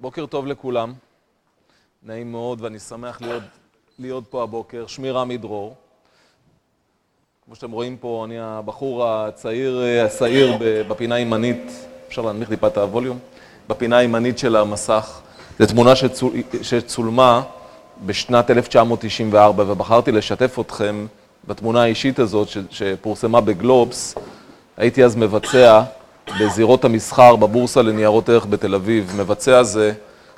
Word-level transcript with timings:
בוקר 0.00 0.26
טוב 0.26 0.46
לכולם, 0.46 0.92
נעים 2.02 2.32
מאוד 2.32 2.60
ואני 2.60 2.78
שמח 2.78 3.20
להיות, 3.20 3.42
להיות 3.98 4.24
פה 4.30 4.42
הבוקר. 4.42 4.86
שמי 4.86 5.10
רמי 5.10 5.36
דרור. 5.36 5.74
כמו 7.44 7.54
שאתם 7.54 7.70
רואים 7.70 7.96
פה, 7.96 8.22
אני 8.26 8.38
הבחור 8.38 9.06
הצעיר, 9.06 9.82
השעיר 10.06 10.58
בפינה 10.88 11.14
הימנית, 11.14 11.72
אפשר 12.08 12.22
להנמיך 12.22 12.48
טיפה 12.48 12.66
את 12.66 12.76
הווליום? 12.76 13.18
בפינה 13.68 13.98
הימנית 13.98 14.38
של 14.38 14.56
המסך. 14.56 15.20
זו 15.58 15.66
תמונה 15.66 15.96
שצול, 15.96 16.32
שצולמה 16.62 17.42
בשנת 18.06 18.50
1994, 18.50 19.64
ובחרתי 19.66 20.12
לשתף 20.12 20.58
אתכם 20.60 21.06
בתמונה 21.44 21.82
האישית 21.82 22.18
הזאת 22.18 22.48
שפורסמה 22.70 23.40
בגלובס. 23.40 24.14
הייתי 24.76 25.04
אז 25.04 25.16
מבצע 25.16 25.82
בזירות 26.40 26.84
המסחר 26.84 27.36
בבורסה 27.36 27.82
לניירות 27.82 28.28
ערך 28.28 28.46
בתל 28.46 28.74
אביב. 28.74 29.12
מבצע 29.16 29.62
זה, 29.62 29.92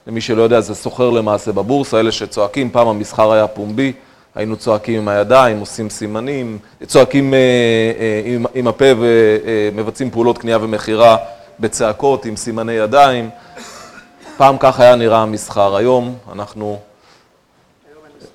למי 0.06 0.20
שלא 0.20 0.42
יודע, 0.42 0.60
זה 0.60 0.74
סוחר 0.74 1.10
למעשה 1.10 1.52
בבורסה, 1.52 2.00
אלה 2.00 2.12
שצועקים, 2.12 2.70
פעם 2.70 2.88
המסחר 2.88 3.32
היה 3.32 3.46
פומבי, 3.46 3.92
היינו 4.34 4.56
צועקים 4.56 5.00
עם 5.00 5.08
הידיים, 5.08 5.60
עושים 5.60 5.90
סימנים, 5.90 6.58
צועקים 6.86 7.34
אה, 7.34 7.38
אה, 7.38 8.22
עם, 8.24 8.46
עם 8.54 8.68
הפה 8.68 8.84
ומבצעים 8.98 10.10
פעולות 10.10 10.38
קנייה 10.38 10.58
ומכירה 10.60 11.16
בצעקות, 11.60 12.24
עם 12.24 12.36
סימני 12.36 12.72
ידיים. 12.72 13.30
פעם 14.36 14.56
כך 14.60 14.80
היה 14.80 14.96
נראה 14.96 15.18
המסחר, 15.18 15.76
היום 15.76 16.14
אנחנו... 16.32 16.78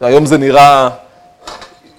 היום 0.02 0.26
זה 0.26 0.38
נראה 0.38 0.90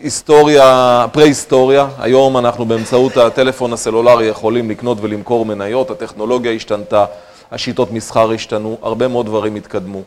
היסטוריה, 0.01 1.07
פרה-היסטוריה, 1.12 1.88
היום 1.98 2.37
אנחנו 2.37 2.65
באמצעות 2.65 3.16
הטלפון 3.16 3.73
הסלולרי 3.73 4.27
יכולים 4.27 4.71
לקנות 4.71 4.98
ולמכור 5.01 5.47
מניות, 5.47 5.91
הטכנולוגיה 5.91 6.52
השתנתה, 6.52 7.05
השיטות 7.51 7.93
מסחר 7.93 8.30
השתנו, 8.33 8.79
הרבה 8.83 9.09
מאוד 9.09 9.27
דברים 9.27 9.55
התקדמו. 9.55 10.02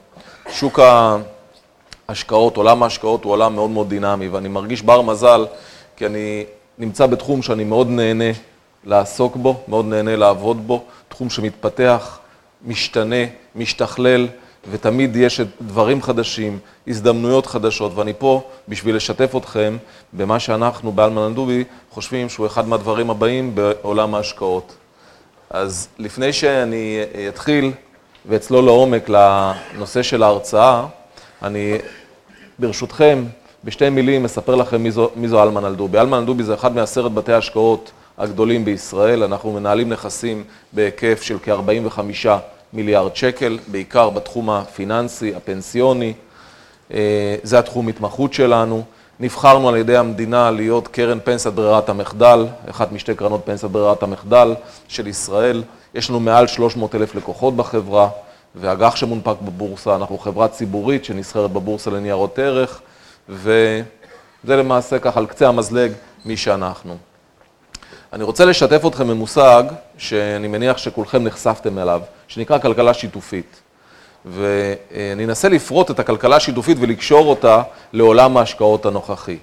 שוק 0.52 0.80
ההשקעות, 2.10 2.58
עולם 2.58 2.84
ההשקעות 2.84 3.24
הוא 3.24 3.34
עולם 3.34 3.56
מאוד 3.56 3.70
מאוד 3.70 3.90
דינמי, 3.90 4.28
ואני 4.28 4.48
מרגיש 4.48 4.82
בר 4.82 5.02
מזל, 5.02 5.46
כי 5.96 6.06
אני 6.06 6.46
נמצא 6.78 7.06
בתחום 7.06 7.42
שאני 7.42 7.64
מאוד 7.64 7.90
נהנה 7.90 8.32
לעסוק 8.84 9.36
בו, 9.36 9.56
מאוד 9.68 9.86
נהנה 9.86 10.16
לעבוד 10.16 10.68
בו, 10.68 10.84
תחום 11.10 11.30
שמתפתח, 11.30 12.20
משתנה, 12.66 13.26
משתכלל, 13.56 14.28
ותמיד 14.70 15.16
יש 15.16 15.42
דברים 15.62 16.02
חדשים, 16.02 16.60
הזדמנויות 16.88 17.46
חדשות, 17.46 17.92
ואני 17.96 18.14
פה 18.18 18.44
בשביל 18.68 18.96
לשתף 18.96 19.36
אתכם 19.38 19.78
במה 20.14 20.40
שאנחנו 20.40 20.92
באלמן 20.92 21.22
אלדובי 21.22 21.64
חושבים 21.92 22.30
שהוא 22.30 22.46
אחד 22.48 22.68
מהדברים 22.68 23.10
הבאים 23.10 23.56
בעולם 23.56 24.16
ההשקעות. 24.16 24.74
אז 25.50 25.88
לפני 26.00 26.34
שאני 26.34 27.00
אתחיל 27.30 27.72
ואצלול 28.26 28.66
לעומק 28.66 29.10
לנושא 29.10 30.04
של 30.04 30.24
ההרצאה, 30.24 30.86
אני 31.44 31.78
ברשותכם 32.60 33.24
בשתי 33.64 33.90
מילים 33.90 34.26
אספר 34.26 34.56
לכם 34.56 34.84
מי 34.84 34.92
זו, 34.92 35.10
מי 35.16 35.28
זו 35.28 35.44
אלמן 35.44 35.66
אלדובי. 35.66 36.00
אלמן 36.00 36.18
אלדובי 36.18 36.44
זה 36.44 36.54
אחד 36.54 36.76
מעשרת 36.76 37.12
בתי 37.12 37.34
ההשקעות 37.34 37.92
הגדולים 38.18 38.66
בישראל, 38.66 39.24
אנחנו 39.24 39.52
מנהלים 39.52 39.90
נכסים 39.90 40.44
בהיקף 40.74 41.22
של 41.22 41.38
כ-45 41.44 42.00
מיליארד 42.74 43.16
שקל, 43.16 43.60
בעיקר 43.68 44.10
בתחום 44.10 44.50
הפיננסי, 44.50 45.36
הפנסיוני, 45.36 46.14
אה, 46.94 47.36
זה 47.44 47.60
התחום 47.60 47.88
התמחות 47.88 48.34
שלנו. 48.34 48.84
נבחרנו 49.20 49.70
על 49.70 49.78
ידי 49.78 49.98
המדינה 49.98 50.52
להיות 50.52 50.88
קרן 50.88 51.20
פנסיית 51.24 51.56
ברירת 51.56 51.90
המחדל, 51.90 52.48
אחת 52.70 52.92
משתי 52.92 53.16
קרנות 53.16 53.42
פנסיית 53.46 53.72
ברירת 53.72 54.04
המחדל 54.04 54.56
של 54.88 55.08
ישראל. 55.08 55.64
יש 55.96 56.10
לנו 56.10 56.20
מעל 56.20 56.48
300 56.48 56.96
אלף 56.96 57.16
לקוחות 57.16 57.56
בחברה, 57.56 58.10
ואג"ח 58.56 58.96
שמונפק 58.96 59.36
בבורסה, 59.42 59.96
אנחנו 59.96 60.18
חברה 60.18 60.48
ציבורית 60.48 61.06
שנסחרת 61.06 61.52
בבורסה 61.52 61.92
לניירות 61.92 62.40
ערך, 62.40 62.82
וזה 63.30 63.84
למעשה 64.46 65.00
ככה 65.00 65.20
על 65.20 65.26
קצה 65.26 65.48
המזלג 65.48 65.92
מי 66.26 66.38
שאנחנו. 66.38 67.11
אני 68.14 68.24
רוצה 68.24 68.46
לשתף 68.46 68.82
אתכם 68.88 69.08
במושג 69.08 69.64
שאני 69.98 70.48
מניח 70.48 70.78
שכולכם 70.78 71.24
נחשפתם 71.24 71.80
אליו, 71.80 72.02
שנקרא 72.28 72.58
כלכלה 72.58 72.94
שיתופית. 72.94 73.62
ואני 74.26 75.26
אנסה 75.26 75.50
לפרוט 75.50 75.92
את 75.92 76.00
הכלכלה 76.00 76.36
השיתופית 76.36 76.78
ולקשור 76.80 77.28
אותה 77.28 77.62
לעולם 77.94 78.38
ההשקעות 78.38 78.86
הנוכחי. 78.86 79.38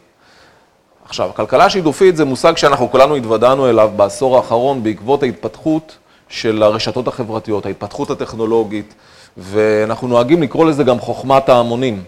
עכשיו, 1.04 1.30
כלכלה 1.36 1.70
שיתופית 1.70 2.16
זה 2.16 2.24
מושג 2.24 2.56
שאנחנו 2.56 2.90
כולנו 2.90 3.16
התוודענו 3.16 3.70
אליו 3.70 3.90
בעשור 3.96 4.36
האחרון 4.36 4.82
בעקבות 4.82 5.22
ההתפתחות 5.22 5.96
של 6.28 6.62
הרשתות 6.62 7.08
החברתיות, 7.08 7.66
ההתפתחות 7.66 8.10
הטכנולוגית, 8.10 8.94
ואנחנו 9.36 10.08
נוהגים 10.08 10.42
לקרוא 10.42 10.66
לזה 10.66 10.84
גם 10.84 11.00
חוכמת 11.00 11.48
ההמונים. 11.48 12.02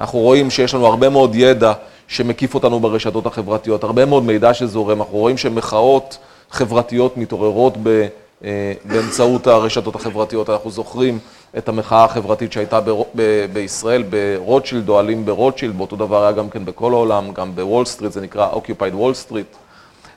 אנחנו 0.00 0.18
רואים 0.18 0.50
שיש 0.50 0.74
לנו 0.74 0.86
הרבה 0.86 1.08
מאוד 1.08 1.34
ידע 1.34 1.72
שמקיף 2.12 2.54
אותנו 2.54 2.80
ברשתות 2.80 3.26
החברתיות, 3.26 3.84
הרבה 3.84 4.04
מאוד 4.04 4.22
מידע 4.22 4.54
שזורם, 4.54 5.00
אנחנו 5.02 5.18
רואים 5.18 5.36
שמחאות 5.36 6.18
חברתיות 6.50 7.16
מתעוררות 7.16 7.74
ב, 7.82 8.06
אה, 8.44 8.72
באמצעות 8.84 9.46
הרשתות 9.46 9.94
החברתיות, 9.94 10.50
אנחנו 10.50 10.70
זוכרים 10.70 11.18
את 11.58 11.68
המחאה 11.68 12.04
החברתית 12.04 12.52
שהייתה 12.52 12.80
ב, 12.80 12.90
ב, 13.14 13.46
בישראל, 13.52 14.02
ברוטשילד, 14.02 14.88
אוהלים 14.88 15.24
ברוטשילד, 15.24 15.78
באותו 15.78 15.96
דבר 15.96 16.22
היה 16.22 16.32
גם 16.32 16.50
כן 16.50 16.64
בכל 16.64 16.92
העולם, 16.92 17.32
גם 17.32 17.54
בוול 17.54 17.84
סטריט, 17.84 18.12
זה 18.12 18.20
נקרא 18.20 18.50
Occupied 18.52 18.94
Wall 18.94 19.30
Street, 19.30 19.56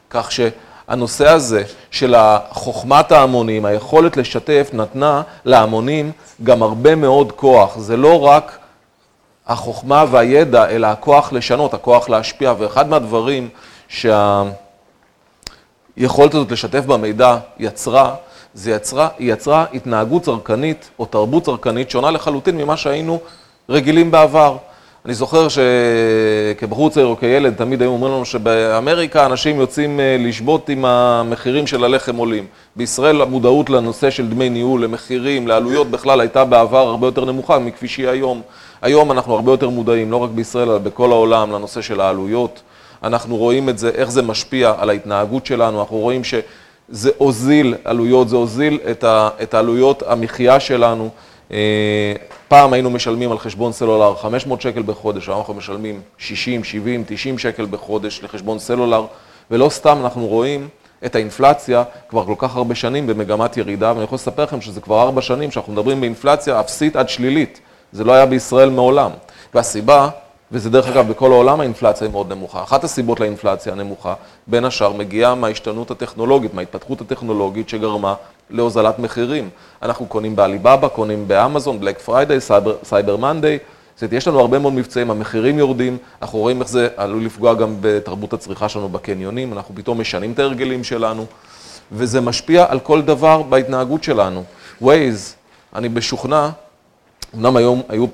כך 0.09 0.31
שהנושא 0.31 1.27
הזה 1.27 1.63
של 1.91 2.15
חוכמת 2.49 3.11
ההמונים, 3.11 3.65
היכולת 3.65 4.17
לשתף, 4.17 4.69
נתנה 4.73 5.21
להמונים 5.45 6.11
גם 6.43 6.63
הרבה 6.63 6.95
מאוד 6.95 7.31
כוח, 7.31 7.77
זה 7.77 7.97
לא 7.97 8.21
רק 8.21 8.64
החוכמה 9.47 10.05
והידע, 10.11 10.69
אלא 10.69 10.87
הכוח 10.87 11.33
לשנות, 11.33 11.73
הכוח 11.73 12.09
להשפיע. 12.09 12.53
ואחד 12.57 12.89
מהדברים 12.89 13.49
שהיכולת 13.87 14.53
הזאת 16.33 16.51
לשתף 16.51 16.85
במידע 16.85 17.37
יצרה, 17.59 18.15
זה 18.53 18.71
יצרה, 18.71 19.07
היא 19.19 19.33
יצרה 19.33 19.65
התנהגות 19.73 20.23
צרכנית 20.23 20.89
או 20.99 21.05
תרבות 21.05 21.43
צרכנית 21.43 21.89
שונה 21.89 22.11
לחלוטין 22.11 22.57
ממה 22.57 22.77
שהיינו 22.77 23.19
רגילים 23.69 24.11
בעבר. 24.11 24.57
אני 25.05 25.13
זוכר 25.13 25.47
שכבחור 25.49 26.89
צעיר 26.89 27.05
או 27.05 27.17
כילד 27.17 27.55
תמיד 27.55 27.81
היו 27.81 27.91
אומרים 27.91 28.13
לנו 28.13 28.25
שבאמריקה 28.25 29.25
אנשים 29.25 29.59
יוצאים 29.59 29.99
אה, 29.99 30.17
לשבות 30.19 30.69
עם 30.69 30.85
המחירים 30.85 31.67
של 31.67 31.83
הלחם 31.83 32.15
עולים. 32.15 32.45
בישראל 32.75 33.21
המודעות 33.21 33.69
לנושא 33.69 34.09
של 34.09 34.29
דמי 34.29 34.49
ניהול, 34.49 34.83
למחירים, 34.83 35.47
לעלויות 35.47 35.91
בכלל 35.91 36.21
הייתה 36.21 36.45
בעבר 36.45 36.87
הרבה 36.87 37.07
יותר 37.07 37.25
נמוכה 37.25 37.59
מכפי 37.59 37.87
שהיא 37.87 38.07
היום. 38.07 38.41
היום 38.81 39.11
אנחנו 39.11 39.33
הרבה 39.33 39.51
יותר 39.51 39.69
מודעים, 39.69 40.11
לא 40.11 40.17
רק 40.17 40.29
בישראל, 40.29 40.69
אלא 40.69 40.77
בכל 40.77 41.11
העולם, 41.11 41.51
לנושא 41.51 41.81
של 41.81 42.01
העלויות. 42.01 42.61
אנחנו 43.03 43.37
רואים 43.37 43.69
את 43.69 43.77
זה, 43.77 43.89
איך 43.89 44.11
זה 44.11 44.21
משפיע 44.21 44.73
על 44.77 44.89
ההתנהגות 44.89 45.45
שלנו, 45.45 45.79
אנחנו 45.79 45.97
רואים 45.97 46.21
שזה 46.23 47.09
הוזיל 47.17 47.75
עלויות, 47.83 48.29
זה 48.29 48.35
הוזיל 48.35 48.79
את 49.43 49.53
העלויות 49.53 50.03
המחיה 50.07 50.59
שלנו. 50.59 51.09
אה, 51.51 52.13
פעם 52.47 52.73
היינו 52.73 52.89
משלמים 52.89 53.31
על 53.31 53.39
חשבון 53.39 53.71
סלולר 53.71 54.15
500 54.15 54.61
שקל 54.61 54.81
בחודש, 54.81 55.29
היום 55.29 55.39
אנחנו 55.39 55.53
משלמים 55.53 56.01
60, 56.17 56.63
70, 56.63 57.03
90 57.07 57.37
שקל 57.37 57.65
בחודש 57.65 58.21
לחשבון 58.23 58.59
סלולר, 58.59 59.05
ולא 59.51 59.69
סתם 59.69 59.97
אנחנו 60.03 60.27
רואים 60.27 60.67
את 61.05 61.15
האינפלציה 61.15 61.83
כבר 62.09 62.25
כל 62.25 62.35
כך 62.37 62.55
הרבה 62.55 62.75
שנים 62.75 63.07
במגמת 63.07 63.57
ירידה, 63.57 63.91
ואני 63.91 64.03
יכול 64.03 64.15
לספר 64.15 64.43
לכם 64.43 64.61
שזה 64.61 64.81
כבר 64.81 65.01
ארבע 65.01 65.21
שנים 65.21 65.51
שאנחנו 65.51 65.73
מדברים 65.73 66.01
באינפלציה 66.01 66.59
אפסית 66.59 66.95
עד 66.95 67.09
שלילית. 67.09 67.59
זה 67.95 68.03
לא 68.03 68.11
היה 68.11 68.25
בישראל 68.25 68.69
מעולם. 68.69 69.11
והסיבה, 69.53 70.09
וזה 70.51 70.69
דרך 70.69 70.87
אגב 70.87 71.09
בכל 71.09 71.31
העולם 71.31 71.59
האינפלציה 71.59 72.07
היא 72.07 72.11
מאוד 72.11 72.33
נמוכה, 72.33 72.63
אחת 72.63 72.83
הסיבות 72.83 73.19
לאינפלציה 73.19 73.73
הנמוכה, 73.73 74.13
בין 74.47 74.65
השאר 74.65 74.93
מגיעה 74.93 75.35
מההשתנות 75.35 75.91
הטכנולוגית, 75.91 76.53
מההתפתחות 76.53 77.01
הטכנולוגית 77.01 77.69
שגרמה 77.69 78.13
להוזלת 78.49 78.99
מחירים. 78.99 79.49
אנחנו 79.81 80.05
קונים 80.05 80.35
בעליבאבא, 80.35 80.87
קונים 80.87 81.27
באמזון, 81.27 81.79
Black 81.79 81.99
Friday, 81.99 82.39
Cyber 82.83 83.17
Monday, 83.17 83.59
זאת 83.95 84.03
אומרת, 84.03 84.13
יש 84.13 84.27
לנו 84.27 84.39
הרבה 84.39 84.59
מאוד 84.59 84.73
מבצעים, 84.73 85.11
המחירים 85.11 85.59
יורדים, 85.59 85.97
אנחנו 86.21 86.39
רואים 86.39 86.61
איך 86.61 86.69
זה 86.69 86.87
עלול 86.97 87.25
לפגוע 87.25 87.53
גם 87.53 87.75
בתרבות 87.81 88.33
הצריכה 88.33 88.69
שלנו 88.69 88.89
בקניונים, 88.89 89.53
אנחנו 89.53 89.75
פתאום 89.75 90.01
משנים 90.01 90.31
את 90.31 90.39
ההרגלים 90.39 90.83
שלנו, 90.83 91.25
וזה 91.91 92.21
משפיע 92.21 92.65
על 92.69 92.79
כל 92.79 93.01
דבר 93.01 93.41
בהתנהגות 93.41 94.03
שלנו. 94.03 94.43
Waze, 94.83 95.35
אני 95.75 95.87
משוכנע 95.87 96.49
אמנם 97.35 97.55
היום 97.55 97.81
היו 97.89 98.05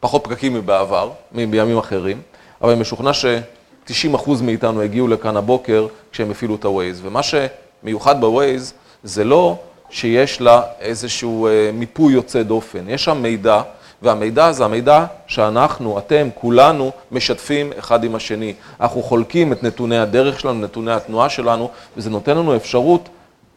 פחות 0.00 0.24
פקקים 0.24 0.54
מבעבר, 0.54 1.10
מימים 1.32 1.78
אחרים, 1.78 2.20
אבל 2.60 2.70
אני 2.70 2.80
משוכנע 2.80 3.12
ש-90% 3.12 4.30
מאיתנו 4.42 4.82
הגיעו 4.82 5.08
לכאן 5.08 5.36
הבוקר 5.36 5.86
כשהם 6.12 6.30
הפעילו 6.30 6.54
את 6.54 6.64
ה-Waze. 6.64 7.00
ומה 7.02 7.20
שמיוחד 7.22 8.20
ב-Waze 8.20 8.72
זה 9.02 9.24
לא 9.24 9.56
שיש 9.90 10.40
לה 10.40 10.62
איזשהו 10.80 11.46
אה, 11.46 11.70
מיפוי 11.72 12.12
יוצא 12.12 12.42
דופן, 12.42 12.88
יש 12.88 13.04
שם 13.04 13.22
מידע, 13.22 13.62
והמידע 14.02 14.52
זה 14.52 14.64
המידע 14.64 15.04
שאנחנו, 15.26 15.98
אתם, 15.98 16.28
כולנו, 16.34 16.90
משתפים 17.12 17.72
אחד 17.78 18.04
עם 18.04 18.14
השני. 18.14 18.54
אנחנו 18.80 19.02
חולקים 19.02 19.52
את 19.52 19.62
נתוני 19.62 19.98
הדרך 19.98 20.40
שלנו, 20.40 20.60
נתוני 20.60 20.92
התנועה 20.92 21.28
שלנו, 21.28 21.70
וזה 21.96 22.10
נותן 22.10 22.36
לנו 22.36 22.56
אפשרות 22.56 23.08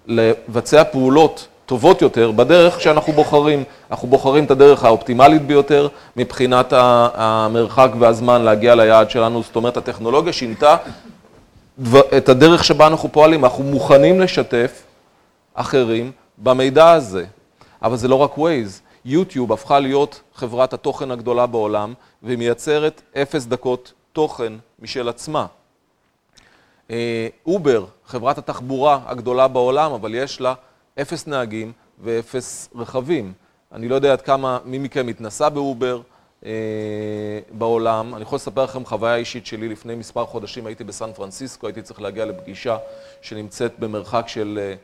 לבצע 0.07 0.83
פעולות 0.83 1.47
טובות 1.71 2.01
יותר 2.01 2.31
בדרך 2.31 2.81
שאנחנו 2.81 3.13
בוחרים. 3.13 3.63
אנחנו 3.91 4.07
בוחרים 4.07 4.43
את 4.45 4.51
הדרך 4.51 4.83
האופטימלית 4.83 5.41
ביותר 5.41 5.87
מבחינת 6.15 6.73
המרחק 6.73 7.89
והזמן 7.99 8.41
להגיע 8.41 8.75
ליעד 8.75 9.09
שלנו. 9.09 9.43
זאת 9.43 9.55
אומרת, 9.55 9.77
הטכנולוגיה 9.77 10.33
שינתה 10.33 10.77
את 12.17 12.29
הדרך 12.29 12.63
שבה 12.63 12.87
אנחנו 12.87 13.11
פועלים. 13.11 13.45
אנחנו 13.45 13.63
מוכנים 13.63 14.19
לשתף 14.19 14.83
אחרים 15.53 16.11
במידע 16.37 16.91
הזה. 16.91 17.25
אבל 17.83 17.97
זה 17.97 18.07
לא 18.07 18.15
רק 18.15 18.35
Waze. 18.37 18.81
יוטיוב 19.05 19.53
הפכה 19.53 19.79
להיות 19.79 20.21
חברת 20.35 20.73
התוכן 20.73 21.11
הגדולה 21.11 21.45
בעולם, 21.45 21.93
והיא 22.23 22.37
מייצרת 22.37 23.01
אפס 23.21 23.45
דקות 23.45 23.93
תוכן 24.13 24.53
משל 24.79 25.09
עצמה. 25.09 25.45
Uber, 27.45 27.85
חברת 28.05 28.37
התחבורה 28.37 28.99
הגדולה 29.05 29.47
בעולם, 29.47 29.91
אבל 29.91 30.15
יש 30.15 30.41
לה 30.41 30.53
אפס 31.01 31.27
נהגים 31.27 31.71
ואפס 32.03 32.69
רכבים. 32.75 33.33
אני 33.71 33.87
לא 33.87 33.95
יודע 33.95 34.11
עד 34.11 34.21
כמה 34.21 34.59
מי 34.65 34.77
מכם 34.77 35.07
התנסה 35.07 35.49
ב 35.49 35.59
Uber 35.59 36.01
אה, 36.45 36.51
בעולם. 37.51 38.15
אני 38.15 38.21
יכול 38.21 38.35
לספר 38.35 38.63
לכם 38.63 38.85
חוויה 38.85 39.15
אישית 39.15 39.45
שלי. 39.45 39.69
לפני 39.69 39.95
מספר 39.95 40.25
חודשים 40.25 40.65
הייתי 40.65 40.83
בסן 40.83 41.13
פרנסיסקו, 41.13 41.67
הייתי 41.67 41.81
צריך 41.81 42.01
להגיע 42.01 42.25
לפגישה 42.25 42.77
שנמצאת 43.21 43.79
במרחק 43.79 44.27
של 44.27 44.59
אה, 44.61 44.75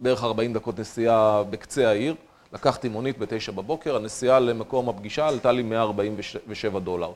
בערך 0.00 0.24
40 0.24 0.52
דקות 0.52 0.78
נסיעה 0.78 1.42
בקצה 1.50 1.88
העיר. 1.88 2.14
לקחתי 2.52 2.88
מונית 2.88 3.18
בתשע 3.18 3.52
בבוקר, 3.52 3.96
הנסיעה 3.96 4.40
למקום 4.40 4.88
הפגישה 4.88 5.28
עלתה 5.28 5.52
לי 5.52 5.62
147 5.62 6.80
דולר. 6.80 7.12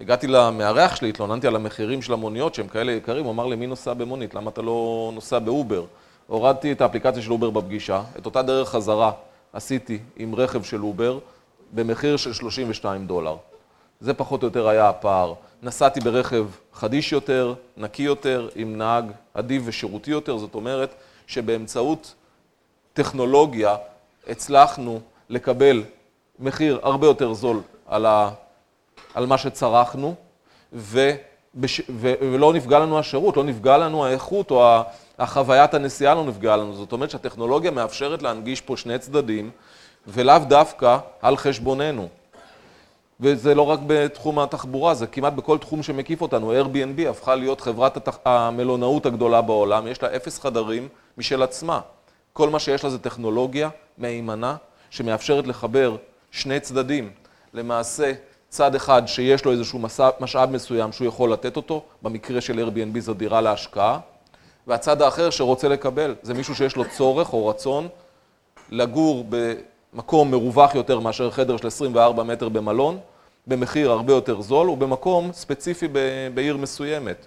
הגעתי 0.00 0.26
למארח 0.26 0.96
שלי, 0.96 1.08
התלוננתי 1.08 1.46
על 1.46 1.56
המחירים 1.56 2.02
של 2.02 2.12
המוניות 2.12 2.54
שהם 2.54 2.68
כאלה 2.68 2.92
יקרים, 2.92 3.24
הוא 3.24 3.32
אמר 3.32 3.46
לי, 3.46 3.56
מי 3.56 3.66
נוסע 3.66 3.94
במונית? 3.94 4.34
למה 4.34 4.50
אתה 4.50 4.62
לא 4.62 5.10
נוסע 5.14 5.38
ב 5.38 5.46
Uber? 5.46 5.84
הורדתי 6.30 6.72
את 6.72 6.80
האפליקציה 6.80 7.22
של 7.22 7.32
Uber 7.32 7.50
בפגישה, 7.50 8.02
את 8.18 8.26
אותה 8.26 8.42
דרך 8.42 8.68
חזרה 8.68 9.12
עשיתי 9.52 9.98
עם 10.16 10.34
רכב 10.34 10.62
של 10.62 10.82
Uber 10.82 11.18
במחיר 11.72 12.16
של 12.16 12.32
32 12.32 13.06
דולר. 13.06 13.36
זה 14.00 14.14
פחות 14.14 14.42
או 14.42 14.46
יותר 14.48 14.68
היה 14.68 14.88
הפער. 14.88 15.34
נסעתי 15.62 16.00
ברכב 16.00 16.46
חדיש 16.72 17.12
יותר, 17.12 17.54
נקי 17.76 18.02
יותר, 18.02 18.48
עם 18.54 18.76
נהג 18.76 19.04
אדיב 19.34 19.62
ושירותי 19.66 20.10
יותר, 20.10 20.38
זאת 20.38 20.54
אומרת 20.54 20.94
שבאמצעות 21.26 22.14
טכנולוגיה 22.92 23.76
הצלחנו 24.28 25.00
לקבל 25.28 25.82
מחיר 26.38 26.80
הרבה 26.82 27.06
יותר 27.06 27.32
זול 27.34 27.60
על, 27.86 28.06
ה, 28.06 28.30
על 29.14 29.26
מה 29.26 29.38
שצרכנו, 29.38 30.14
ובש, 31.54 31.80
ו, 31.88 32.12
ולא 32.20 32.52
נפגע 32.52 32.78
לנו 32.78 32.98
השירות, 32.98 33.36
לא 33.36 33.44
נפגע 33.44 33.78
לנו 33.78 34.04
האיכות 34.04 34.50
או 34.50 34.80
החוויית 35.18 35.74
הנסיעה 35.74 36.14
לא 36.14 36.24
נפגע 36.24 36.56
לנו. 36.56 36.72
זאת 36.74 36.92
אומרת 36.92 37.10
שהטכנולוגיה 37.10 37.70
מאפשרת 37.70 38.22
להנגיש 38.22 38.60
פה 38.60 38.76
שני 38.76 38.98
צדדים, 38.98 39.50
ולאו 40.06 40.38
דווקא 40.48 40.98
על 41.22 41.36
חשבוננו. 41.36 42.08
וזה 43.20 43.54
לא 43.54 43.62
רק 43.62 43.78
בתחום 43.86 44.38
התחבורה, 44.38 44.94
זה 44.94 45.06
כמעט 45.06 45.32
בכל 45.32 45.58
תחום 45.58 45.82
שמקיף 45.82 46.20
אותנו. 46.20 46.52
Airbnb 46.52 47.08
הפכה 47.08 47.34
להיות 47.34 47.60
חברת 47.60 47.96
התח... 47.96 48.18
המלונאות 48.24 49.06
הגדולה 49.06 49.42
בעולם, 49.42 49.86
יש 49.86 50.02
לה 50.02 50.16
אפס 50.16 50.38
חדרים 50.38 50.88
משל 51.18 51.42
עצמה. 51.42 51.80
כל 52.32 52.50
מה 52.50 52.58
שיש 52.58 52.84
לה 52.84 52.90
זה 52.90 52.98
טכנולוגיה 52.98 53.68
מהימנה 53.98 54.56
שמאפשרת 54.90 55.46
לחבר 55.46 55.96
שני 56.30 56.60
צדדים. 56.60 57.10
למעשה, 57.54 58.12
צד 58.50 58.74
אחד 58.74 59.02
שיש 59.06 59.44
לו 59.44 59.52
איזשהו 59.52 59.78
משאב 60.20 60.50
מסוים 60.50 60.92
שהוא 60.92 61.08
יכול 61.08 61.32
לתת 61.32 61.56
אותו, 61.56 61.82
במקרה 62.02 62.40
של 62.40 62.66
Airbnb 62.68 63.00
זו 63.00 63.14
דירה 63.14 63.40
להשקעה, 63.40 63.98
והצד 64.66 65.02
האחר 65.02 65.30
שרוצה 65.30 65.68
לקבל 65.68 66.14
זה 66.22 66.34
מישהו 66.34 66.54
שיש 66.54 66.76
לו 66.76 66.84
צורך 66.96 67.32
או 67.32 67.46
רצון 67.46 67.88
לגור 68.70 69.24
במקום 69.28 70.30
מרווח 70.30 70.74
יותר 70.74 71.00
מאשר 71.00 71.30
חדר 71.30 71.56
של 71.56 71.66
24 71.66 72.22
מטר 72.22 72.48
במלון, 72.48 72.98
במחיר 73.46 73.90
הרבה 73.90 74.12
יותר 74.12 74.40
זול 74.40 74.68
ובמקום 74.70 75.32
ספציפי 75.32 75.88
בעיר 76.34 76.56
מסוימת. 76.56 77.26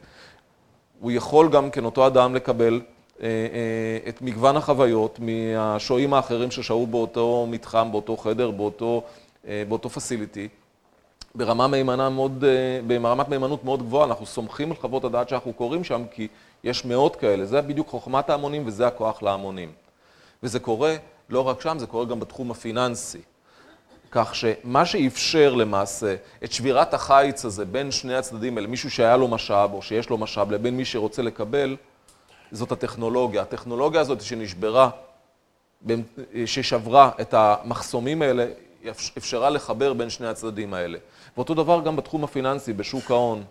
הוא 1.00 1.12
יכול 1.12 1.50
גם 1.50 1.72
כן 1.72 1.86
אותו 1.86 2.08
אדם 2.08 2.36
לקבל 2.36 2.81
אה, 3.22 3.28
אה, 3.28 4.10
את 4.10 4.22
מגוון 4.22 4.58
החוויות 4.58 5.19
מהשוהים 5.19 6.14
האחרים 6.14 6.52
ששהו 6.52 6.88
באותו 6.88 7.48
מתחם, 7.50 7.92
באותו 7.92 8.18
חדר, 8.18 8.52
באותו, 8.52 9.04
אה, 9.48 9.64
באותו 9.68 9.90
פסיליטי, 9.90 10.48
ברמה 11.35 11.68
מהימנה 11.68 12.09
מאוד, 12.09 12.44
ברמת 12.88 13.30
מהימנות 13.30 13.63
מאוד 13.63 13.83
גבוהה. 13.83 14.06
אנחנו 14.06 14.25
סומכים 14.25 14.71
על 14.71 14.77
חוות 14.77 15.03
הדעת 15.03 15.30
שאנחנו 15.30 15.53
קוראים 15.53 15.83
שם, 15.83 16.03
כי 16.12 16.27
יש 16.63 16.85
מאות 16.85 17.15
כאלה. 17.15 17.45
זה 17.45 17.62
בדיוק 17.62 17.89
חוכמת 17.89 18.30
ההמונים 18.30 18.68
וזה 18.68 18.88
הכוח 18.88 19.24
להמונים. 19.24 19.71
וזה 20.44 20.59
קורה 20.59 20.95
לא 21.30 21.47
רק 21.47 21.62
שם, 21.62 21.80
זה 21.80 21.88
קורה 21.88 22.06
גם 22.06 22.19
בתחום 22.19 22.51
הפיננסי. 22.51 23.21
כך 24.12 24.35
שמה 24.35 24.85
שאפשר 24.85 25.53
למעשה 25.53 26.15
את 26.44 26.51
שבירת 26.51 26.94
החיץ 26.94 27.45
הזה 27.45 27.65
בין 27.65 27.91
שני 27.91 28.15
הצדדים 28.15 28.57
האלה, 28.57 28.68
מישהו 28.68 28.91
שהיה 28.91 29.18
לו 29.18 29.27
משאב 29.27 29.74
או 29.74 29.81
שיש 29.81 30.09
לו 30.09 30.18
משאב, 30.18 30.51
לבין 30.51 30.77
מי 30.77 30.85
שרוצה 30.85 31.21
לקבל, 31.21 31.75
זאת 32.51 32.71
הטכנולוגיה. 32.71 33.41
הטכנולוגיה 33.41 34.01
הזאת 34.01 34.21
שנשברה, 34.21 34.89
ששברה 36.45 37.12
את 37.21 37.33
המחסומים 37.33 38.21
האלה, 38.21 38.45
אפשרה 39.18 39.50
לחבר 39.50 39.94
בין 39.94 40.09
שני 40.09 40.27
הצדדים 40.27 40.74
האלה. 40.74 40.97
ואותו 41.38 41.53
דבר 41.53 41.81
גם 41.81 41.95
בתחום 41.95 42.24
הפיננסי, 42.24 42.74
בשוק 42.74 43.12
ההון. 43.12 43.44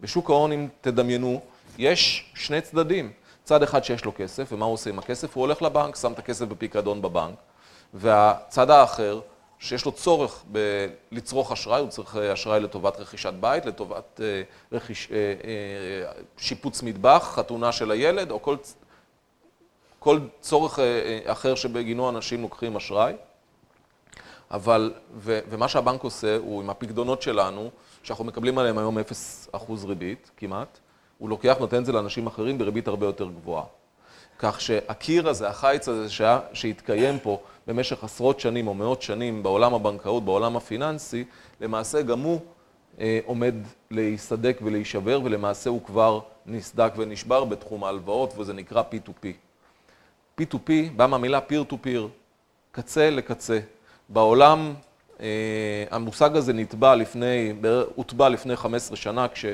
בשוק 0.00 0.30
ההון, 0.30 0.52
אם 0.52 0.68
תדמיינו, 0.80 1.40
יש 1.78 2.32
שני 2.34 2.60
צדדים. 2.60 3.12
צד 3.44 3.62
אחד 3.62 3.84
שיש 3.84 4.04
לו 4.04 4.12
כסף, 4.16 4.48
ומה 4.52 4.64
הוא 4.64 4.74
עושה 4.74 4.90
עם 4.90 4.98
הכסף? 4.98 5.36
הוא 5.36 5.42
הולך 5.42 5.62
לבנק, 5.62 5.96
שם 5.96 6.12
את 6.12 6.18
הכסף 6.18 6.46
בפיקדון 6.46 7.02
בבנק, 7.02 7.34
והצד 7.94 8.70
האחר, 8.70 9.20
שיש 9.60 9.84
לו 9.84 9.92
צורך 9.92 10.44
לצרוך 11.12 11.52
אשראי, 11.52 11.80
הוא 11.80 11.88
צריך 11.88 12.16
אה, 12.16 12.32
אשראי 12.32 12.60
לטובת 12.60 13.00
רכישת 13.00 13.32
בית, 13.40 13.66
לטובת 13.66 14.20
אה, 14.22 14.42
רכיש, 14.72 15.08
אה, 15.12 16.12
שיפוץ 16.38 16.82
מטבח, 16.82 17.32
חתונה 17.34 17.72
של 17.72 17.90
הילד, 17.90 18.30
או 18.30 18.42
כל, 18.42 18.56
כל 19.98 20.20
צורך 20.40 20.78
אחר 21.24 21.54
שבגינו 21.54 22.08
אנשים 22.08 22.42
לוקחים 22.42 22.76
אשראי. 22.76 23.14
אבל, 24.50 24.92
ו, 25.16 25.38
ומה 25.50 25.68
שהבנק 25.68 26.02
עושה, 26.02 26.36
הוא 26.36 26.62
עם 26.62 26.70
הפקדונות 26.70 27.22
שלנו, 27.22 27.70
שאנחנו 28.02 28.24
מקבלים 28.24 28.58
עליהם 28.58 28.78
היום 28.78 28.98
0% 29.52 29.56
ריבית 29.86 30.30
כמעט, 30.36 30.78
הוא 31.18 31.28
לוקח, 31.28 31.56
נותן 31.60 31.80
את 31.80 31.86
זה 31.86 31.92
לאנשים 31.92 32.26
אחרים 32.26 32.58
בריבית 32.58 32.88
הרבה 32.88 33.06
יותר 33.06 33.28
גבוהה. 33.28 33.64
כך 34.38 34.60
שהקיר 34.60 35.28
הזה, 35.28 35.48
החיץ 35.48 35.88
הזה 35.88 36.10
שהיה, 36.10 36.40
שהתקיים 36.52 37.18
פה 37.18 37.40
במשך 37.66 38.04
עשרות 38.04 38.40
שנים 38.40 38.68
או 38.68 38.74
מאות 38.74 39.02
שנים 39.02 39.42
בעולם 39.42 39.74
הבנקאות, 39.74 40.24
בעולם 40.24 40.56
הפיננסי, 40.56 41.24
למעשה 41.60 42.02
גם 42.02 42.20
הוא 42.20 42.40
אה, 43.00 43.20
עומד 43.26 43.54
להיסדק 43.90 44.58
ולהישבר, 44.62 45.20
ולמעשה 45.24 45.70
הוא 45.70 45.84
כבר 45.84 46.20
נסדק 46.46 46.92
ונשבר 46.96 47.44
בתחום 47.44 47.84
ההלוואות, 47.84 48.34
וזה 48.38 48.52
נקרא 48.52 48.82
P2P. 48.92 49.26
P2P 50.40 50.70
בא 50.96 51.06
מהמילה 51.06 51.40
peer 51.48 51.72
to 51.72 51.74
peer, 51.86 52.08
קצה 52.72 53.10
לקצה. 53.10 53.60
בעולם 54.10 54.74
אה, 55.20 55.84
המושג 55.90 56.36
הזה 56.36 56.52
נטבע 56.52 56.94
לפני, 56.94 57.52
הוטבע 57.94 58.28
לפני 58.28 58.56
15 58.56 58.96
שנה, 58.96 59.28
כש... 59.28 59.44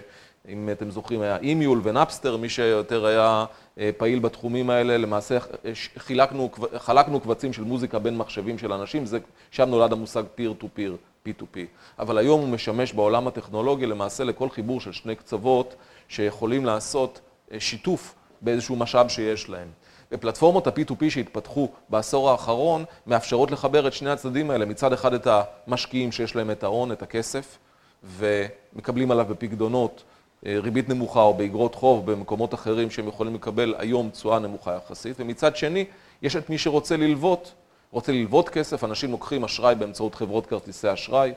אם 0.48 0.68
אתם 0.72 0.90
זוכרים, 0.90 1.20
היה 1.20 1.36
eMule 1.36 1.80
ו 1.82 1.88
Napster, 1.88 2.36
מי 2.36 2.48
שיותר 2.48 3.06
היה 3.06 3.44
אה, 3.78 3.90
פעיל 3.96 4.18
בתחומים 4.18 4.70
האלה, 4.70 4.96
למעשה 4.96 5.34
אה, 5.36 5.72
חילקנו, 5.98 6.50
חלקנו 6.76 7.20
קבצים 7.20 7.52
של 7.52 7.64
מוזיקה 7.64 7.98
בין 7.98 8.16
מחשבים 8.16 8.58
של 8.58 8.72
אנשים, 8.72 9.06
זה, 9.06 9.18
שם 9.50 9.68
נולד 9.68 9.92
המושג 9.92 10.22
peer 10.38 10.62
to 10.62 10.66
peer, 10.78 11.26
P2P. 11.28 11.58
אבל 11.98 12.18
היום 12.18 12.40
הוא 12.40 12.48
משמש 12.48 12.92
בעולם 12.92 13.26
הטכנולוגי 13.26 13.86
למעשה 13.86 14.24
לכל 14.24 14.50
חיבור 14.50 14.80
של 14.80 14.92
שני 14.92 15.16
קצוות 15.16 15.74
שיכולים 16.08 16.64
לעשות 16.64 17.20
אה, 17.52 17.60
שיתוף 17.60 18.14
באיזשהו 18.40 18.76
משאב 18.76 19.08
שיש 19.08 19.48
להם. 19.48 19.68
ופלטפורמות 20.12 20.66
ה-P2P 20.66 21.10
שהתפתחו 21.10 21.68
בעשור 21.88 22.30
האחרון 22.30 22.84
מאפשרות 23.06 23.50
לחבר 23.50 23.86
את 23.86 23.92
שני 23.92 24.10
הצדדים 24.10 24.50
האלה, 24.50 24.64
מצד 24.64 24.92
אחד 24.92 25.14
את 25.14 25.28
המשקיעים 25.66 26.12
שיש 26.12 26.36
להם 26.36 26.50
את 26.50 26.62
ההון, 26.64 26.92
את 26.92 27.02
הכסף, 27.02 27.58
ומקבלים 28.04 29.10
עליו 29.10 29.26
בפקדונות 29.28 30.02
אה, 30.46 30.58
ריבית 30.62 30.88
נמוכה 30.88 31.20
או 31.20 31.34
באגרות 31.34 31.74
חוב 31.74 32.10
במקומות 32.10 32.54
אחרים 32.54 32.90
שהם 32.90 33.08
יכולים 33.08 33.34
לקבל 33.34 33.74
היום 33.78 34.10
תשואה 34.10 34.38
נמוכה 34.38 34.74
יחסית, 34.74 35.16
ומצד 35.20 35.56
שני, 35.56 35.84
יש 36.22 36.36
את 36.36 36.50
מי 36.50 36.58
שרוצה 36.58 36.96
ללוות, 36.96 37.52
רוצה 37.90 38.12
ללוות 38.12 38.48
כסף, 38.48 38.84
אנשים 38.84 39.10
לוקחים 39.10 39.44
אשראי 39.44 39.74
באמצעות 39.74 40.14
חברות 40.14 40.46
כרטיסי 40.46 40.92
אשראי. 40.92 41.32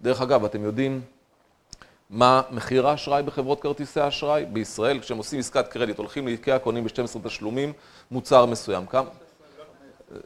דרך 0.00 0.22
אגב, 0.22 0.44
אתם 0.44 0.64
יודעים 0.64 1.00
מה 2.12 2.42
מחיר 2.50 2.86
האשראי 2.86 3.22
בחברות 3.22 3.60
כרטיסי 3.60 4.00
האשראי? 4.00 4.44
בישראל, 4.44 5.00
כשהם 5.00 5.18
עושים 5.18 5.38
עסקת 5.38 5.68
קרדיט, 5.68 5.98
הולכים 5.98 6.26
לאיקאה, 6.26 6.58
קונים 6.58 6.84
ב-12 6.84 7.18
תשלומים 7.24 7.72
מוצר 8.10 8.46
מסוים. 8.46 8.86
כמה? 8.86 9.08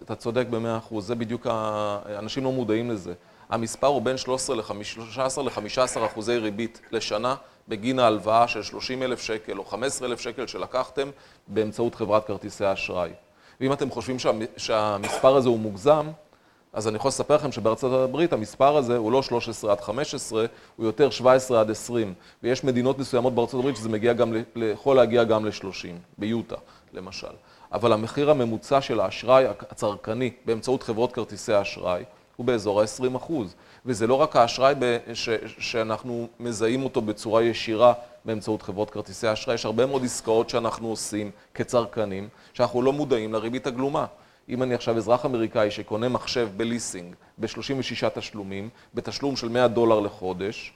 אתה 0.03 0.15
צודק 0.15 0.47
במאה 0.51 0.79
אחוז, 0.79 1.07
זה 1.07 1.15
בדיוק, 1.15 1.47
ה... 1.51 1.99
אנשים 2.19 2.45
לא 2.45 2.53
מודעים 2.53 2.91
לזה. 2.91 3.15
המספר 3.49 3.87
הוא 3.87 4.03
בין 4.03 4.17
13 4.17 4.57
ל-15 4.57 6.07
אחוזי 6.07 6.39
ריבית 6.39 6.81
לשנה 6.93 7.35
בגין 7.69 7.99
ההלוואה 7.99 8.49
של 8.49 8.63
30 8.63 9.03
אלף 9.03 9.21
שקל 9.21 9.59
או 9.59 9.65
15 9.65 10.09
אלף 10.09 10.21
שקל 10.21 10.47
שלקחתם 10.47 11.11
באמצעות 11.49 11.95
חברת 11.95 12.27
כרטיסי 12.27 12.65
האשראי. 12.65 13.11
ואם 13.61 13.73
אתם 13.73 13.91
חושבים 13.91 14.19
שה, 14.19 14.31
שהמספר 14.57 15.37
הזה 15.37 15.49
הוא 15.49 15.59
מוגזם, 15.59 16.07
אז 16.73 16.89
אני 16.89 16.97
יכול 16.97 17.09
לספר 17.09 17.35
לכם 17.35 17.53
שבארצות 17.53 17.93
הברית 18.09 18.33
המספר 18.33 18.77
הזה 18.77 18.97
הוא 18.97 19.13
לא 19.13 19.23
13 19.23 19.73
עד 19.73 19.81
15, 19.81 20.47
הוא 20.77 20.87
יותר 20.87 21.11
17 21.11 21.61
עד 21.61 21.71
20. 21.71 22.15
ויש 22.43 22.65
מדינות 22.65 22.99
מסוימות 22.99 23.35
בארצות 23.35 23.61
הברית 23.61 23.77
שזה 23.77 23.89
מגיע 23.89 24.13
גם, 24.13 24.35
יכול 24.57 24.97
להגיע 24.97 25.25
גם 25.25 25.47
ל-30, 25.47 25.87
ביוטה 26.19 26.57
למשל. 26.93 27.27
אבל 27.73 27.93
המחיר 27.93 28.31
הממוצע 28.31 28.81
של 28.81 29.01
האשראי 29.01 29.45
הצרכני 29.71 30.31
באמצעות 30.45 30.83
חברות 30.83 31.13
כרטיסי 31.13 31.53
האשראי 31.53 32.05
הוא 32.37 32.47
באזור 32.47 32.81
ה-20 32.81 33.17
אחוז. 33.17 33.55
וזה 33.87 34.07
לא 34.07 34.15
רק 34.15 34.37
האשראי 34.37 34.75
ש- 35.15 35.29
שאנחנו 35.59 36.29
מזהים 36.41 36.85
אותו 36.85 37.01
בצורה 37.01 37.43
ישירה 37.43 37.93
באמצעות 38.25 38.63
חברות 38.63 38.91
כרטיסי 38.91 39.27
האשראי, 39.27 39.55
יש 39.55 39.65
הרבה 39.65 39.87
מאוד 39.87 40.05
עסקאות 40.05 40.51
שאנחנו 40.51 40.89
עושים 40.89 41.31
כצרכנים, 41.55 42.29
שאנחנו 42.53 42.83
לא 42.83 42.93
מודעים 42.93 43.33
לריבית 43.33 43.67
הגלומה. 43.67 44.07
אם 44.49 44.63
אני 44.63 44.75
עכשיו 44.75 44.97
אזרח 44.97 45.27
אמריקאי 45.27 45.71
שקונה 45.71 46.09
מחשב 46.09 46.49
בליסינג 46.57 47.15
ב-36 47.39 48.09
תשלומים, 48.15 48.69
בתשלום 48.95 49.37
של 49.37 49.49
100 49.49 49.69
דולר 49.69 50.01
לחודש, 50.01 50.73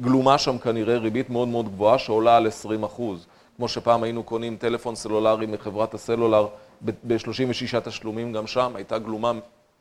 גלומה 0.00 0.38
שם 0.38 0.58
כנראה 0.58 0.98
ריבית 0.98 1.30
מאוד 1.30 1.48
מאוד 1.48 1.68
גבוהה 1.68 1.98
שעולה 1.98 2.36
על 2.36 2.46
20 2.46 2.84
אחוז. 2.84 3.26
כמו 3.56 3.68
שפעם 3.68 4.02
היינו 4.02 4.22
קונים 4.22 4.56
טלפון 4.56 4.94
סלולרי 4.94 5.46
מחברת 5.46 5.94
הסלולר 5.94 6.46
ב-36 6.82 7.80
תשלומים, 7.84 8.32
גם 8.32 8.46
שם 8.46 8.72
הייתה 8.76 8.98
גלומה 8.98 9.32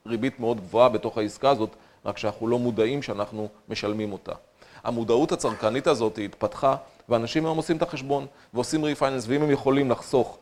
ריבית 0.06 0.40
מאוד 0.40 0.60
גבוהה 0.60 0.90
בתוך 0.90 1.18
העסקה 1.18 1.50
הזאת, 1.50 1.76
רק 2.06 2.18
שאנחנו 2.18 2.48
לא 2.48 2.60
מודעים 2.60 3.02
שאנחנו 3.02 3.48
משלמים 3.70 4.14
אותה. 4.14 4.32
המודעות 4.84 5.32
הצרכנית 5.32 5.88
הזאת 5.88 6.20
התפתחה, 6.26 6.76
ואנשים 7.10 7.46
היום 7.46 7.58
עושים 7.58 7.78
את 7.78 7.82
החשבון 7.82 8.26
ועושים 8.54 8.84
ריפייננס, 8.84 9.26
ואם 9.28 9.42
הם 9.42 9.52
יכולים 9.52 9.92
לחסוך 9.92 10.38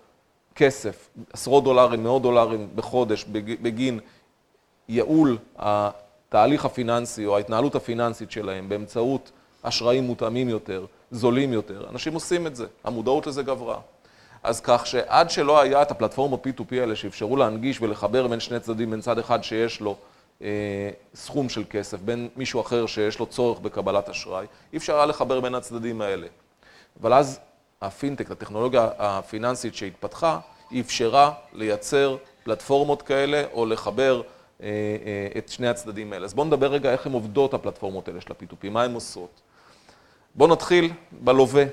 כסף, 0.55 1.09
עשרות 1.33 1.63
דולרים, 1.63 2.03
מאות 2.03 2.21
דולרים 2.21 2.69
בחודש 2.75 3.25
בגין 3.61 3.99
ייעול 4.89 5.37
התהליך 5.55 6.65
הפיננסי 6.65 7.25
או 7.25 7.37
ההתנהלות 7.37 7.75
הפיננסית 7.75 8.31
שלהם 8.31 8.69
באמצעות 8.69 9.31
אשראים 9.61 10.03
מותאמים 10.03 10.49
יותר, 10.49 10.85
זולים 11.11 11.53
יותר, 11.53 11.85
אנשים 11.89 12.13
עושים 12.13 12.47
את 12.47 12.55
זה, 12.55 12.65
המודעות 12.83 13.27
לזה 13.27 13.43
גברה. 13.43 13.79
אז 14.43 14.61
כך 14.61 14.87
שעד 14.87 15.29
שלא 15.29 15.61
היה 15.61 15.81
את 15.81 15.91
הפלטפורמות 15.91 16.47
P2P 16.47 16.75
האלה 16.79 16.95
שאפשרו 16.95 17.37
להנגיש 17.37 17.81
ולחבר 17.81 18.27
בין 18.27 18.39
שני 18.39 18.59
צדדים, 18.59 18.91
בין 18.91 19.01
צד 19.01 19.19
אחד 19.19 19.43
שיש 19.43 19.81
לו 19.81 19.95
אה, 20.41 20.89
סכום 21.15 21.49
של 21.49 21.63
כסף, 21.69 21.99
בין 21.99 22.29
מישהו 22.35 22.61
אחר 22.61 22.85
שיש 22.85 23.19
לו 23.19 23.25
צורך 23.25 23.59
בקבלת 23.59 24.09
אשראי, 24.09 24.45
אי 24.73 24.77
אפשר 24.77 24.95
היה 24.95 25.05
לחבר 25.05 25.39
בין 25.39 25.55
הצדדים 25.55 26.01
האלה. 26.01 26.27
אבל 27.01 27.13
אז 27.13 27.39
הפינטק, 27.83 28.31
הטכנולוגיה 28.31 28.89
הפיננסית 28.97 29.75
שהתפתחה, 29.75 30.39
אפשרה 30.79 31.31
לייצר 31.53 32.17
פלטפורמות 32.43 33.01
כאלה 33.01 33.43
או 33.53 33.65
לחבר 33.65 34.21
אה, 34.61 34.67
אה, 34.67 35.27
את 35.37 35.49
שני 35.49 35.67
הצדדים 35.67 36.13
האלה. 36.13 36.25
אז 36.25 36.33
בואו 36.33 36.47
נדבר 36.47 36.71
רגע 36.71 36.91
איך 36.91 37.05
הן 37.05 37.13
עובדות 37.13 37.53
הפלטפורמות 37.53 38.07
האלה 38.07 38.21
של 38.21 38.31
ה-P2P, 38.31 38.69
מה 38.69 38.83
הן 38.83 38.93
עושות. 38.93 39.41
בואו 40.35 40.49
נתחיל 40.49 40.91
בלווה. 41.11 41.63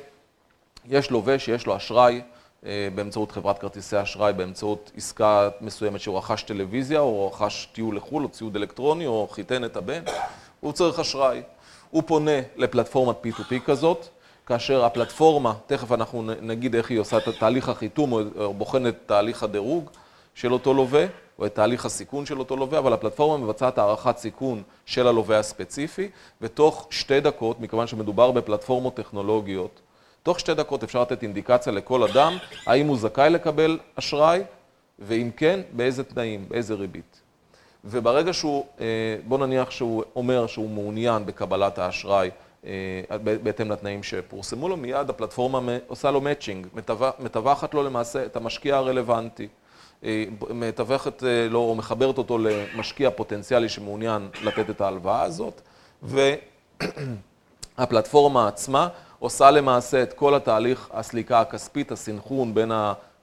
יש 0.88 1.10
לווה 1.10 1.38
שיש 1.38 1.66
לו 1.66 1.76
אשראי 1.76 2.20
אה, 2.66 2.88
באמצעות 2.94 3.32
חברת 3.32 3.58
כרטיסי 3.58 4.02
אשראי, 4.02 4.32
באמצעות 4.32 4.92
עסקה 4.96 5.48
מסוימת 5.60 6.00
שהוא 6.00 6.18
רכש 6.18 6.42
טלוויזיה, 6.42 7.00
או 7.00 7.28
רכש 7.28 7.68
טיול 7.72 7.96
לחו"ל, 7.96 8.24
או 8.24 8.28
ציוד 8.28 8.56
אלקטרוני, 8.56 9.06
או 9.06 9.28
חיתן 9.30 9.64
את 9.64 9.76
הבן, 9.76 10.02
הוא 10.60 10.72
צריך 10.72 10.98
אשראי. 10.98 11.42
הוא 11.90 12.02
פונה 12.06 12.40
לפלטפורמת 12.56 13.16
P2P 13.24 13.60
כזאת, 13.64 14.08
כאשר 14.50 14.84
הפלטפורמה, 14.84 15.54
תכף 15.66 15.92
אנחנו 15.92 16.22
נגיד 16.42 16.74
איך 16.74 16.90
היא 16.90 16.98
עושה 16.98 17.18
את 17.18 17.28
תהליך 17.38 17.68
החיתום, 17.68 18.12
או 18.12 18.54
בוחנת 18.54 18.94
את 18.94 18.98
תהליך 19.06 19.42
הדירוג 19.42 19.90
של 20.34 20.52
אותו 20.52 20.74
לווה, 20.74 21.06
או 21.38 21.46
את 21.46 21.54
תהליך 21.54 21.86
הסיכון 21.86 22.26
של 22.26 22.38
אותו 22.38 22.56
לווה, 22.56 22.78
אבל 22.78 22.92
הפלטפורמה 22.92 23.44
מבצעת 23.44 23.78
הערכת 23.78 24.18
סיכון 24.18 24.62
של 24.86 25.06
הלווה 25.06 25.38
הספציפי, 25.38 26.08
ותוך 26.40 26.86
שתי 26.90 27.20
דקות, 27.20 27.60
מכיוון 27.60 27.86
שמדובר 27.86 28.30
בפלטפורמות 28.30 28.94
טכנולוגיות, 28.94 29.80
תוך 30.22 30.40
שתי 30.40 30.54
דקות 30.54 30.82
אפשר 30.82 31.02
לתת 31.02 31.22
אינדיקציה 31.22 31.72
לכל 31.72 32.02
אדם, 32.02 32.36
האם 32.66 32.86
הוא 32.86 32.96
זכאי 32.96 33.30
לקבל 33.30 33.78
אשראי, 33.94 34.42
ואם 34.98 35.30
כן, 35.36 35.60
באיזה 35.72 36.04
תנאים, 36.04 36.44
באיזה 36.48 36.74
ריבית. 36.74 37.20
וברגע 37.84 38.32
שהוא, 38.32 38.66
אה, 38.80 38.86
בוא 39.28 39.38
נניח 39.38 39.70
שהוא 39.70 40.04
אומר 40.16 40.46
שהוא 40.46 40.70
מעוניין 40.70 41.26
בקבלת 41.26 41.78
האשראי 41.78 42.30
בהתאם 43.22 43.70
לתנאים 43.70 44.02
שפורסמו 44.02 44.68
לו, 44.68 44.76
מיד 44.76 45.10
הפלטפורמה 45.10 45.76
עושה 45.86 46.10
לו 46.10 46.20
מאצ'ינג, 46.20 46.66
מטווחת 47.18 47.74
לו 47.74 47.82
למעשה 47.82 48.26
את 48.26 48.36
המשקיע 48.36 48.76
הרלוונטי, 48.76 49.48
אה, 50.04 50.24
מתווכת 50.50 51.22
לו 51.50 51.58
או 51.58 51.74
מחברת 51.74 52.18
אותו 52.18 52.38
למשקיע 52.38 53.10
פוטנציאלי 53.10 53.68
שמעוניין 53.68 54.28
לתת 54.42 54.70
את 54.70 54.80
ההלוואה 54.80 55.22
הזאת, 55.22 55.60
והפלטפורמה 57.76 58.48
עצמה 58.48 58.88
עושה 59.18 59.50
למעשה 59.50 60.02
את 60.02 60.12
כל 60.12 60.34
התהליך 60.34 60.88
הסליקה 60.92 61.40
הכספית, 61.40 61.92
הסנכרון 61.92 62.54
בין 62.54 62.72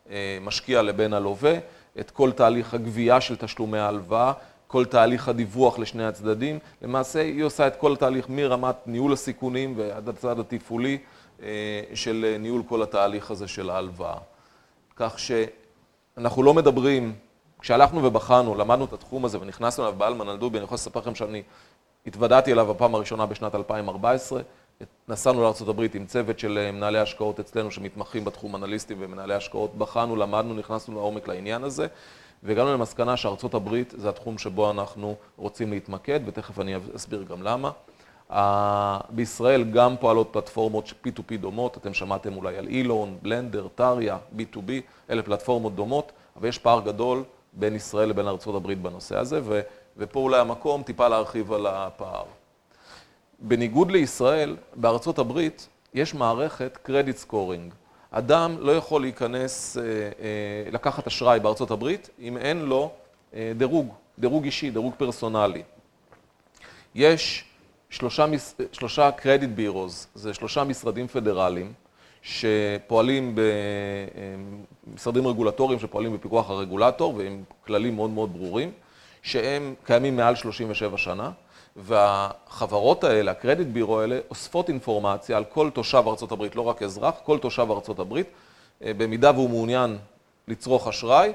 המשקיע 0.10 0.82
לבין 0.82 1.14
הלווה, 1.14 1.54
את 2.00 2.12
כל 2.12 2.32
תהליך 2.32 2.74
הגבייה 2.74 3.22
של 3.22 3.36
תשלומי 3.36 3.78
ההלוואה, 3.78 4.34
כל 4.68 4.86
תהליך 4.86 5.28
הדיווח 5.28 5.80
לשני 5.80 6.06
הצדדים. 6.06 6.60
למעשה 6.82 7.22
היא 7.22 7.44
עושה 7.44 7.68
את 7.68 7.76
כל 7.76 7.94
התהליך 7.94 8.30
מרמת 8.30 8.76
ניהול 8.86 9.14
הסיכונים 9.14 9.74
ועד 9.78 10.10
הצד 10.10 10.40
התפעולי 10.40 10.98
אה, 11.44 11.48
של 11.94 12.36
ניהול 12.40 12.64
כל 12.70 12.82
התהליך 12.82 13.32
הזה 13.32 13.48
של 13.48 13.70
ההלוואה. 13.70 14.18
כך 14.96 15.16
שאנחנו 15.20 16.44
לא 16.44 16.54
מדברים, 16.54 17.16
כשהלכנו 17.60 18.04
ובחנו, 18.04 18.56
למדנו 18.56 18.86
את 18.86 18.94
התחום 18.94 19.26
הזה 19.26 19.42
ונכנסנו 19.42 19.84
אליו 19.84 19.96
באלמן 19.98 20.30
אלדובי, 20.30 20.58
אני 20.58 20.64
יכול 20.64 20.76
לספר 20.76 21.00
לכם 21.00 21.16
שאני 21.16 21.44
התוודעתי 22.08 22.52
אליו 22.52 22.66
בפעם 22.66 22.96
הראשונה 22.96 23.26
בשנת 23.26 23.56
2014. 23.56 24.42
נסענו 25.08 25.42
לארה"ב 25.42 25.82
עם 25.94 26.06
צוות 26.06 26.40
של 26.40 26.58
אה, 26.58 26.72
מנהלי 26.72 27.00
השקעות 27.00 27.40
אצלנו 27.40 27.72
שמתמחים 27.72 28.26
בתחום 28.26 28.56
אנליסטים 28.56 28.98
ומנהלי 29.00 29.34
השקעות, 29.34 29.76
בחנו, 29.76 30.16
למדנו, 30.16 30.54
נכנסנו 30.54 30.96
לעומק 30.96 31.28
לעניין 31.28 31.64
הזה, 31.64 31.88
והגענו 32.44 32.74
למסקנה 32.74 33.18
שארצות 33.18 33.54
הברית 33.54 33.94
זה 33.98 34.10
התחום 34.10 34.38
שבו 34.38 34.72
אנחנו 34.72 35.16
רוצים 35.38 35.72
להתמקד, 35.72 36.20
ותכף 36.26 36.60
אני 36.60 36.76
אסביר 36.96 37.24
גם 37.24 37.44
למה. 37.44 37.72
בישראל 39.10 39.64
גם 39.64 39.96
פועלות 40.00 40.30
פלטפורמות 40.32 40.94
P2P 41.06 41.38
דומות, 41.40 41.78
אתם 41.78 41.94
שמעתם 41.94 42.38
אולי 42.38 42.58
על 42.58 42.68
אילון, 42.68 43.18
בלנדר, 43.22 43.68
טריה, 43.76 44.18
B2B, 44.38 44.72
אלה 45.10 45.24
פלטפורמות 45.24 45.76
דומות, 45.76 46.12
אבל 46.36 46.48
יש 46.48 46.58
פער 46.58 46.82
גדול 46.82 47.24
בין 47.54 47.76
ישראל 47.76 48.10
לבין 48.10 48.28
ארה"ב 48.28 48.74
בנושא 48.74 49.18
הזה, 49.18 49.40
ו, 49.44 49.62
ופה 49.98 50.20
אולי 50.20 50.40
המקום 50.40 50.84
טיפה 50.84 51.08
להרחיב 51.08 51.54
על 51.54 51.68
הפער. 51.68 52.24
בניגוד 53.40 53.92
לישראל, 53.92 54.58
בארצות 54.76 55.20
הברית 55.20 55.68
יש 55.94 56.14
מערכת 56.14 56.78
קרדיט 56.84 57.18
סקורינג. 57.18 57.74
אדם 58.12 58.56
לא 58.60 58.72
יכול 58.72 59.02
להיכנס, 59.02 59.78
אה, 59.78 59.84
אה, 59.84 60.72
לקחת 60.72 61.08
אשראי 61.08 61.40
בארצות 61.40 61.72
הברית 61.72 62.10
אם 62.20 62.38
אין 62.38 62.62
לו 62.62 62.92
אה, 63.34 63.52
דירוג, 63.58 63.94
דירוג 64.20 64.44
אישי, 64.44 64.70
דירוג 64.70 64.94
פרסונלי. 64.98 65.64
יש 66.96 67.44
שלושה, 67.90 68.26
שלושה 68.72 69.12
קרדיט 69.12 69.50
בירוז, 69.50 70.08
זה 70.16 70.34
שלושה 70.34 70.64
משרדים 70.64 71.08
פדרליים 71.08 71.74
שפועלים 72.22 73.36
במשרדים 74.88 75.28
רגולטוריים 75.28 75.80
שפועלים 75.80 76.14
בפיקוח 76.14 76.50
הרגולטור 76.50 77.16
ועם 77.16 77.44
כללים 77.66 77.96
מאוד 77.96 78.10
מאוד 78.10 78.34
ברורים, 78.34 78.72
שהם 79.22 79.74
קיימים 79.84 80.16
מעל 80.16 80.36
37 80.36 80.98
שנה. 80.98 81.32
והחברות 81.78 83.04
האלה, 83.04 83.32
הקרדיט 83.32 83.68
בירו 83.68 84.00
האלה, 84.00 84.20
אוספות 84.30 84.70
אינפורמציה 84.70 85.38
על 85.38 85.44
כל 85.46 85.70
תושב 85.70 86.04
ארה"ב, 86.08 86.44
לא 86.56 86.62
רק 86.62 86.84
אזרח, 86.84 87.14
כל 87.24 87.38
תושב 87.38 87.68
ארה"ב, 87.70 88.18
אה, 88.84 88.92
במידה 88.98 89.32
והוא 89.32 89.50
מעוניין 89.50 89.98
לצרוך 90.48 90.88
אשראי, 90.88 91.34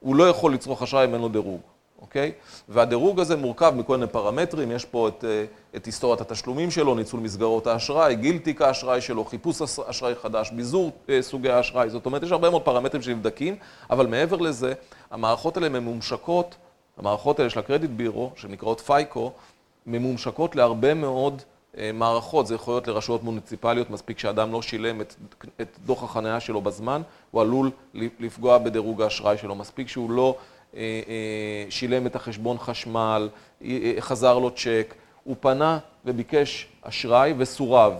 הוא 0.00 0.16
לא 0.16 0.28
יכול 0.28 0.54
לצרוך 0.54 0.82
אשראי 0.82 1.04
אם 1.04 1.14
אין 1.14 1.20
לו 1.22 1.28
דירוג, 1.28 1.60
אוקיי? 2.02 2.32
והדירוג 2.68 3.20
הזה 3.20 3.36
מורכב 3.36 3.72
מכל 3.76 3.96
מיני 3.96 4.10
פרמטרים, 4.10 4.70
יש 4.70 4.84
פה 4.84 5.08
את, 5.08 5.24
אה, 5.24 5.44
את 5.76 5.86
היסטוריית 5.86 6.20
התשלומים 6.20 6.70
שלו, 6.70 6.94
ניצול 6.94 7.20
מסגרות 7.20 7.66
האשראי, 7.66 8.16
גיל 8.16 8.38
תיק 8.38 8.62
האשראי 8.62 9.00
שלו, 9.00 9.24
חיפוש 9.24 9.62
אשראי 9.62 10.14
חדש, 10.14 10.50
ביזור 10.50 10.90
אה, 11.08 11.22
סוגי 11.22 11.50
האשראי, 11.50 11.90
זאת 11.90 12.06
אומרת, 12.06 12.22
יש 12.22 12.32
הרבה 12.32 12.50
מאוד 12.50 12.62
פרמטרים 12.62 13.02
שנבדקים, 13.02 13.56
אבל 13.90 14.06
מעבר 14.06 14.36
לזה, 14.36 14.72
המערכות 15.10 15.56
האלה 15.56 15.68
ממומשקות, 15.68 16.54
המערכות 16.98 17.38
האלה 17.38 17.50
של 17.50 17.58
הקרדיט 17.58 17.90
בירו, 17.90 18.30
שנקראות 18.36 18.80
פייקו, 18.80 19.32
ממומשקות 19.88 20.56
להרבה 20.56 20.94
מאוד 20.94 21.42
אה, 21.78 21.90
מערכות, 21.94 22.46
זה 22.46 22.54
יכול 22.54 22.74
להיות 22.74 22.88
לרשויות 22.88 23.22
מוניציפליות, 23.22 23.90
מספיק 23.90 24.18
שאדם 24.18 24.52
לא 24.52 24.62
שילם 24.62 25.00
את, 25.00 25.14
את 25.60 25.78
דוח 25.86 26.02
החניה 26.02 26.40
שלו 26.40 26.60
בזמן, 26.60 27.02
הוא 27.30 27.42
עלול 27.42 27.70
לפגוע 27.94 28.58
בדירוג 28.58 29.02
האשראי 29.02 29.38
שלו, 29.38 29.54
מספיק 29.54 29.88
שהוא 29.88 30.10
לא 30.10 30.36
אה, 30.76 30.80
אה, 30.80 31.70
שילם 31.70 32.06
את 32.06 32.16
החשבון 32.16 32.58
חשמל, 32.58 33.28
חזר 34.00 34.38
לו 34.38 34.50
צ'ק, 34.50 34.94
הוא 35.24 35.36
פנה 35.40 35.78
וביקש 36.04 36.68
אשראי 36.82 37.34
וסורב. 37.38 37.94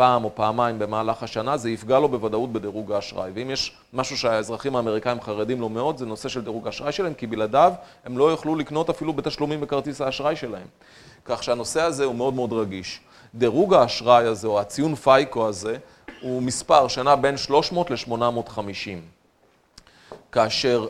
פעם 0.00 0.24
או 0.24 0.34
פעמיים 0.34 0.78
במהלך 0.78 1.22
השנה, 1.22 1.56
זה 1.56 1.70
יפגע 1.70 1.98
לו 1.98 2.08
בוודאות 2.08 2.52
בדירוג 2.52 2.92
האשראי. 2.92 3.30
ואם 3.34 3.50
יש 3.50 3.72
משהו 3.92 4.18
שהאזרחים 4.18 4.76
האמריקאים 4.76 5.20
חרדים 5.20 5.60
לו 5.60 5.68
מאוד, 5.68 5.98
זה 5.98 6.06
נושא 6.06 6.28
של 6.28 6.44
דירוג 6.44 6.66
האשראי 6.66 6.92
שלהם, 6.92 7.14
כי 7.14 7.26
בלעדיו 7.26 7.72
הם 8.04 8.18
לא 8.18 8.30
יוכלו 8.30 8.56
לקנות 8.56 8.90
אפילו 8.90 9.12
בתשלומים 9.12 9.60
בכרטיס 9.60 10.00
האשראי 10.00 10.36
שלהם. 10.36 10.66
כך 11.24 11.42
שהנושא 11.42 11.82
הזה 11.82 12.04
הוא 12.04 12.14
מאוד 12.14 12.34
מאוד 12.34 12.52
רגיש. 12.52 13.00
דירוג 13.34 13.74
האשראי 13.74 14.26
הזה, 14.26 14.46
או 14.46 14.60
הציון 14.60 14.94
FICO 14.94 15.48
הזה, 15.48 15.76
הוא 16.20 16.42
מספר 16.42 16.88
שנע 16.88 17.14
בין 17.14 17.36
300 17.36 17.90
ל-850. 17.90 18.56
כאשר, 20.32 20.86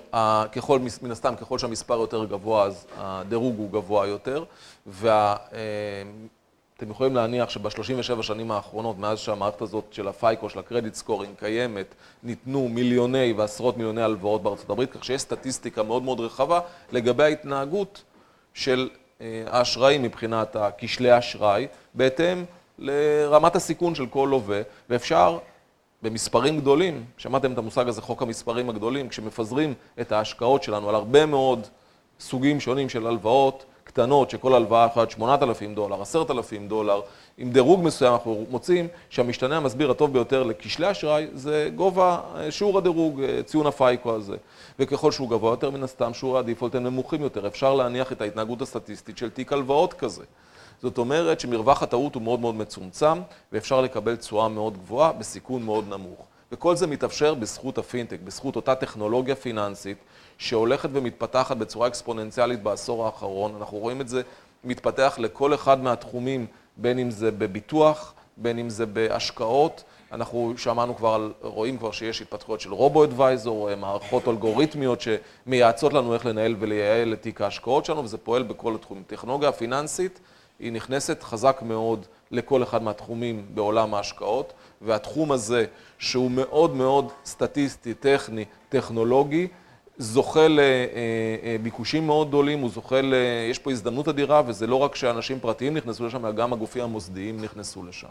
ככל, 0.52 0.78
מן 1.02 1.10
הסתם, 1.10 1.34
ככל 1.36 1.58
שהמספר 1.58 1.94
יותר 1.94 2.24
גבוה, 2.24 2.64
אז 2.64 2.86
הדירוג 2.98 3.58
הוא 3.58 3.70
גבוה 3.70 4.06
יותר, 4.06 4.44
ואתם 4.86 6.39
אה, 6.82 6.88
יכולים 6.90 7.16
להניח 7.16 7.50
שב-37 7.50 8.22
שנים 8.22 8.50
האחרונות, 8.50 8.98
מאז 8.98 9.18
שהמערכת 9.18 9.62
הזאת 9.62 9.84
של 9.90 10.08
ה 10.08 10.15
FICO, 10.15 10.50
של 10.50 10.58
ה 10.58 10.63
credit 10.63 10.94
scoring 10.94 11.34
קיימת, 11.38 11.94
ניתנו 12.22 12.68
מיליוני 12.68 13.32
ועשרות 13.36 13.76
מיליוני 13.76 14.02
הלוואות 14.02 14.42
בארצות 14.42 14.70
הברית, 14.70 14.92
כך 14.92 15.04
שיש 15.04 15.20
סטטיסטיקה 15.20 15.82
מאוד 15.82 16.02
מאוד 16.02 16.20
רחבה 16.20 16.60
לגבי 16.92 17.24
ההתנהגות 17.24 18.02
של 18.54 18.88
אה, 19.20 19.44
האשראי 19.46 19.98
מבחינת 19.98 20.56
הכשלי 20.56 21.18
אשראי, 21.18 21.66
בהתאם 21.94 22.44
לרמת 22.78 23.56
הסיכון 23.56 23.94
של 23.94 24.06
כל 24.06 24.28
לווה, 24.30 24.60
ואפשר 24.90 25.38
במספרים 26.02 26.60
גדולים, 26.60 27.04
שמעתם 27.18 27.52
את 27.52 27.58
המושג 27.58 27.88
הזה, 27.88 28.02
חוק 28.02 28.22
המספרים 28.22 28.70
הגדולים, 28.70 29.08
כשמפזרים 29.08 29.74
את 30.00 30.12
ההשקעות 30.12 30.62
שלנו 30.62 30.88
על 30.88 30.94
הרבה 30.94 31.26
מאוד 31.26 31.66
סוגים 32.20 32.60
שונים 32.60 32.88
של 32.88 33.06
הלוואות 33.06 33.64
קטנות, 33.90 34.30
שכל 34.30 34.54
הלוואה 34.54 34.86
להיות 34.96 35.10
8,000 35.10 35.74
דולר, 35.74 36.02
10,000 36.02 36.68
דולר, 36.68 37.00
עם 37.38 37.50
דירוג 37.50 37.82
מסוים 37.82 38.12
אנחנו 38.12 38.44
מוצאים 38.50 38.88
שהמשתנה 39.10 39.56
המסביר 39.56 39.90
הטוב 39.90 40.12
ביותר 40.12 40.42
לכשלי 40.42 40.90
אשראי 40.90 41.26
זה 41.34 41.70
גובה 41.76 42.20
שיעור 42.50 42.78
הדירוג, 42.78 43.20
ציון 43.44 43.66
הפייקו 43.66 44.14
הזה. 44.14 44.36
וככל 44.78 45.12
שהוא 45.12 45.30
גבוה 45.30 45.50
יותר, 45.50 45.70
מן 45.70 45.82
הסתם 45.82 46.14
שיעורי 46.14 46.38
הדיפולט 46.38 46.74
הם 46.74 46.84
נמוכים 46.84 47.22
יותר. 47.22 47.46
אפשר 47.46 47.74
להניח 47.74 48.12
את 48.12 48.20
ההתנהגות 48.20 48.62
הסטטיסטית 48.62 49.18
של 49.18 49.30
תיק 49.30 49.52
הלוואות 49.52 49.94
כזה. 49.94 50.24
זאת 50.82 50.98
אומרת 50.98 51.40
שמרווח 51.40 51.82
הטעות 51.82 52.14
הוא 52.14 52.22
מאוד 52.22 52.40
מאוד 52.40 52.54
מצומצם, 52.54 53.18
ואפשר 53.52 53.80
לקבל 53.80 54.16
תשואה 54.16 54.48
מאוד 54.48 54.78
גבוהה 54.78 55.12
בסיכון 55.12 55.62
מאוד 55.62 55.84
נמוך. 55.88 56.26
וכל 56.52 56.76
זה 56.76 56.86
מתאפשר 56.86 57.34
בזכות 57.34 57.78
הפינטק, 57.78 58.18
בזכות 58.24 58.56
אותה 58.56 58.74
טכנולוגיה 58.74 59.34
פיננסית 59.34 59.98
שהולכת 60.38 60.88
ומתפתחת 60.92 61.56
בצורה 61.56 61.88
אקספוננציאלית 61.88 62.62
בעשור 62.62 63.06
האחרון. 63.06 63.54
אנחנו 63.58 63.78
רואים 63.78 64.00
את 64.00 64.08
זה 64.08 64.22
מתפתח 64.64 65.18
לכל 65.18 65.54
אחד 65.54 65.82
מהתחומים, 65.82 66.46
בין 66.76 66.98
אם 66.98 67.10
זה 67.10 67.30
בביטוח, 67.30 68.14
בין 68.36 68.58
אם 68.58 68.70
זה 68.70 68.86
בהשקעות. 68.86 69.84
אנחנו 70.12 70.54
שמענו 70.56 70.96
כבר, 70.96 71.30
רואים 71.42 71.78
כבר 71.78 71.90
שיש 71.90 72.22
התפתחויות 72.22 72.60
של 72.60 72.72
רובו-אדוויזור, 72.72 73.74
מערכות 73.74 74.28
אלגוריתמיות 74.28 75.00
שמייעצות 75.00 75.92
לנו 75.92 76.14
איך 76.14 76.26
לנהל 76.26 76.56
ולייעל 76.58 77.12
את 77.12 77.22
תיק 77.22 77.40
ההשקעות 77.40 77.84
שלנו, 77.84 78.04
וזה 78.04 78.18
פועל 78.18 78.42
בכל 78.42 78.74
התחומים. 78.74 79.02
טכנולוגיה 79.06 79.48
הפיננסית 79.48 80.20
היא 80.58 80.72
נכנסת 80.72 81.22
חזק 81.22 81.60
מאוד 81.62 82.06
לכל 82.30 82.62
אחד 82.62 82.82
מהתחומים 82.82 83.46
בעולם 83.54 83.94
ההשקעות, 83.94 84.52
והתחום 84.80 85.32
הזה, 85.32 85.64
שהוא 85.98 86.30
מאוד 86.30 86.74
מאוד 86.76 87.12
סטטיסטי, 87.24 87.94
טכני, 87.94 88.44
טכנולוגי, 88.68 89.48
זוכה 89.98 90.46
לביקושים 90.48 92.06
מאוד 92.06 92.28
גדולים, 92.28 92.60
הוא 92.60 92.70
זוכה 92.70 93.00
ל... 93.00 93.14
יש 93.50 93.58
פה 93.58 93.70
הזדמנות 93.70 94.08
אדירה, 94.08 94.42
וזה 94.46 94.66
לא 94.66 94.76
רק 94.76 94.94
שאנשים 94.94 95.40
פרטיים 95.40 95.76
נכנסו 95.76 96.06
לשם, 96.06 96.26
אלא 96.26 96.32
גם 96.32 96.52
הגופים 96.52 96.82
המוסדיים 96.82 97.40
נכנסו 97.42 97.84
לשם. 97.84 98.08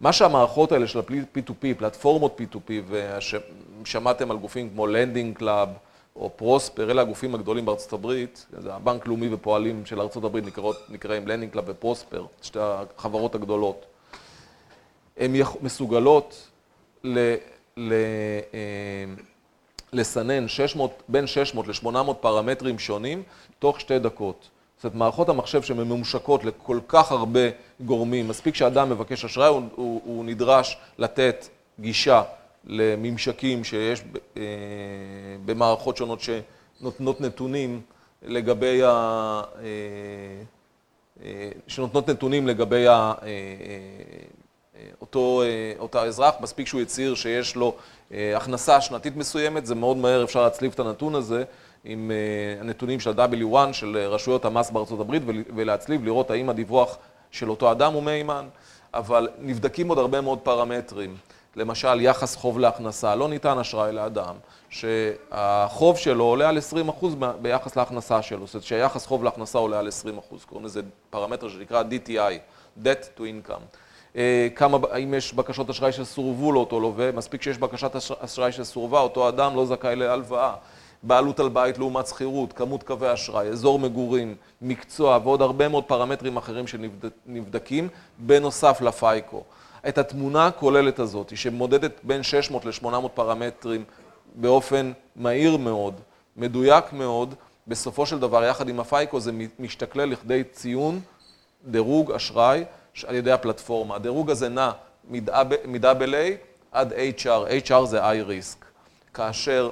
מה 0.00 0.12
שהמערכות 0.12 0.72
האלה 0.72 0.86
של 0.86 0.98
ה-P2P, 0.98 1.78
פלטפורמות 1.78 2.40
P2P, 2.40 2.72
ושמעתם 3.82 4.30
על 4.30 4.36
גופים 4.36 4.70
כמו 4.70 4.86
Lending 4.86 5.36
Club, 5.36 5.68
או 6.16 6.30
Prosper, 6.36 6.90
אלה 6.90 7.02
הגופים 7.02 7.34
הגדולים 7.34 7.66
בארצות 7.66 7.92
הברית, 7.92 8.46
זה 8.58 8.74
הבנק 8.74 9.06
לאומי 9.06 9.34
ופועלים 9.34 9.86
של 9.86 10.00
ארצות 10.00 10.24
הברית 10.24 10.46
נקראות, 10.46 10.76
נקראים 10.88 11.28
Lending 11.28 11.52
Club 11.52 11.64
ו 11.68 11.74
Prosper, 11.74 12.24
שתי 12.42 12.58
החברות 12.62 13.34
הגדולות. 13.34 13.86
הן 15.20 15.32
מסוגלות 15.62 16.48
ל, 17.04 17.34
ל, 17.76 17.92
אה, 18.54 19.04
לסנן 19.92 20.48
600, 20.48 21.02
בין 21.08 21.26
600 21.26 21.68
ל-800 21.68 22.14
פרמטרים 22.20 22.78
שונים 22.78 23.22
תוך 23.58 23.80
שתי 23.80 23.98
דקות. 23.98 24.48
זאת 24.76 24.84
אומרת, 24.84 24.96
מערכות 24.96 25.28
המחשב 25.28 25.62
שממומשקות 25.62 26.44
לכל 26.44 26.78
כך 26.88 27.12
הרבה 27.12 27.40
גורמים, 27.80 28.28
מספיק 28.28 28.54
שאדם 28.54 28.90
מבקש 28.90 29.24
אשראי, 29.24 29.48
הוא, 29.48 29.62
הוא, 29.74 30.00
הוא 30.04 30.24
נדרש 30.24 30.76
לתת 30.98 31.48
גישה 31.80 32.22
לממשקים 32.66 33.64
שיש 33.64 34.02
אה, 34.36 34.42
במערכות 35.44 35.96
שונות 35.96 36.20
שנותנות 36.20 37.20
נתונים 37.20 37.80
לגבי 38.22 38.82
ה... 38.82 38.88
אה, 38.88 39.62
אה, 41.24 41.50
שנותנות 41.66 42.10
נתונים 42.10 42.46
לגבי 42.46 42.84
אותו, 45.00 45.42
אותה 45.78 46.02
אזרח, 46.02 46.34
מספיק 46.40 46.66
שהוא 46.66 46.80
יצהיר 46.80 47.14
שיש 47.14 47.56
לו 47.56 47.74
הכנסה 48.36 48.80
שנתית 48.80 49.16
מסוימת, 49.16 49.66
זה 49.66 49.74
מאוד 49.74 49.96
מהר 49.96 50.24
אפשר 50.24 50.42
להצליב 50.42 50.72
את 50.74 50.80
הנתון 50.80 51.14
הזה 51.14 51.44
עם 51.84 52.10
הנתונים 52.60 53.00
של 53.00 53.12
W1, 53.12 53.72
של 53.72 53.96
רשויות 53.96 54.44
המס 54.44 54.70
בארצות 54.70 55.00
הברית, 55.00 55.22
ולהצליב, 55.56 56.04
לראות 56.04 56.30
האם 56.30 56.50
הדיווח 56.50 56.98
של 57.30 57.50
אותו 57.50 57.72
אדם 57.72 57.92
הוא 57.92 58.02
מהימן, 58.02 58.48
אבל 58.94 59.28
נבדקים 59.38 59.88
עוד 59.88 59.98
הרבה 59.98 60.20
מאוד 60.20 60.38
פרמטרים. 60.38 61.16
למשל, 61.56 62.00
יחס 62.00 62.36
חוב 62.36 62.58
להכנסה, 62.58 63.14
לא 63.14 63.28
ניתן 63.28 63.58
אשראי 63.58 63.92
לאדם 63.92 64.34
שהחוב 64.70 65.96
שלו 65.96 66.24
עולה 66.24 66.48
על 66.48 66.58
20% 67.02 67.04
ביחס 67.42 67.76
להכנסה 67.76 68.22
שלו, 68.22 68.46
זאת 68.46 68.54
אומרת 68.54 68.64
שהיחס 68.64 69.06
חוב 69.06 69.24
להכנסה 69.24 69.58
עולה 69.58 69.78
על 69.78 69.88
20%, 69.88 70.46
קוראים 70.46 70.66
לזה 70.66 70.80
פרמטר 71.10 71.48
שנקרא 71.48 71.82
DTI, 71.82 72.34
Debt 72.84 73.18
to 73.18 73.20
Income. 73.20 73.76
אה, 74.16 74.48
כמה, 74.54 74.78
האם 74.90 75.14
יש 75.14 75.34
בקשות 75.34 75.70
אשראי 75.70 75.92
שסורבו 75.92 76.52
לאותו 76.52 76.80
לווה, 76.80 77.12
מספיק 77.12 77.42
שיש 77.42 77.58
בקשת 77.58 77.96
אשראי 78.20 78.52
שסורבה, 78.52 79.00
אותו 79.00 79.28
אדם 79.28 79.56
לא 79.56 79.66
זכאי 79.66 79.96
להלוואה. 79.96 80.54
בעלות 81.02 81.40
על 81.40 81.48
בית 81.48 81.78
לעומת 81.78 82.06
שכירות, 82.06 82.52
כמות 82.52 82.82
קווי 82.82 83.12
אשראי, 83.12 83.48
אזור 83.48 83.78
מגורים, 83.78 84.34
מקצוע 84.62 85.18
ועוד 85.24 85.42
הרבה 85.42 85.68
מאוד 85.68 85.84
פרמטרים 85.84 86.36
אחרים 86.36 86.64
שנבדקים, 86.66 87.88
בנוסף 88.18 88.80
לפייקו. 88.80 89.42
את 89.88 89.98
התמונה 89.98 90.46
הכוללת 90.46 90.98
הזאת, 90.98 91.36
שמודדת 91.36 92.00
בין 92.02 92.22
600 92.22 92.64
ל-800 92.64 93.08
פרמטרים 93.14 93.84
באופן 94.34 94.92
מהיר 95.16 95.56
מאוד, 95.56 95.94
מדויק 96.36 96.92
מאוד, 96.92 97.34
בסופו 97.66 98.06
של 98.06 98.18
דבר, 98.18 98.44
יחד 98.44 98.68
עם 98.68 98.80
הפייקו, 98.80 99.20
זה 99.20 99.32
משתכלל 99.58 100.08
לכדי 100.08 100.44
ציון 100.44 101.00
דירוג 101.64 102.12
אשראי 102.12 102.64
על 103.06 103.14
ידי 103.14 103.32
הפלטפורמה. 103.32 103.96
הדירוג 103.96 104.30
הזה 104.30 104.48
נע 104.48 104.70
מ-AA 105.10 106.16
עד 106.72 106.92
HR, 106.92 107.66
HR 107.66 107.84
זה 107.84 108.02
I-Risk, 108.02 108.64
כאשר 109.14 109.70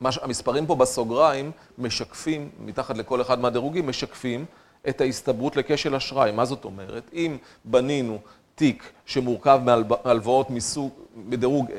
המספרים 0.00 0.66
פה 0.66 0.74
בסוגריים 0.74 1.50
משקפים, 1.78 2.48
מתחת 2.60 2.96
לכל 2.96 3.20
אחד 3.20 3.38
מהדירוגים, 3.40 3.86
משקפים 3.86 4.44
את 4.88 5.00
ההסתברות 5.00 5.56
לכשל 5.56 5.94
אשראי. 5.94 6.32
מה 6.32 6.44
זאת 6.44 6.64
אומרת? 6.64 7.02
אם 7.12 7.36
בנינו 7.64 8.18
תיק 8.54 8.92
שמורכב 9.06 9.60
מהלוואות 10.04 10.50
מסוג, 10.50 10.90
בדירוג 11.28 11.70
A, 11.70 11.72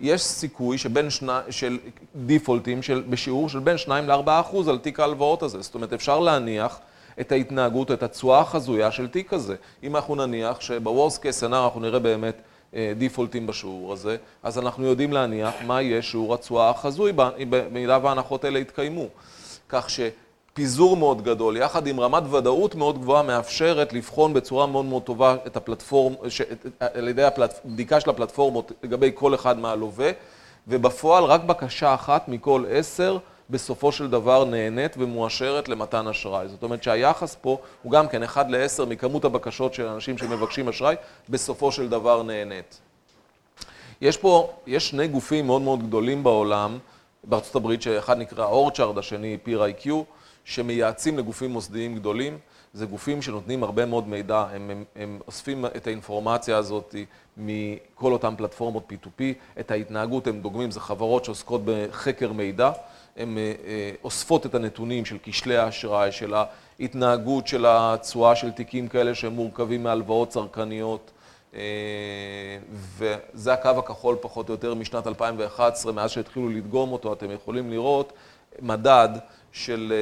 יש 0.00 0.22
סיכוי 0.22 0.78
שבין 0.78 1.10
שני, 1.10 1.32
של 1.50 1.78
דיפולטים 2.16 2.82
של, 2.82 3.02
בשיעור 3.10 3.48
של 3.48 3.58
בין 3.58 3.78
2 3.78 4.08
ל-4 4.08 4.30
אחוז 4.40 4.68
על 4.68 4.78
תיק 4.78 5.00
ההלוואות 5.00 5.42
הזה. 5.42 5.62
זאת 5.62 5.74
אומרת, 5.74 5.92
אפשר 5.92 6.20
להניח 6.20 6.78
את 7.20 7.32
ההתנהגות, 7.32 7.90
את 7.90 8.02
התשואה 8.02 8.40
החזויה 8.40 8.90
של 8.90 9.08
תיק 9.08 9.32
הזה. 9.32 9.56
אם 9.82 9.96
אנחנו 9.96 10.14
נניח 10.14 10.60
שב-Worst 10.60 11.18
case 11.18 11.40
scenario 11.42 11.64
אנחנו 11.64 11.80
נראה 11.80 11.98
באמת 11.98 12.36
אה, 12.74 12.92
דיפולטים 12.98 13.46
בשיעור 13.46 13.92
הזה, 13.92 14.16
אז 14.42 14.58
אנחנו 14.58 14.86
יודעים 14.86 15.12
להניח 15.12 15.54
מה 15.66 15.82
יהיה 15.82 16.02
שיעור 16.02 16.34
התשואה 16.34 16.70
החזוי 16.70 17.12
במידה 17.50 17.98
וההנחות 18.02 18.44
האלה 18.44 18.58
יתקיימו. 18.58 19.06
כך 19.68 19.90
ש... 19.90 20.00
פיזור 20.54 20.96
מאוד 20.96 21.22
גדול, 21.22 21.56
יחד 21.56 21.86
עם 21.86 22.00
רמת 22.00 22.22
ודאות 22.32 22.74
מאוד 22.74 22.98
גבוהה, 22.98 23.22
מאפשרת 23.22 23.92
לבחון 23.92 24.34
בצורה 24.34 24.66
מאוד 24.66 24.84
מאוד 24.84 25.02
טובה 25.02 25.36
את 25.46 25.56
הפלטפורם, 25.56 26.14
ש, 26.28 26.42
על 26.80 27.08
ידי 27.08 27.22
הבדיקה 27.24 28.00
של 28.00 28.10
הפלטפורמות 28.10 28.72
לגבי 28.82 29.10
כל 29.14 29.34
אחד 29.34 29.58
מהלווה, 29.58 30.10
ובפועל 30.68 31.24
רק 31.24 31.44
בקשה 31.44 31.94
אחת 31.94 32.28
מכל 32.28 32.64
עשר 32.70 33.18
בסופו 33.50 33.92
של 33.92 34.10
דבר 34.10 34.44
נהנית 34.44 34.94
ומואשרת 34.98 35.68
למתן 35.68 36.08
אשראי. 36.08 36.48
זאת 36.48 36.62
אומרת 36.62 36.82
שהיחס 36.82 37.36
פה 37.40 37.58
הוא 37.82 37.92
גם 37.92 38.08
כן 38.08 38.22
אחד 38.22 38.50
לעשר 38.50 38.84
מכמות 38.84 39.24
הבקשות 39.24 39.74
של 39.74 39.86
אנשים 39.86 40.18
שמבקשים 40.18 40.68
אשראי, 40.68 40.96
בסופו 41.28 41.72
של 41.72 41.88
דבר 41.88 42.22
נהנית. 42.22 42.80
יש 44.00 44.16
פה, 44.16 44.52
יש 44.66 44.88
שני 44.88 45.08
גופים 45.08 45.46
מאוד 45.46 45.62
מאוד 45.62 45.82
גדולים 45.82 46.22
בעולם, 46.22 46.78
בארצות 47.24 47.56
הברית, 47.56 47.82
שאחד 47.82 48.18
נקרא 48.18 48.44
אורצ'ארד, 48.44 48.98
השני 48.98 49.38
איי-קיו, 49.46 50.02
שמייעצים 50.44 51.18
לגופים 51.18 51.50
מוסדיים 51.50 51.94
גדולים. 51.94 52.38
זה 52.74 52.86
גופים 52.86 53.22
שנותנים 53.22 53.62
הרבה 53.62 53.86
מאוד 53.86 54.08
מידע, 54.08 54.38
הם, 54.38 54.70
הם, 54.70 54.84
הם 54.96 55.20
אוספים 55.26 55.64
את 55.66 55.86
האינפורמציה 55.86 56.56
הזאת 56.56 56.94
מכל 57.36 58.12
אותן 58.12 58.36
פלטפורמות 58.36 58.92
P2P, 58.92 59.22
את 59.60 59.70
ההתנהגות 59.70 60.26
הם 60.26 60.40
דוגמים, 60.40 60.70
זה 60.70 60.80
חברות 60.80 61.24
שעוסקות 61.24 61.60
בחקר 61.64 62.32
מידע, 62.32 62.70
הן 63.16 63.38
אה, 63.38 63.52
אה, 63.66 63.90
אוספות 64.04 64.46
את 64.46 64.54
הנתונים 64.54 65.04
של 65.04 65.16
כשלי 65.22 65.56
האשראי, 65.56 66.12
של 66.12 66.34
ההתנהגות 66.80 67.46
של 67.46 67.66
התשואה 67.68 68.36
של 68.36 68.50
תיקים 68.50 68.88
כאלה 68.88 69.14
שהם 69.14 69.32
מורכבים 69.32 69.82
מהלוואות 69.82 70.28
צרכניות, 70.28 71.10
אה, 71.54 71.60
וזה 72.72 73.52
הקו 73.52 73.68
הכחול 73.68 74.16
פחות 74.20 74.48
או 74.48 74.54
יותר 74.54 74.74
משנת 74.74 75.06
2011, 75.06 75.92
מאז 75.92 76.10
שהתחילו 76.10 76.48
לדגום 76.48 76.92
אותו, 76.92 77.12
אתם 77.12 77.30
יכולים 77.30 77.70
לראות 77.70 78.12
מדד 78.62 79.08
של 79.52 79.92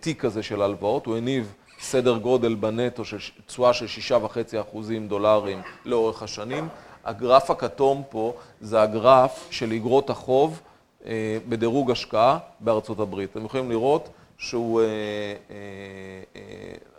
תיק 0.00 0.20
כזה 0.20 0.42
של 0.42 0.62
הלוואות, 0.62 1.06
הוא 1.06 1.16
הניב 1.16 1.54
סדר 1.80 2.16
גודל 2.16 2.54
בנטו 2.54 3.04
של 3.04 3.16
תשואה 3.46 3.72
של 3.72 3.86
שישה 3.86 4.18
וחצי 4.22 4.60
אחוזים 4.60 5.08
דולרים 5.08 5.62
לאורך 5.84 6.22
השנים. 6.22 6.68
הגרף 7.04 7.50
הכתום 7.50 8.02
פה 8.08 8.32
זה 8.60 8.82
הגרף 8.82 9.48
של 9.50 9.72
אגרות 9.72 10.10
החוב 10.10 10.60
אה, 11.06 11.38
בדירוג 11.48 11.90
השקעה 11.90 12.38
בארצות 12.60 13.00
הברית. 13.00 13.30
אתם 13.30 13.44
יכולים 13.44 13.70
לראות 13.70 14.08
שהוא 14.38 14.80
אה, 14.80 14.86
אה, 15.50 16.40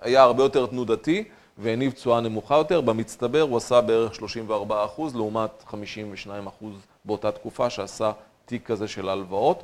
היה 0.01 0.21
הרבה 0.21 0.43
יותר 0.43 0.65
תנודתי 0.65 1.23
והניב 1.57 1.91
תשואה 1.91 2.21
נמוכה 2.21 2.55
יותר. 2.55 2.81
במצטבר 2.81 3.41
הוא 3.41 3.57
עשה 3.57 3.81
בערך 3.81 4.15
34 4.15 4.85
אחוז 4.85 5.15
לעומת 5.15 5.63
52 5.67 6.47
אחוז 6.47 6.73
באותה 7.05 7.31
תקופה 7.31 7.69
שעשה 7.69 8.11
תיק 8.45 8.65
כזה 8.65 8.87
של 8.87 9.09
הלוואות. 9.09 9.63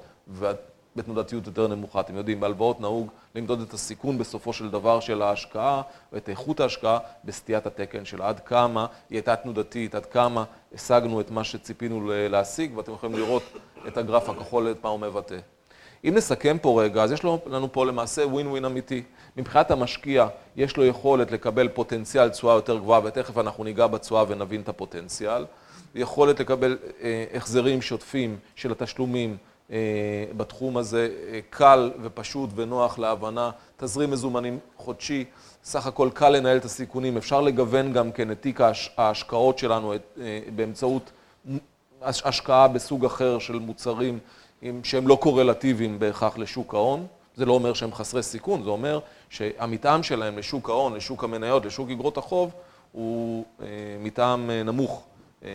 בתנודתיות 0.98 1.48
יותר 1.48 1.68
נמוכה. 1.68 2.00
אתם 2.00 2.18
יודעים, 2.18 2.40
בהלוואות 2.40 2.82
נהוג 2.82 3.08
למדוד 3.36 3.62
את 3.62 3.74
הסיכון 3.74 4.18
בסופו 4.18 4.54
של 4.54 4.70
דבר 4.70 5.00
של 5.00 5.22
ההשקעה, 5.22 5.82
ואת 6.14 6.30
איכות 6.30 6.60
ההשקעה 6.60 7.00
בסטיית 7.26 7.66
התקן 7.66 8.06
של 8.06 8.22
עד 8.22 8.40
כמה 8.40 8.86
היא 9.10 9.18
הייתה 9.18 9.36
תנודתית, 9.36 9.96
עד 9.96 10.06
כמה 10.06 10.44
השגנו 10.76 11.22
את 11.22 11.32
מה 11.32 11.44
שציפינו 11.44 12.12
להשיג, 12.30 12.78
ואתם 12.78 12.92
יכולים 12.94 13.16
לראות 13.16 13.44
את 13.88 13.98
הגרף 13.98 14.30
הכחול, 14.30 14.72
את 14.72 14.84
מה 14.84 14.90
הוא 14.90 15.00
מבטא. 15.00 15.38
אם 16.04 16.14
נסכם 16.16 16.58
פה 16.62 16.84
רגע, 16.84 17.04
אז 17.04 17.12
יש 17.12 17.24
לנו 17.24 17.72
פה 17.72 17.86
למעשה 17.86 18.28
ווין 18.28 18.48
ווין 18.48 18.66
אמיתי. 18.66 19.04
מבחינת 19.38 19.72
המשקיע, 19.72 20.28
יש 20.56 20.78
לו 20.78 20.86
יכולת 20.86 21.32
לקבל 21.32 21.68
פוטנציאל 21.68 22.30
תשואה 22.30 22.56
יותר 22.56 22.78
גבוהה, 22.78 23.02
ותכף 23.04 23.38
אנחנו 23.38 23.64
ניגע 23.64 23.88
בתשואה 23.88 24.24
ונבין 24.28 24.62
את 24.62 24.70
הפוטנציאל. 24.70 25.46
יכולת 25.96 26.40
לקבל 26.40 26.78
אה, 27.02 27.26
החזרים 27.34 27.82
שוטפים 27.82 28.38
של 28.56 28.72
התשלומים 28.72 29.38
בתחום 30.38 30.78
הזה, 30.78 31.10
אה, 31.32 31.40
קל 31.50 31.92
ופשוט 32.02 32.50
ונוח 32.56 33.00
להבנה, 33.00 33.52
תזרים 33.78 34.12
מזומנים 34.12 34.60
חודשי, 34.78 35.26
סך 35.64 35.88
הכל 35.88 36.10
קל 36.14 36.30
לנהל 36.30 36.58
את 36.58 36.66
הסיכונים, 36.66 37.18
אפשר 37.18 37.42
לגוון 37.42 37.94
גם 37.94 38.12
כן 38.12 38.32
את 38.32 38.42
תיק 38.42 38.60
ההשקעות 38.98 39.58
שלנו 39.58 39.94
אה, 39.94 39.98
באמצעות 40.56 41.12
השקעה 42.02 42.68
בסוג 42.68 43.06
אחר 43.06 43.40
של 43.40 43.60
מוצרים 43.60 44.20
שהם 44.84 45.08
לא 45.08 45.16
קורלטיביים 45.22 46.00
בהכרח 46.00 46.38
לשוק 46.38 46.74
ההון. 46.74 47.06
זה 47.36 47.46
לא 47.46 47.54
אומר 47.54 47.74
שהם 47.74 47.94
חסרי 47.94 48.24
סיכון, 48.24 48.64
זה 48.64 48.70
אומר 48.70 49.00
שהמתאם 49.30 50.04
שלהם 50.04 50.38
לשוק 50.38 50.70
ההון, 50.70 50.94
לשוק 50.96 51.24
המניות, 51.24 51.66
לשוק 51.66 51.90
אגרות 51.90 52.18
החוב, 52.18 52.52
הוא 52.92 53.46
מתאם 54.00 54.52
נמוך 54.52 55.04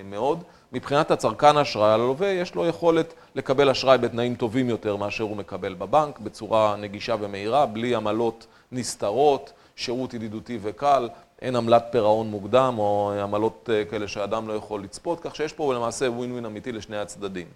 מאוד. 0.05 0.43
מבחינת 0.73 1.11
הצרכן 1.11 1.57
האשראי 1.57 1.93
הלווה, 1.93 2.29
יש 2.29 2.55
לו 2.55 2.67
יכולת 2.67 3.15
לקבל 3.35 3.71
אשראי 3.71 3.99
בתנאים 3.99 4.35
טובים 4.35 4.69
יותר 4.69 4.97
מאשר 4.97 5.25
הוא 5.25 5.37
מקבל 5.37 5.75
בבנק, 5.75 6.19
בצורה 6.19 6.77
נגישה 6.77 7.17
ומהירה, 7.21 7.67
בלי 7.67 7.95
עמלות 7.95 8.47
נסתרות, 8.73 9.53
שירות 9.77 10.15
ידידותי 10.15 10.59
וקל, 10.63 11.09
אין 11.43 11.57
עמלת 11.57 11.85
פירעון 11.91 12.31
מוקדם 12.31 12.75
או 12.79 13.13
עמלות 13.23 13.69
אה, 13.73 13.85
כאלה 13.85 14.09
שאדם 14.09 14.49
לא 14.49 14.53
יכול 14.53 14.83
לצפות, 14.83 15.21
כך 15.21 15.37
שיש 15.37 15.53
פה 15.53 15.75
למעשה 15.75 16.11
ווין 16.11 16.33
ווין 16.33 16.45
אמיתי 16.45 16.73
לשני 16.73 16.97
הצדדים. 16.97 17.47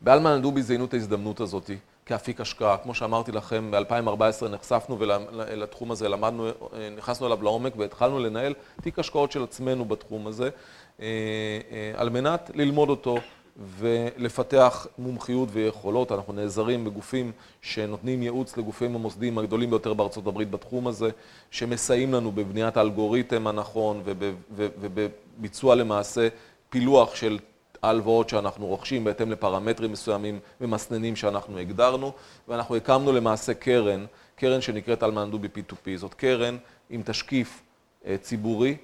באלמן 0.00 0.30
אלדובי 0.30 0.62
זיינו 0.62 0.84
את 0.84 0.94
ההזדמנות 0.94 1.40
הזאת 1.40 1.70
כאפיק 2.06 2.40
השקעה. 2.40 2.76
כמו 2.76 2.94
שאמרתי 2.94 3.32
לכם, 3.32 3.70
ב-2014 3.70 4.48
נחשפנו 4.50 4.98
לתחום 5.32 5.90
הזה, 5.90 6.08
למדנו, 6.08 6.46
אה, 6.46 6.52
נכנסנו 6.96 7.26
אליו 7.26 7.42
לעומק 7.42 7.72
והתחלנו 7.76 8.18
לנהל 8.18 8.54
תיק 8.82 8.98
השקעות 8.98 9.32
של 9.32 9.42
עצמנו 9.42 9.84
בתחום 9.84 10.26
הזה. 10.26 10.50
אה, 11.00 11.06
אה, 11.72 11.92
על 11.96 12.10
מנת 12.10 12.50
ללמוד 12.54 12.88
אותו 12.88 13.16
ולפתח 13.78 14.86
מומחיות 14.98 15.48
ויכולות. 15.52 16.12
אנחנו 16.12 16.32
נעזרים 16.32 16.84
בגופים 16.84 17.32
שנותנים 17.62 18.22
ייעוץ 18.22 18.56
לגופים 18.56 18.94
המוסדיים 18.94 19.38
הגדולים 19.38 19.70
ביותר 19.70 19.94
בארצות 19.94 20.26
הברית 20.26 20.50
בתחום 20.50 20.86
הזה, 20.86 21.10
שמסייעים 21.50 22.14
לנו 22.14 22.32
בבניית 22.32 22.76
האלגוריתם 22.76 23.46
הנכון 23.46 24.02
ובביצוע 24.54 25.74
למעשה 25.74 26.28
פילוח 26.70 27.14
של 27.14 27.38
ההלוואות 27.82 28.28
שאנחנו 28.28 28.66
רוכשים 28.66 29.04
בהתאם 29.04 29.30
לפרמטרים 29.30 29.92
מסוימים 29.92 30.38
ומסננים 30.60 31.16
שאנחנו 31.16 31.58
הגדרנו, 31.58 32.12
ואנחנו 32.48 32.76
הקמנו 32.76 33.12
למעשה 33.12 33.54
קרן, 33.54 34.04
קרן 34.36 34.60
שנקראת 34.60 35.02
אלמנדובי 35.02 35.48
P2P. 35.56 35.96
זאת 35.96 36.14
קרן 36.14 36.56
עם 36.90 37.02
תשקיף 37.04 37.62
אה, 38.06 38.16
ציבורי 38.20 38.76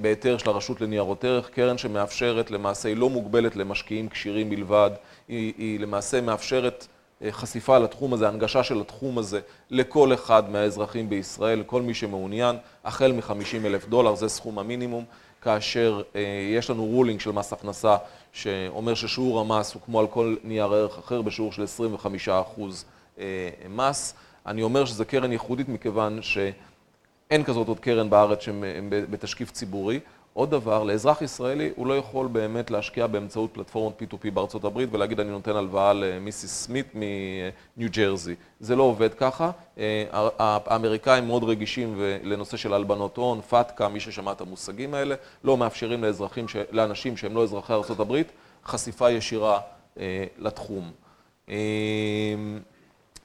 בהיתר 0.00 0.38
של 0.38 0.50
הרשות 0.50 0.80
לניירות 0.80 1.24
ערך, 1.24 1.50
קרן 1.50 1.78
שמאפשרת, 1.78 2.50
למעשה 2.50 2.88
היא 2.88 2.96
לא 2.96 3.10
מוגבלת 3.10 3.56
למשקיעים 3.56 4.08
כשירים 4.08 4.50
בלבד, 4.50 4.90
היא, 5.28 5.52
היא 5.58 5.80
למעשה 5.80 6.20
מאפשרת 6.20 6.86
אה, 7.22 7.32
חשיפה 7.32 7.78
לתחום 7.78 8.14
הזה, 8.14 8.28
הנגשה 8.28 8.62
של 8.62 8.80
התחום 8.80 9.18
הזה 9.18 9.40
לכל 9.70 10.14
אחד 10.14 10.50
מהאזרחים 10.50 11.08
בישראל, 11.08 11.62
כל 11.66 11.82
מי 11.82 11.94
שמעוניין, 11.94 12.56
החל 12.84 13.12
מ-50 13.12 13.66
אלף 13.66 13.88
דולר, 13.88 14.14
זה 14.14 14.28
סכום 14.28 14.58
המינימום, 14.58 15.04
כאשר 15.42 16.02
אה, 16.16 16.20
יש 16.56 16.70
לנו 16.70 16.84
ruling 16.84 17.20
של 17.20 17.30
מס 17.30 17.52
הכנסה 17.52 17.96
שאומר 18.32 18.94
ששיעור 18.94 19.40
המס 19.40 19.74
הוא 19.74 19.82
כמו 19.82 20.00
על 20.00 20.06
כל 20.06 20.36
נייר 20.44 20.72
ערך 20.74 20.98
אחר 20.98 21.22
בשיעור 21.22 21.52
של 21.52 21.62
25 21.62 22.28
אחוז 22.28 22.84
מס. 23.70 24.14
אני 24.46 24.62
אומר 24.62 24.84
שזו 24.84 25.04
קרן 25.04 25.32
ייחודית 25.32 25.68
מכיוון 25.68 26.22
ש... 26.22 26.38
אין 27.30 27.44
כזאת 27.44 27.68
עוד 27.68 27.80
קרן 27.80 28.10
בארץ 28.10 28.40
שהם 28.40 28.64
בתשקיף 28.90 29.50
ציבורי. 29.50 30.00
עוד 30.34 30.50
דבר, 30.50 30.82
לאזרח 30.84 31.22
ישראלי 31.22 31.70
הוא 31.76 31.86
לא 31.86 31.96
יכול 31.96 32.26
באמת 32.26 32.70
להשקיע 32.70 33.06
באמצעות 33.06 33.50
פלטפורמות 33.52 34.02
P2P 34.02 34.30
בארצות 34.30 34.64
הברית 34.64 34.88
ולהגיד 34.92 35.20
אני 35.20 35.30
נותן 35.30 35.56
הלוואה 35.56 35.92
למיסיס 35.92 36.50
סמית 36.50 36.86
מניו 36.94 37.90
ג'רזי. 37.92 38.34
זה 38.60 38.76
לא 38.76 38.82
עובד 38.82 39.14
ככה. 39.14 39.50
אה, 39.78 40.04
האמריקאים 40.38 41.26
מאוד 41.26 41.44
רגישים 41.44 42.00
לנושא 42.22 42.56
של 42.56 42.74
הלבנות 42.74 43.16
הון, 43.16 43.40
פתקה, 43.40 43.88
מי 43.88 44.00
ששמע 44.00 44.32
את 44.32 44.40
המושגים 44.40 44.94
האלה, 44.94 45.14
לא 45.44 45.56
מאפשרים 45.56 46.04
לאזרחים, 46.04 46.46
לאנשים 46.70 47.16
שהם 47.16 47.34
לא 47.34 47.42
אזרחי 47.42 47.72
ארצות 47.72 48.00
הברית, 48.00 48.32
חשיפה 48.64 49.10
ישירה 49.10 49.60
אה, 49.98 50.24
לתחום. 50.38 50.90
אה, 51.48 51.54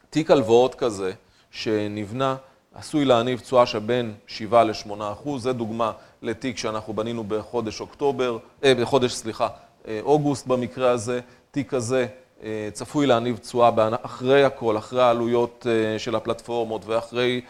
תיק 0.10 0.32
הלוואות 0.32 0.76
כזה 0.76 1.12
שנבנה 1.52 2.36
עשוי 2.80 3.06
להניב 3.06 3.39
תשואה 3.39 3.65
שבין 3.65 4.13
7 4.28 4.63
ל-8 4.63 4.92
אחוז. 5.12 5.44
זו 5.44 5.54
דוגמה 5.54 5.92
לתיק 6.22 6.58
שאנחנו 6.58 6.94
בנינו 6.94 7.24
בחודש 7.28 7.82
אוקטובר, 7.82 8.38
אה, 8.63 8.76
בחודש, 8.76 9.12
סליחה, 9.12 9.48
אה, 9.88 10.00
אוגוסט 10.04 10.48
במקרה 10.48 10.92
הזה. 10.92 11.20
תיק 11.52 11.70
כזה 11.70 12.06
אה, 12.44 12.70
צפוי 12.74 13.08
להניב 13.08 13.38
תשואה 13.38 13.70
אחרי 14.02 14.44
הכל, 14.44 14.78
אחרי 14.78 15.02
העלויות 15.02 15.68
אה, 15.70 16.00
של 16.00 16.15
הפלטפורמות 16.15 16.86
ואחרי 16.86 17.42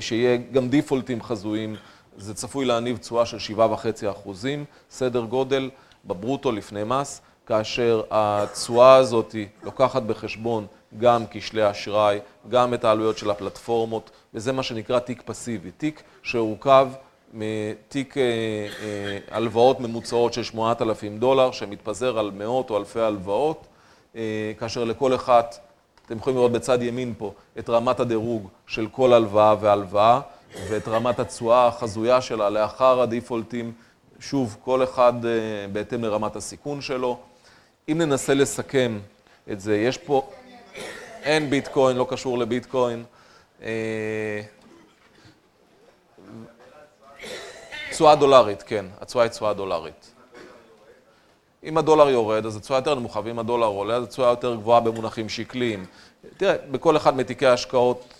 שיהיה 0.00 0.36
גם 0.52 0.68
דיפולטים 0.68 1.22
חזויים, 1.22 1.76
זה 2.16 2.34
צפוי 2.34 2.64
להניב 2.64 2.96
תשואה 2.96 3.26
של 3.26 3.54
7.5 3.56 4.10
אחוזים, 4.10 4.64
סדר 4.90 5.24
גודל 5.24 5.70
בברוטו 6.04 6.52
לפני 6.52 6.80
מס. 6.86 7.20
כאשר 7.46 8.02
התשואה 8.10 8.94
הזאת 8.96 9.34
לוקחת 9.62 10.02
בחשבון 10.02 10.66
גם 10.98 11.24
כשלי 11.30 11.70
אשראי, 11.70 12.18
גם 12.48 12.74
את 12.74 12.84
העלויות 12.84 13.18
של 13.18 13.30
הפלטפורמות, 13.30 14.10
וזה 14.34 14.52
מה 14.52 14.62
שנקרא 14.62 14.98
תיק 14.98 15.22
פסיבי, 15.22 15.70
תיק 15.70 16.02
שהורכב 16.22 16.88
מתיק 17.34 18.16
אה, 18.18 18.22
אה, 18.22 19.18
הלוואות 19.30 19.80
ממוצעות 19.80 20.32
של 20.32 20.42
8,000 20.42 21.18
דולר, 21.18 21.52
שמתפזר 21.52 22.18
על 22.18 22.30
מאות 22.30 22.70
או 22.70 22.76
אלפי 22.76 23.00
הלוואות, 23.00 23.66
אה, 24.16 24.52
כאשר 24.58 24.84
לכל 24.84 25.14
אחת, 25.14 25.58
אתם 26.06 26.16
יכולים 26.16 26.36
לראות 26.36 26.52
בצד 26.52 26.82
ימין 26.82 27.14
פה, 27.18 27.32
את 27.58 27.70
רמת 27.70 28.00
הדירוג 28.00 28.48
של 28.66 28.86
כל 28.92 29.12
הלוואה 29.12 29.54
והלוואה, 29.60 30.20
ואת 30.70 30.88
רמת 30.88 31.18
התשואה 31.18 31.66
החזויה 31.66 32.20
שלה 32.20 32.50
לאחר 32.50 33.00
הדיפולטים, 33.00 33.72
שוב, 34.20 34.56
כל 34.64 34.84
אחד 34.84 35.12
בהתאם 35.72 36.04
לרמת 36.04 36.36
הסיכון 36.36 36.80
שלו. 36.80 37.18
אם 37.88 37.98
ננסה 37.98 38.34
לסכם 38.34 38.98
את 39.52 39.60
זה, 39.60 39.76
יש 39.76 39.98
פה, 39.98 40.30
אין 41.22 41.50
ביטקוין, 41.50 41.96
לא 41.96 42.06
קשור 42.10 42.38
לביטקוין. 42.38 43.04
אה, 43.62 44.40
תשואה 47.90 48.16
דולרית, 48.16 48.62
כן, 48.62 48.86
התשואה 49.00 49.24
היא 49.24 49.30
תשואה 49.30 49.52
דולרית. 49.52 50.10
אם 51.64 51.78
הדולר 51.78 52.08
יורד, 52.08 52.46
אז 52.46 52.56
התשואה 52.56 52.78
יותר 52.78 52.94
נמוכה, 52.94 53.20
ואם 53.24 53.38
הדולר 53.38 53.66
עולה, 53.66 53.94
אז 53.94 54.04
התשואה 54.04 54.28
יותר 54.28 54.54
גבוהה 54.54 54.80
במונחים 54.80 55.28
שקליים. 55.28 55.86
תראה, 56.36 56.54
בכל 56.70 56.96
אחד 56.96 57.16
מתיקי 57.16 57.46
ההשקעות 57.46 58.14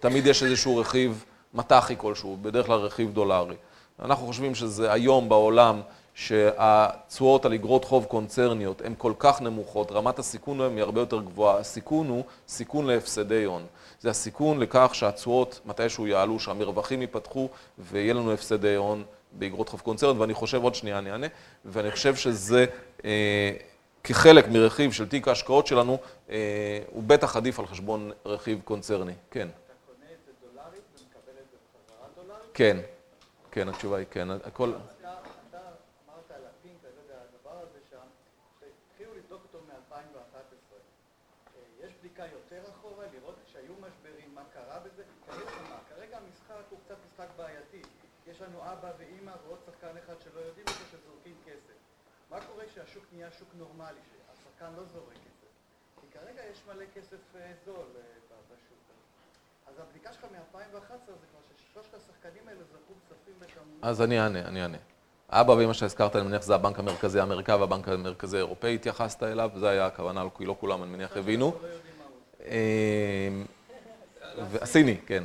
תמיד 0.00 0.26
יש 0.26 0.42
איזשהו 0.42 0.76
רכיב 0.76 1.24
מט"חי 1.54 1.94
כלשהו, 1.98 2.36
בדרך 2.42 2.66
כלל 2.66 2.78
רכיב 2.78 3.12
דולרי. 3.12 3.54
אנחנו 4.02 4.26
חושבים 4.26 4.54
שזה 4.54 4.92
היום 4.92 5.28
בעולם 5.28 5.80
שהתשואות 6.14 7.44
על 7.44 7.54
אגרות 7.54 7.84
חוב 7.84 8.04
קונצרניות 8.04 8.82
הן 8.84 8.94
כל 8.98 9.12
כך 9.18 9.42
נמוכות, 9.42 9.92
רמת 9.92 10.18
הסיכון 10.18 10.58
בהן 10.58 10.76
היא 10.76 10.82
הרבה 10.82 11.00
יותר 11.00 11.20
גבוהה. 11.20 11.58
הסיכון 11.58 12.08
הוא 12.08 12.24
סיכון 12.48 12.86
להפסדי 12.86 13.44
הון. 13.44 13.66
זה 14.00 14.10
הסיכון 14.10 14.60
לכך 14.60 14.90
שהתשואות 14.92 15.60
מתישהו 15.66 16.06
יעלו, 16.06 16.40
שהמרווחים 16.40 17.00
ייפתחו 17.00 17.48
ויהיה 17.78 18.14
לנו 18.14 18.32
הפסדי 18.32 18.74
הון 18.74 19.04
באגרות 19.32 19.68
חוב 19.68 19.80
קונצרניות, 19.80 20.18
ואני 20.18 20.34
חושב, 20.34 20.62
עוד 20.62 20.74
שנייה 20.74 20.98
אני 20.98 21.12
אענה, 21.12 21.26
ואני 21.64 21.90
חושב 21.90 22.16
שזה 22.16 22.66
אה, 23.04 23.52
כחלק 24.04 24.48
מרכיב 24.48 24.92
של 24.92 25.08
תיק 25.08 25.28
ההשקעות 25.28 25.66
שלנו, 25.66 25.98
אה, 26.30 26.80
הוא 26.90 27.02
בטח 27.02 27.36
עדיף 27.36 27.58
על 27.58 27.66
חשבון 27.66 28.10
רכיב 28.26 28.60
קונצרני. 28.64 29.12
כן. 29.30 29.48
אתה 29.48 29.74
קונה 29.86 30.06
את 30.12 30.18
זה 30.26 30.32
דולרית 30.42 30.82
ומקבל 30.92 31.38
את 31.40 31.46
זה 31.50 31.56
בחזרה 31.64 32.06
דולרית? 32.16 32.50
כן, 32.54 32.76
כן, 33.52 33.68
התשובה 33.68 33.96
היא 33.96 34.06
כן. 34.10 34.30
הכל... 34.30 34.68
אתה, 34.68 35.12
אתה 35.50 35.58
אמרת 36.08 36.30
על 36.30 36.42
הפינק, 36.50 36.80
אני 36.84 36.92
לא 36.96 37.02
יודע, 37.02 37.22
הדבר 37.24 37.56
הזה 37.62 37.78
שם, 37.90 38.06
שהתחילו 38.60 39.10
לבדוק 39.18 39.40
אותו 39.46 39.58
מ-2011. 39.68 40.74
יש 41.84 41.92
בדיקה 42.00 42.22
יותר 42.22 42.62
אחורה, 42.78 43.04
לראות 43.14 43.34
שהיו 43.52 43.72
משברים, 43.72 44.28
מה 44.34 44.42
קרה 44.54 44.78
בזה? 44.84 45.02
כרגע 45.26 45.50
מה? 45.70 45.78
כרגע 45.88 46.16
המשחק 46.16 46.64
הוא 46.70 46.78
קצת 46.84 46.96
משחק 47.06 47.28
בעייתי. 47.36 47.82
יש 48.26 48.40
לנו 48.40 48.53
אבא 48.72 48.90
ואימא 48.98 49.32
ועוד 49.46 49.58
שחקן 49.66 49.96
אחד 50.04 50.14
שלא 50.24 50.40
יודעים 50.40 50.66
זה, 50.66 50.84
שזורקים 50.90 51.36
כסף. 51.46 51.78
מה 52.30 52.38
קורה 52.40 52.64
כשהשוק 52.66 53.04
נהיה 53.12 53.28
שוק 53.38 53.48
נורמלי, 53.58 54.00
שהשחקן 54.10 54.72
לא 54.76 54.84
זורק 54.84 55.14
זה? 55.40 55.48
כי 56.00 56.06
כרגע 56.18 56.42
יש 56.52 56.62
מלא 56.68 56.84
כסף 56.94 57.36
אה, 57.36 57.52
זול 57.64 57.86
אה, 57.96 58.36
בשוק. 58.50 58.78
אז 59.66 59.74
הבדיקה 59.78 60.12
שלך 60.12 60.24
מ-2011 60.24 60.90
זה 61.06 61.26
כבר 61.30 61.40
ששלושת 61.48 61.94
השחקנים 61.94 62.48
האלה 62.48 62.60
זרקו 62.72 62.94
כספים 63.00 63.34
בכמות. 63.38 63.78
אז 63.82 64.02
אני 64.02 64.20
אענה, 64.20 64.48
אני 64.48 64.62
אענה. 64.62 64.78
אבא 65.28 65.52
ואמא 65.52 65.72
שהזכרת, 65.72 66.16
אני 66.16 66.26
מניח 66.26 66.42
שזה 66.42 66.54
הבנק 66.54 66.78
המרכזי 66.78 67.20
האמריקאי 67.20 67.54
והבנק 67.54 67.88
המרכזי 67.88 68.36
האירופאי, 68.36 68.74
התייחסת 68.74 69.22
אליו, 69.22 69.50
זה 69.56 69.68
היה 69.68 69.86
הכוונה, 69.86 70.24
כי 70.38 70.44
לא 70.44 70.56
כולם, 70.60 70.82
אני 70.82 70.90
מניח, 70.92 71.16
הבינו. 71.16 71.52
לא. 71.62 71.68
אמ, 72.46 73.44
והסיני, 74.36 74.96
כן. 75.06 75.24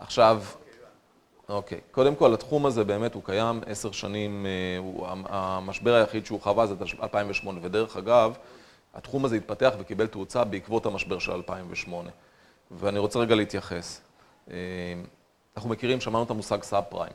עכשיו, 0.00 0.42
אוקיי, 1.48 1.80
קודם 1.90 2.16
כל 2.16 2.34
התחום 2.34 2.66
הזה 2.66 2.84
באמת 2.84 3.14
הוא 3.14 3.22
קיים 3.24 3.60
עשר 3.66 3.92
שנים, 3.92 4.46
אה, 4.46 4.78
הוא, 4.78 5.06
המשבר 5.28 5.94
היחיד 5.94 6.26
שהוא 6.26 6.40
חווה 6.40 6.66
זה 6.66 6.74
2008, 7.02 7.60
ודרך 7.62 7.96
אגב, 7.96 8.36
התחום 8.94 9.24
הזה 9.24 9.36
התפתח 9.36 9.72
וקיבל 9.78 10.06
תאוצה 10.06 10.44
בעקבות 10.44 10.86
המשבר 10.86 11.18
של 11.18 11.32
2008, 11.32 12.10
ואני 12.70 12.98
רוצה 12.98 13.18
רגע 13.18 13.34
להתייחס. 13.34 14.00
אה, 14.50 14.56
אנחנו 15.56 15.70
מכירים, 15.70 16.00
שמענו 16.00 16.24
את 16.24 16.30
המושג 16.30 16.62
סאב 16.62 16.84
פריים. 16.88 17.12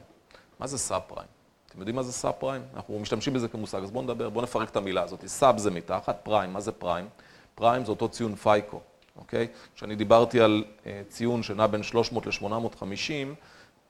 מה 0.60 0.68
זה 0.68 0.78
סאב 0.78 1.02
פריים? 1.08 1.28
אתם 1.70 1.80
יודעים 1.80 1.96
מה 1.96 2.04
זה 2.04 2.12
סאב 2.12 2.32
פריים? 2.40 2.62
אנחנו 2.76 3.00
משתמשים 3.00 3.34
בזה 3.34 3.48
כמושג, 3.48 3.84
אז 3.84 3.92
בואו 3.92 4.04
נדבר, 4.04 4.30
בואו 4.30 4.44
נפרק 4.44 4.70
את 4.70 4.76
המילה 4.76 5.04
הזאת. 5.04 5.26
sub 5.26 5.58
זה 5.58 5.72
מתחת, 5.72 6.20
prime, 6.24 6.54
מה 6.54 6.60
זה 6.60 6.72
prime? 6.72 7.08
prime 7.56 7.86
זה 7.86 7.92
אותו 7.92 8.10
ציון 8.10 8.36
FICO, 8.36 8.80
אוקיי? 9.18 9.48
כשאני 9.76 9.96
דיברתי 9.96 10.42
על 10.42 10.64
אה, 10.86 11.02
ציון 11.10 11.44
שנע 11.44 11.68
בין 11.68 11.84
300 11.84 12.28
ל-850, 12.28 13.36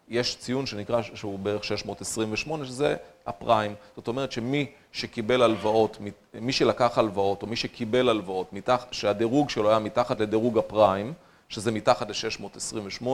יש 0.09 0.37
ציון 0.39 0.65
שנקרא, 0.65 1.01
שהוא 1.01 1.39
בערך 1.39 1.63
628, 1.63 2.65
שזה 2.65 2.95
הפריים. 3.25 3.75
זאת 3.95 4.07
אומרת 4.07 4.31
שמי 4.31 4.71
שקיבל 4.91 5.41
הלוואות, 5.41 5.97
מי 6.33 6.51
שלקח 6.51 6.97
הלוואות, 6.97 7.41
או 7.41 7.47
מי 7.47 7.55
שקיבל 7.55 8.09
הלוואות, 8.09 8.53
מתח, 8.53 8.85
שהדירוג 8.91 9.49
שלו 9.49 9.69
היה 9.69 9.79
מתחת 9.79 10.19
לדירוג 10.19 10.57
הפריים, 10.57 11.13
שזה 11.49 11.71
מתחת 11.71 12.09
ל-628, 12.09 13.05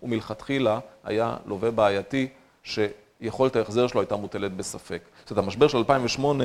הוא 0.00 0.10
מלכתחילה 0.10 0.78
היה 1.04 1.36
לווה 1.46 1.70
בעייתי, 1.70 2.28
שיכולת 2.62 3.56
ההחזר 3.56 3.86
שלו 3.86 4.00
הייתה 4.00 4.16
מוטלת 4.16 4.52
בספק. 4.52 5.02
זאת 5.20 5.30
אומרת, 5.30 5.44
המשבר 5.44 5.68
של 5.68 5.78
2008 5.78 6.44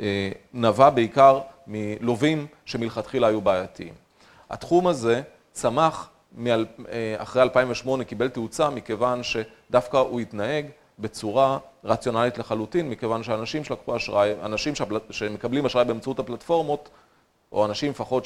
אה, 0.00 0.30
נבע 0.54 0.90
בעיקר 0.90 1.40
מלווים 1.66 2.46
שמלכתחילה 2.64 3.26
היו 3.26 3.40
בעייתיים. 3.40 4.05
התחום 4.50 4.86
הזה 4.86 5.22
צמח 5.52 6.10
אה, 6.46 6.54
אחרי 7.16 7.42
2008, 7.42 8.04
קיבל 8.04 8.28
תאוצה 8.28 8.70
מכיוון 8.70 9.20
שדווקא 9.22 9.96
הוא 9.96 10.20
התנהג 10.20 10.66
בצורה 10.98 11.58
רציונלית 11.84 12.38
לחלוטין, 12.38 12.90
מכיוון 12.90 13.22
שאנשים 13.22 13.64
שלקחו 13.64 13.96
אשראי, 13.96 14.32
אנשים 14.42 14.74
שמקבלים 15.10 15.66
אשראי 15.66 15.84
באמצעות 15.84 16.18
הפלטפורמות, 16.18 16.88
או 17.52 17.64
אנשים 17.66 17.90
לפחות 17.90 18.24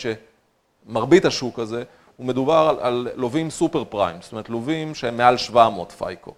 שמרבית 0.86 1.24
השוק 1.24 1.58
הזה, 1.58 1.82
הוא 2.16 2.26
מדובר 2.26 2.68
על, 2.70 2.76
על 2.80 3.08
לווים 3.14 3.50
סופר 3.50 3.84
פריים, 3.84 4.22
זאת 4.22 4.32
אומרת 4.32 4.48
לווים 4.48 4.94
שהם 4.94 5.16
מעל 5.16 5.36
700 5.36 5.92
פייקו. 5.92 6.34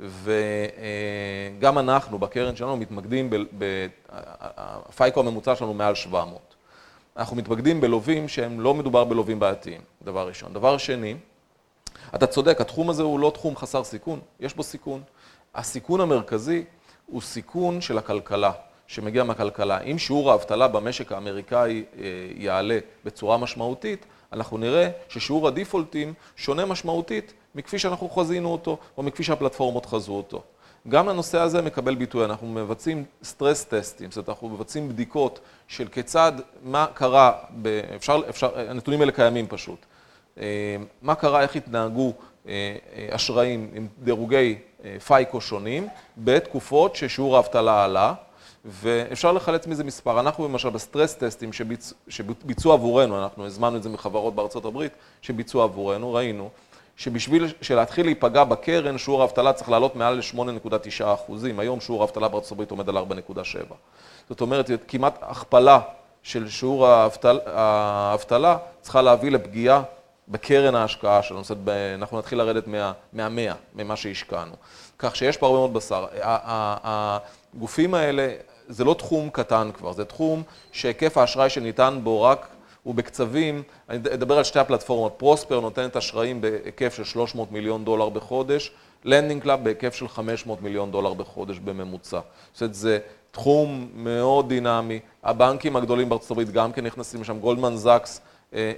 וגם 0.00 1.78
אנחנו 1.78 2.18
בקרן 2.18 2.56
שלנו 2.56 2.76
מתמקדים, 2.76 3.30
הפייקו 4.56 5.20
הממוצע 5.20 5.56
שלנו 5.56 5.74
מעל 5.74 5.94
700. 5.94 6.51
אנחנו 7.16 7.36
מתמקדים 7.36 7.80
בלווים 7.80 8.28
שהם 8.28 8.60
לא 8.60 8.74
מדובר 8.74 9.04
בלווים 9.04 9.38
בעייתיים, 9.38 9.80
דבר 10.02 10.28
ראשון. 10.28 10.52
דבר 10.52 10.78
שני, 10.78 11.14
אתה 12.14 12.26
צודק, 12.26 12.60
התחום 12.60 12.90
הזה 12.90 13.02
הוא 13.02 13.20
לא 13.20 13.30
תחום 13.34 13.56
חסר 13.56 13.84
סיכון, 13.84 14.20
יש 14.40 14.54
בו 14.54 14.62
סיכון. 14.62 15.02
הסיכון 15.54 16.00
המרכזי 16.00 16.64
הוא 17.06 17.20
סיכון 17.20 17.80
של 17.80 17.98
הכלכלה, 17.98 18.52
שמגיע 18.86 19.24
מהכלכלה. 19.24 19.80
אם 19.80 19.98
שיעור 19.98 20.32
האבטלה 20.32 20.68
במשק 20.68 21.12
האמריקאי 21.12 21.84
אה, 21.98 22.04
יעלה 22.36 22.78
בצורה 23.04 23.38
משמעותית, 23.38 24.06
אנחנו 24.32 24.58
נראה 24.58 24.90
ששיעור 25.08 25.48
הדיפולטים 25.48 26.14
שונה 26.36 26.66
משמעותית 26.66 27.32
מכפי 27.54 27.78
שאנחנו 27.78 28.10
חזינו 28.10 28.52
אותו, 28.52 28.78
או 28.96 29.02
מכפי 29.02 29.22
שהפלטפורמות 29.22 29.86
חזו 29.86 30.12
אותו. 30.12 30.42
גם 30.88 31.08
הנושא 31.08 31.38
הזה 31.38 31.62
מקבל 31.62 31.94
ביטוי, 31.94 32.24
אנחנו 32.24 32.46
מבצעים 32.46 33.04
סטרס 33.24 33.64
טסטים, 33.64 34.10
זאת 34.10 34.16
אומרת, 34.16 34.28
אנחנו 34.28 34.48
מבצעים 34.48 34.88
בדיקות 34.88 35.40
של 35.68 35.88
כיצד, 35.88 36.32
מה 36.62 36.86
קרה, 36.94 37.32
אפשר, 37.96 38.20
אפשר, 38.28 38.58
הנתונים 38.58 39.00
האלה 39.00 39.12
קיימים 39.12 39.46
פשוט. 39.48 39.78
אה, 40.38 40.76
מה 41.02 41.14
קרה, 41.14 41.42
איך 41.42 41.56
התנהגו 41.56 42.12
אה, 42.48 42.76
אשראים 43.10 43.70
עם 43.74 43.86
דירוגי 44.02 44.58
אה, 44.84 44.96
פייקו 45.06 45.40
שונים 45.40 45.88
בתקופות 46.18 46.96
ששיעור 46.96 47.36
האבטלה 47.36 47.84
עלה, 47.84 48.14
ואפשר 48.64 49.32
לחלץ 49.32 49.66
מזה 49.66 49.84
מספר. 49.84 50.20
אנחנו 50.20 50.48
למשל 50.48 50.70
בסטרס 50.70 51.14
טסטים 51.14 51.52
שביצ... 51.52 51.92
שביצעו 52.08 52.72
עבורנו, 52.72 53.22
אנחנו 53.22 53.46
הזמנו 53.46 53.76
את 53.76 53.82
זה 53.82 53.88
מחברות 53.88 54.34
בארצות 54.34 54.64
הברית, 54.64 54.92
שביצעו 55.22 55.62
עבורנו, 55.62 56.12
ראינו 56.12 56.50
שבשביל 57.02 57.46
להתחיל 57.70 58.06
להיפגע 58.06 58.44
בקרן, 58.44 58.98
שיעור 58.98 59.22
האבטלה 59.22 59.52
צריך 59.52 59.70
לעלות 59.70 59.96
מעל 59.96 60.14
ל-8.9 60.14 61.04
אחוזים. 61.14 61.58
היום 61.58 61.80
שיעור 61.80 62.02
האבטלה 62.02 62.28
בארצות 62.28 62.52
הברית 62.52 62.70
עומד 62.70 62.88
על 62.88 62.96
4.7. 62.96 63.74
זאת 64.28 64.40
אומרת, 64.40 64.70
כמעט 64.88 65.18
הכפלה 65.20 65.80
של 66.22 66.48
שיעור 66.48 66.86
האבטל, 66.86 67.40
האבטלה 67.46 68.56
צריכה 68.80 69.02
להביא 69.02 69.30
לפגיעה 69.30 69.82
בקרן 70.28 70.74
ההשקעה 70.74 71.22
שלנו. 71.22 71.44
זאת 71.44 71.50
אומרת, 71.50 71.76
אנחנו 71.94 72.18
נתחיל 72.18 72.38
לרדת 72.38 72.66
מה, 72.66 72.92
מהמאה, 73.12 73.54
ממה 73.74 73.96
שהשקענו. 73.96 74.54
כך 74.98 75.16
שיש 75.16 75.36
פה 75.36 75.46
הרבה 75.46 75.58
מאוד 75.58 75.74
בשר. 75.74 76.06
הגופים 77.54 77.94
האלה, 77.94 78.34
זה 78.68 78.84
לא 78.84 78.94
תחום 78.94 79.30
קטן 79.30 79.70
כבר, 79.74 79.92
זה 79.92 80.04
תחום 80.04 80.42
שהיקף 80.72 81.18
האשראי 81.18 81.50
שניתן 81.50 82.00
בו 82.02 82.22
רק 82.22 82.46
הוא 82.82 82.94
בקצבים, 82.94 83.62
אני 83.88 83.98
אדבר 83.98 84.38
על 84.38 84.44
שתי 84.44 84.58
הפלטפורמות, 84.58 85.14
Prosper 85.16 85.60
נותנת 85.60 85.96
אשראים 85.96 86.40
בהיקף 86.40 86.94
של 86.94 87.04
300 87.04 87.52
מיליון 87.52 87.84
דולר 87.84 88.08
בחודש, 88.08 88.72
Lending 89.04 89.42
Club 89.42 89.64
בהיקף 89.64 89.94
של 89.94 90.08
500 90.08 90.62
מיליון 90.62 90.90
דולר 90.90 91.14
בחודש 91.14 91.58
בממוצע. 91.58 92.20
זאת 92.52 92.60
אומרת, 92.62 92.74
זה 92.74 92.98
תחום 93.30 93.88
מאוד 93.94 94.48
דינמי, 94.48 95.00
הבנקים 95.22 95.76
הגדולים 95.76 96.08
בארצות 96.08 96.30
הברית 96.30 96.50
גם 96.50 96.72
כן 96.72 96.86
נכנסים 96.86 97.20
לשם, 97.20 97.38
גולדמן 97.38 97.76
זאקס 97.76 98.20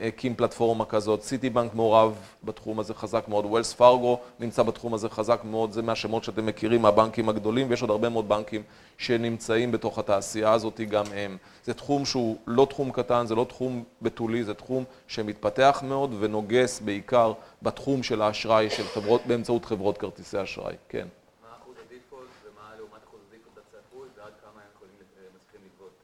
הקים 0.08 0.34
פלטפורמה 0.34 0.84
כזאת, 0.84 1.22
סיטי 1.22 1.50
בנק 1.50 1.74
מעורב 1.74 2.18
בתחום 2.44 2.80
הזה 2.80 2.94
חזק 2.94 3.24
מאוד, 3.28 3.44
ווילס 3.46 3.72
פארגו 3.72 4.18
נמצא 4.40 4.62
בתחום 4.62 4.94
הזה 4.94 5.08
חזק 5.08 5.40
מאוד, 5.44 5.72
זה 5.72 5.82
מהשמות 5.82 6.24
שאתם 6.24 6.46
מכירים 6.46 6.82
מהבנקים 6.82 7.28
הגדולים, 7.28 7.70
ויש 7.70 7.82
עוד 7.82 7.90
הרבה 7.90 8.08
מאוד 8.08 8.28
בנקים 8.28 8.62
שנמצאים 8.98 9.72
בתוך 9.72 9.98
התעשייה 9.98 10.52
הזאת 10.52 10.80
גם 10.80 11.04
הם. 11.14 11.36
זה 11.64 11.74
תחום 11.74 12.04
שהוא 12.04 12.36
לא 12.46 12.66
תחום 12.70 12.90
קטן, 12.92 13.26
זה 13.26 13.34
לא 13.34 13.44
תחום 13.44 13.84
בתולי, 14.02 14.44
זה 14.44 14.54
תחום 14.54 14.84
שמתפתח 15.06 15.82
מאוד 15.88 16.14
ונוגס 16.20 16.80
בעיקר 16.80 17.32
בתחום 17.62 18.02
של 18.02 18.22
האשראי 18.22 18.70
של 18.70 18.84
חברות, 18.84 19.20
באמצעות 19.26 19.64
חברות 19.64 19.98
כרטיסי 19.98 20.42
אשראי, 20.42 20.74
כן. 20.88 21.08
מה 21.42 21.48
אחוז 21.62 21.74
הדיפולט 21.86 22.28
ומה 22.44 22.74
לעומת 22.76 23.04
אחוז 23.08 23.20
הדיפולט 23.28 23.56
בצפוי 23.56 24.08
ועד 24.16 24.32
כמה 24.42 24.60
הם 24.60 24.68
יכולים, 24.74 24.94
מצליחים 25.36 25.60
לגבות 25.66 26.00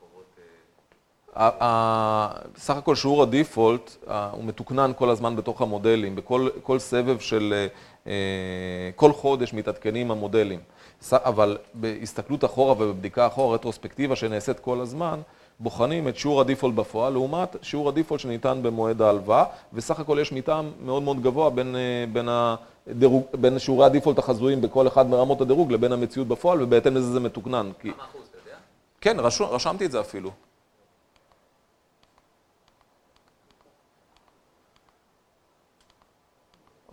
חובות? 0.00 0.38
סך 2.56 2.76
הכל 2.76 2.94
שיעור 2.94 3.22
הדיפולט 3.22 3.96
הוא 4.32 4.44
מתוקנן 4.44 4.92
כל 4.96 5.10
הזמן 5.10 5.36
בתוך 5.36 5.62
המודלים, 5.62 6.16
בכל 6.16 6.78
סבב 6.78 7.18
של, 7.18 7.66
כל 8.96 9.12
חודש 9.12 9.54
מתעדכנים 9.54 10.10
המודלים. 10.10 10.60
אבל 11.12 11.58
בהסתכלות 11.74 12.44
אחורה 12.44 12.72
ובבדיקה 12.72 13.26
אחורה, 13.26 13.54
רטרוספקטיבה 13.54 14.16
שנעשית 14.16 14.60
כל 14.60 14.80
הזמן, 14.80 15.20
בוחנים 15.60 16.08
את 16.08 16.16
שיעור 16.16 16.40
הדיפולט 16.40 16.74
בפועל 16.74 17.12
לעומת 17.12 17.56
שיעור 17.62 17.88
הדיפולט 17.88 18.20
שניתן 18.20 18.58
במועד 18.62 19.02
ההלוואה, 19.02 19.44
וסך 19.72 20.00
הכל 20.00 20.18
יש 20.20 20.32
מתאם 20.32 20.70
מאוד 20.84 21.02
מאוד 21.02 21.22
גבוה 21.22 21.50
בין, 21.50 21.76
אה, 21.76 22.04
בין, 22.12 22.28
הדירוג, 22.28 23.24
בין 23.34 23.58
שיעורי 23.58 23.86
הדיפולט 23.86 24.18
החזויים 24.18 24.60
בכל 24.60 24.88
אחד 24.88 25.10
מרמות 25.10 25.40
הדירוג 25.40 25.72
לבין 25.72 25.92
המציאות 25.92 26.28
בפועל, 26.28 26.62
ובהתאם 26.62 26.96
לזה 26.96 27.12
זה 27.12 27.20
מתוקנן. 27.20 27.70
כמה 27.80 27.92
אחוז, 28.10 28.22
אתה 28.30 28.38
יודע? 28.38 28.58
כן, 29.00 29.16
רשום, 29.20 29.48
רשמתי 29.50 29.86
את 29.86 29.90
זה 29.90 30.00
אפילו. 30.00 30.30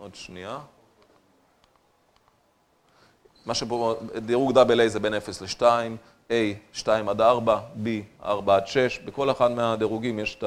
עוד 0.02 0.14
שנייה. 0.14 0.58
מה 3.46 3.54
שפה, 3.54 3.94
דירוג 4.16 4.58
AA 4.58 4.88
זה 4.88 5.00
בין 5.00 5.14
0 5.14 5.42
ל-2, 5.42 5.62
A 6.28 6.32
2 6.72 7.08
עד 7.08 7.20
4, 7.20 7.60
B 7.84 7.88
4 8.24 8.56
עד 8.56 8.66
6, 8.66 8.98
בכל 8.98 9.30
אחד 9.30 9.50
מהדירוגים 9.50 10.18
יש 10.18 10.34
את 10.34 10.44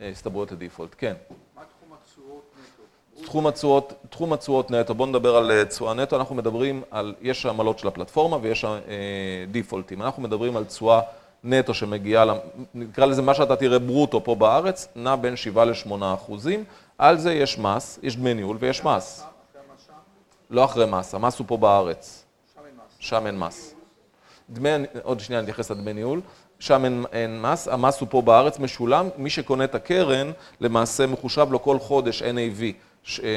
ההסתברויות 0.00 0.52
לדיפולט, 0.52 0.94
כן. 0.98 1.14
מה 1.56 1.62
תחום 1.78 1.96
התשואות 2.02 2.42
נטו? 3.16 3.24
תחום 3.24 3.46
התשואות, 3.46 3.92
תחום 4.10 4.32
התשואות 4.32 4.70
נטו, 4.70 4.94
בואו 4.94 5.08
נדבר 5.08 5.36
על 5.36 5.50
אה, 5.50 5.64
תשואה 5.64 5.94
נטו, 5.94 6.16
אנחנו 6.16 6.34
מדברים 6.34 6.82
על, 6.90 7.14
יש 7.20 7.46
עמלות 7.46 7.78
של 7.78 7.88
הפלטפורמה 7.88 8.38
ויש 8.42 8.64
אה, 8.64 8.80
דיפולטים, 9.50 10.02
אנחנו 10.02 10.22
מדברים 10.22 10.56
על 10.56 10.64
תשואה 10.64 11.00
נטו 11.44 11.74
שמגיעה, 11.74 12.24
נקרא 12.74 13.06
לזה 13.06 13.22
מה 13.22 13.34
שאתה 13.34 13.56
תראה 13.56 13.78
ברוטו 13.78 14.24
פה 14.24 14.34
בארץ, 14.34 14.88
נע 14.96 15.16
בין 15.16 15.36
7 15.36 15.64
ל-8 15.64 15.92
אחוזים, 16.14 16.64
על 17.02 17.18
זה 17.18 17.32
יש 17.32 17.58
מס, 17.58 17.98
יש 18.02 18.16
דמי 18.16 18.34
ניהול 18.34 18.56
ויש 18.60 18.84
מס. 18.84 19.24
לא 20.50 20.64
אחרי 20.64 20.86
מס, 20.86 21.14
המס 21.14 21.38
הוא 21.38 21.46
פה 21.46 21.56
בארץ, 21.56 22.24
שם 22.98 23.26
אין 23.26 23.38
מס. 23.38 23.74
דמי, 24.50 24.68
עוד 25.02 25.20
שנייה 25.20 25.40
אני 25.40 25.44
אתייחס 25.44 25.70
לדמי 25.70 25.92
ניהול, 25.92 26.20
שם 26.58 26.84
אין, 26.84 27.04
אין 27.12 27.42
מס, 27.42 27.68
המס 27.68 28.00
הוא 28.00 28.08
פה 28.10 28.22
בארץ 28.22 28.58
משולם, 28.58 29.08
מי 29.16 29.30
שקונה 29.30 29.64
את 29.64 29.74
הקרן 29.74 30.32
למעשה 30.60 31.06
מחושב 31.06 31.46
לו 31.50 31.62
כל 31.62 31.78
חודש 31.78 32.22
NAV, 32.22 32.62
ש, 33.02 33.20
אה, 33.20 33.26
אה, 33.26 33.30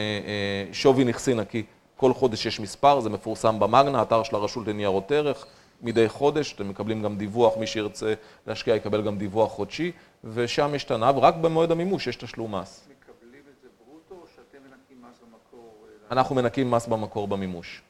שווי 0.73 1.03
נכסי 1.03 1.33
נקי, 1.33 1.63
כל 1.95 2.13
חודש 2.13 2.45
יש 2.45 2.59
מספר, 2.59 2.99
זה 2.99 3.09
מפורסם 3.09 3.59
במאגנה, 3.59 4.01
אתר 4.01 4.23
של 4.23 4.35
הרשות 4.35 4.67
לניירות 4.67 5.11
ערך, 5.11 5.45
מדי 5.81 6.09
חודש, 6.09 6.53
אתם 6.53 6.69
מקבלים 6.69 7.01
גם 7.03 7.17
דיווח, 7.17 7.57
מי 7.57 7.67
שירצה 7.67 8.13
להשקיע 8.47 8.75
יקבל 8.75 9.01
גם 9.01 9.17
דיווח 9.17 9.51
חודשי, 9.51 9.91
ושם 10.23 10.75
יש 10.75 10.91
הנאה, 10.91 11.17
ורק 11.17 11.35
במועד 11.35 11.71
המימוש 11.71 12.07
יש 12.07 12.15
תשלום 12.15 12.55
מס. 12.55 12.87
מקבלים 12.89 13.41
את 13.49 13.61
זה 13.61 13.67
ברוטו 13.85 14.15
או 14.21 14.27
שאתם 14.35 14.63
מנקים 14.63 14.97
מס 15.01 15.19
במקור? 15.21 15.85
אה, 15.87 15.94
אנחנו 16.11 16.35
מנקים 16.35 16.71
מס 16.71 16.87
במקור 16.87 17.27
במימוש. 17.27 17.81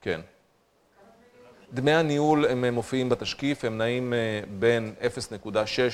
כן. 0.00 0.20
דמי 1.72 1.92
הניהול 1.92 2.46
הם 2.46 2.74
מופיעים 2.74 3.08
בתשקיף, 3.08 3.64
הם 3.64 3.78
נעים 3.78 4.14
אה, 4.14 4.40
בין 4.58 4.94
0.6 5.44 5.48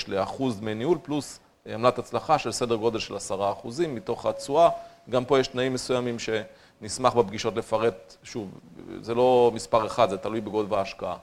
לאחוז 0.08 0.60
דמי 0.60 0.74
ניהול, 0.74 0.98
פלוס 1.02 1.40
עמלת 1.66 1.98
הצלחה 1.98 2.38
של 2.38 2.52
סדר 2.52 2.76
גודל 2.76 2.98
של 2.98 3.16
10 3.16 3.52
אחוזים 3.52 3.94
מתוך 3.94 4.26
התשואה. 4.26 4.70
גם 5.10 5.24
פה 5.24 5.40
יש 5.40 5.48
תנאים 5.48 5.74
מסוימים 5.74 6.16
שנשמח 6.18 7.14
בפגישות 7.14 7.56
לפרט, 7.56 8.16
שוב, 8.22 8.60
זה 9.00 9.14
לא 9.14 9.50
מספר 9.54 9.86
אחד, 9.86 10.10
זה 10.10 10.18
תלוי 10.18 10.40
בגודל 10.40 10.74
ההשקעה. 10.74 11.16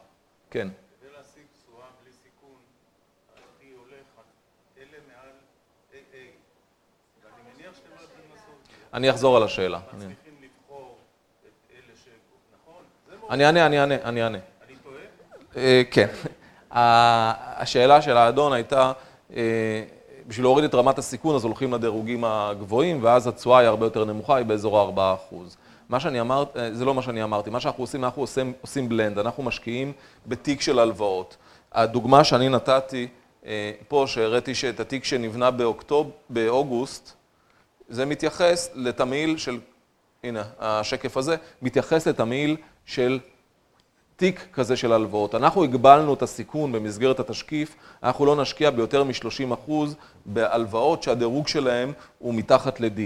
כן. 0.50 0.68
כדי 1.00 1.10
להשיג 1.18 1.44
תשואה 1.62 1.86
בלי 2.04 2.12
סיכון, 2.12 2.56
הכי 3.36 3.72
הולך, 3.72 4.08
אלה 4.78 4.98
מעל 5.08 5.30
AA. 5.92 6.16
ואני 7.24 7.54
מניח 7.54 7.76
שאתם 7.76 7.90
לא 7.90 8.04
יכולים 8.04 8.32
לעשות 8.34 8.56
את 8.64 8.70
זה. 8.70 8.77
אני 8.94 9.10
אחזור 9.10 9.38
על 9.38 9.44
השאלה. 9.44 9.78
אני- 9.94 10.06
מצליחים 10.06 10.34
לבחור 10.44 10.96
את 11.44 11.50
אלה 11.74 11.94
ש... 12.06 12.08
נכון? 12.64 12.82
אני 13.30 13.46
אענה, 13.46 13.66
אני 13.66 13.80
אענה, 13.80 13.96
אני 14.04 14.24
אענה. 14.24 14.38
אני 14.68 14.76
טועה? 14.84 14.96
אה, 15.58 15.82
כן. 15.92 16.08
השאלה 16.72 18.02
של 18.02 18.18
האדון 18.18 18.54
הייתה, 18.54 18.92
אה, 19.36 19.84
בשביל 20.28 20.46
להוריד 20.46 20.66
את 20.66 20.76
רמת 20.76 20.98
הסיכון, 20.98 21.36
אז 21.36 21.44
הולכים 21.44 21.74
לדירוגים 21.74 22.24
הגבוהים, 22.24 23.00
ואז 23.04 23.28
התשואה 23.28 23.60
היא 23.60 23.68
הרבה 23.68 23.86
יותר 23.86 24.06
נמוכה, 24.06 24.36
היא 24.36 24.46
באזור 24.46 24.80
ה-4%. 24.80 25.36
מה 25.90 26.00
שאני 26.00 26.22
אמרתי, 26.22 26.60
זה 26.74 26.86
לא 26.86 26.94
מה 26.94 27.02
שאני 27.02 27.24
אמרתי, 27.24 27.50
מה 27.50 27.60
שאנחנו 27.60 27.84
עושים, 27.84 28.04
אנחנו 28.04 28.22
עושים, 28.22 28.54
עושים 28.62 28.90
בלנד, 28.90 29.20
אנחנו 29.20 29.44
משקיעים 29.44 29.92
בתיק 30.28 30.62
של 30.62 30.80
הלוואות. 30.80 31.38
הדוגמה 31.72 32.24
שאני 32.24 32.50
נתתי 32.50 33.08
אה, 33.46 33.72
פה, 33.88 34.04
שהראיתי 34.08 34.56
שאת 34.56 34.80
התיק 34.80 35.04
שנבנה 35.04 35.52
באוקטוב, 35.52 36.12
באוגוסט, 36.30 37.14
זה 37.90 38.06
מתייחס 38.06 38.70
לתמהיל 38.76 39.38
של, 39.38 39.60
הנה, 40.24 40.44
השקף 40.60 41.18
הזה, 41.18 41.36
מתייחס 41.62 42.08
לתמהיל 42.08 42.58
של 42.86 43.20
תיק 44.16 44.48
כזה 44.54 44.78
של 44.78 44.94
הלוואות. 44.94 45.36
אנחנו 45.36 45.64
הגבלנו 45.64 46.14
את 46.14 46.22
הסיכון 46.22 46.72
במסגרת 46.72 47.20
התשקיף, 47.20 47.76
אנחנו 48.04 48.26
לא 48.26 48.36
נשקיע 48.36 48.70
ביותר 48.70 49.04
מ-30% 49.04 49.72
בהלוואות 50.26 51.04
שהדירוג 51.04 51.48
שלהם 51.48 51.94
הוא 52.20 52.34
מתחת 52.34 52.80
ל-D, 52.80 53.00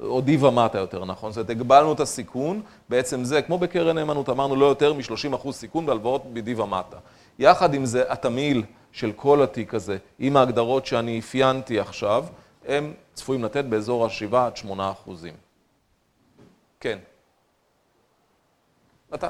או 0.00 0.20
D 0.26 0.44
ומטה 0.44 0.78
יותר 0.78 1.04
נכון. 1.04 1.32
זאת 1.32 1.36
אומרת, 1.36 1.50
הגבלנו 1.50 1.92
את 1.92 2.00
הסיכון, 2.00 2.60
בעצם 2.88 3.24
זה, 3.24 3.42
כמו 3.42 3.58
בקרן 3.58 3.98
נאמנות, 3.98 4.28
אמרנו 4.28 4.56
לא 4.56 4.66
יותר 4.66 4.92
מ-30% 4.92 5.52
סיכון 5.52 5.86
בהלוואות 5.86 6.24
ב-D 6.32 6.60
ומטה. 6.60 6.96
יחד 7.38 7.74
עם 7.74 7.84
זה, 7.84 8.02
התמהיל 8.08 8.62
של 8.92 9.12
כל 9.16 9.42
התיק 9.42 9.74
הזה, 9.74 9.96
עם 10.18 10.36
ההגדרות 10.36 10.86
שאני 10.86 11.18
אפיינתי 11.18 11.80
עכשיו, 11.80 12.24
הם 12.68 12.92
צפויים 13.16 13.44
לתת 13.44 13.64
באזור 13.64 14.04
ה-7 14.04 14.36
עד 14.36 14.56
8 14.56 14.90
אחוזים. 14.90 15.34
כן. 16.80 16.98
אתה. 19.14 19.28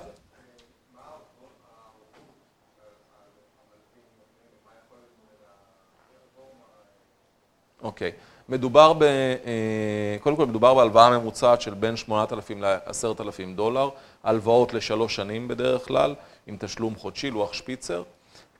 אוקיי. 7.82 8.12
מדובר 8.48 8.92
ב... 8.92 9.02
אה, 9.02 10.16
קודם 10.20 10.36
כל 10.36 10.46
מדובר 10.46 10.74
בהלוואה 10.74 11.18
ממוצעת 11.18 11.60
של 11.60 11.74
בין 11.74 11.96
8,000 11.96 12.62
ל-10,000 12.62 13.56
דולר, 13.56 13.88
הלוואות 14.24 14.74
לשלוש 14.74 15.16
שנים 15.16 15.48
בדרך 15.48 15.86
כלל, 15.86 16.14
עם 16.46 16.56
תשלום 16.60 16.94
חודשי, 16.96 17.30
לוח 17.30 17.52
שפיצר, 17.52 18.02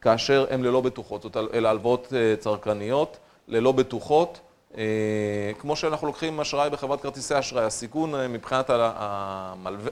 כאשר 0.01 0.47
הן 0.51 0.63
ללא 0.63 0.81
בטוחות, 0.81 1.37
אלה 1.55 1.71
הלוואות 1.71 2.13
אה, 2.17 2.35
צרכניות, 2.39 3.17
ללא 3.49 3.73
בטוחות, 3.73 4.41
כמו 5.59 5.77
שאנחנו 5.77 6.07
לוקחים 6.07 6.41
אשראי 6.41 6.71
בחברת 6.71 7.01
כרטיסי 7.01 7.39
אשראי, 7.39 7.65
הסיכון 7.65 8.15
אה, 8.15 8.29
מבחינת 8.29 8.71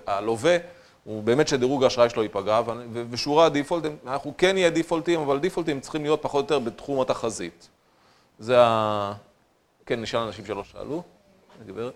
הלווה 0.07 0.57
הוא 1.05 1.23
באמת 1.23 1.49
שדירוג 1.49 1.85
האשראי 1.85 2.11
שלו 2.11 2.23
ייפגע, 2.23 2.61
ושיעורי 3.11 3.45
הדיפולט, 3.47 3.85
הם- 3.85 3.97
אנחנו 4.07 4.35
כן 4.39 4.53
נהיה 4.55 4.71
דיפולטים, 4.71 5.21
אבל 5.21 5.39
דיפולטים 5.39 5.81
צריכים 5.81 6.03
להיות 6.03 6.23
פחות 6.23 6.51
או 6.51 6.57
יותר 6.57 6.71
בתחום 6.71 7.01
התחזית. 7.01 7.69
זה 8.39 8.61
ה... 8.63 9.13
כן, 9.87 10.01
נשאל 10.01 10.21
אנשים 10.21 10.47
שלא 10.47 10.65
שאלו. 10.65 11.03
גברת? 11.67 11.93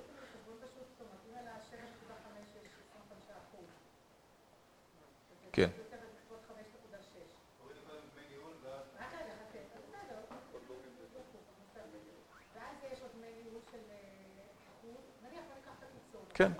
כן. 5.52 5.68
כן. 16.38 16.52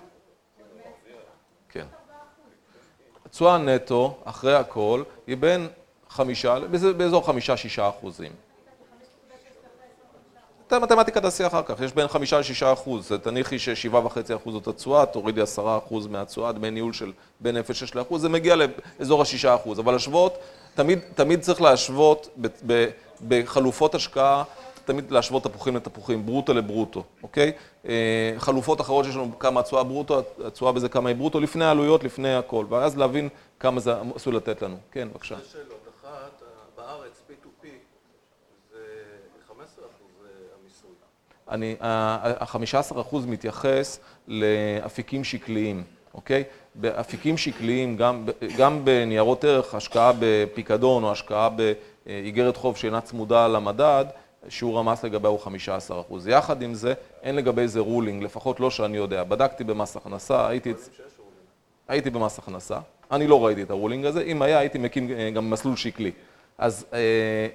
כן. 1.69 1.85
התשואה 3.25 3.57
נטו, 3.57 4.17
אחרי 4.23 4.55
הכל, 4.55 5.03
היא 5.27 5.37
בין 5.37 5.67
חמישה, 6.09 6.59
באזור- 6.97 7.25
חמישה-שישה 7.25 7.89
אחוזים. 7.89 8.31
את 10.67 10.73
המתמטיקה 10.73 11.21
תעשי 11.21 11.47
אחר 11.47 11.61
כך, 11.63 11.81
יש 11.81 11.93
בין 11.93 12.07
חמישה 12.07 12.39
לשישה 12.39 12.73
אחוז, 12.73 13.11
תניחי 13.23 13.59
ששבעה 13.59 14.05
וחצי 14.05 14.35
אחוז 14.35 14.53
זאת 14.53 14.67
התשואה, 14.67 15.05
תורידי 15.05 15.41
עשרה 15.41 15.77
אחוז 15.77 16.07
מהתשואה, 16.07 16.51
דמי 16.51 16.71
ניהול 16.71 16.93
של 16.93 17.11
בין 17.39 17.57
0.6 17.57 17.95
לאחוז, 17.95 18.21
זה 18.21 18.29
מגיע 18.29 18.55
לאזור 18.55 19.21
השישה 19.21 19.55
אחוז, 19.55 19.79
אבל 19.79 19.93
להשוות, 19.93 20.37
תמיד, 20.75 20.99
תמיד 21.15 21.41
צריך 21.41 21.61
להשוות 21.61 22.37
בחלופות 23.27 23.95
השקעה, 23.95 24.43
תמיד 24.89 25.11
להשוות 25.11 25.43
תפוחים 25.43 25.75
לתפוחים, 25.75 26.25
ברוטו 26.25 26.53
לברוטו, 26.53 27.03
אוקיי? 27.23 27.51
אה, 27.87 28.33
חלופות 28.37 28.81
אחרות 28.81 29.05
שיש 29.05 29.15
לנו 29.15 29.39
כמה 29.39 29.59
התשואה 29.59 29.83
ברוטו, 29.83 30.21
התשואה 30.45 30.71
בזה 30.71 30.89
כמה 30.89 31.09
היא 31.09 31.15
ברוטו, 31.17 31.39
לפני 31.39 31.65
העלויות, 31.65 32.03
לפני 32.03 32.35
הכל, 32.35 32.65
ואז 32.69 32.97
להבין 32.97 33.29
כמה 33.59 33.79
זה 33.79 33.93
עשוי 34.15 34.33
לתת 34.33 34.61
לנו. 34.61 34.77
כן, 34.91 35.09
בבקשה. 35.09 35.35
שתי 35.37 35.49
שאלות. 35.51 35.87
אחת, 36.01 36.41
בארץ 36.77 37.21
P2P 37.29 37.67
זה 38.71 38.79
15 39.47 39.85
אחוז 39.85 40.27
המיסוי. 40.61 40.91
אני, 41.49 41.75
ה-15% 41.81 43.15
מתייחס 43.27 43.99
לאפיקים 44.27 45.23
שקליים, 45.23 45.83
אוקיי? 46.13 46.43
באפיקים 46.75 47.37
שקליים, 47.37 47.97
גם, 47.97 48.25
גם 48.57 48.85
בניירות 48.85 49.43
ערך, 49.43 49.75
השקעה 49.75 50.11
בפיקדון 50.19 51.03
או 51.03 51.11
השקעה 51.11 51.49
באיגרת 52.05 52.57
חוב 52.57 52.77
שאינה 52.77 53.01
צמודה 53.01 53.47
למדד, 53.47 54.05
שיעור 54.49 54.79
המס 54.79 55.03
לגביה 55.03 55.29
הוא 55.29 55.39
15%. 55.39 56.13
יחד 56.27 56.61
עם 56.61 56.73
זה, 56.73 56.93
אין 57.23 57.35
לגבי 57.35 57.67
זה 57.67 57.79
ruling, 57.79 58.23
לפחות 58.23 58.59
לא 58.59 58.69
שאני 58.69 58.97
יודע. 58.97 59.23
בדקתי 59.23 59.63
במס 59.63 59.95
הכנסה, 59.95 60.47
הייתי, 60.47 60.73
הייתי 61.87 62.09
במס 62.09 62.39
הכנסה, 62.39 62.79
אני 63.11 63.27
לא 63.27 63.45
ראיתי 63.45 63.63
את 63.63 63.69
ה 63.69 63.74
ruling 63.74 64.05
הזה, 64.05 64.21
אם 64.21 64.41
היה 64.41 64.59
הייתי 64.59 64.77
מקים 64.77 65.11
אה, 65.11 65.29
גם 65.29 65.49
מסלול 65.49 65.75
שקלי. 65.75 66.11
אז 66.57 66.85
אה, 66.93 66.99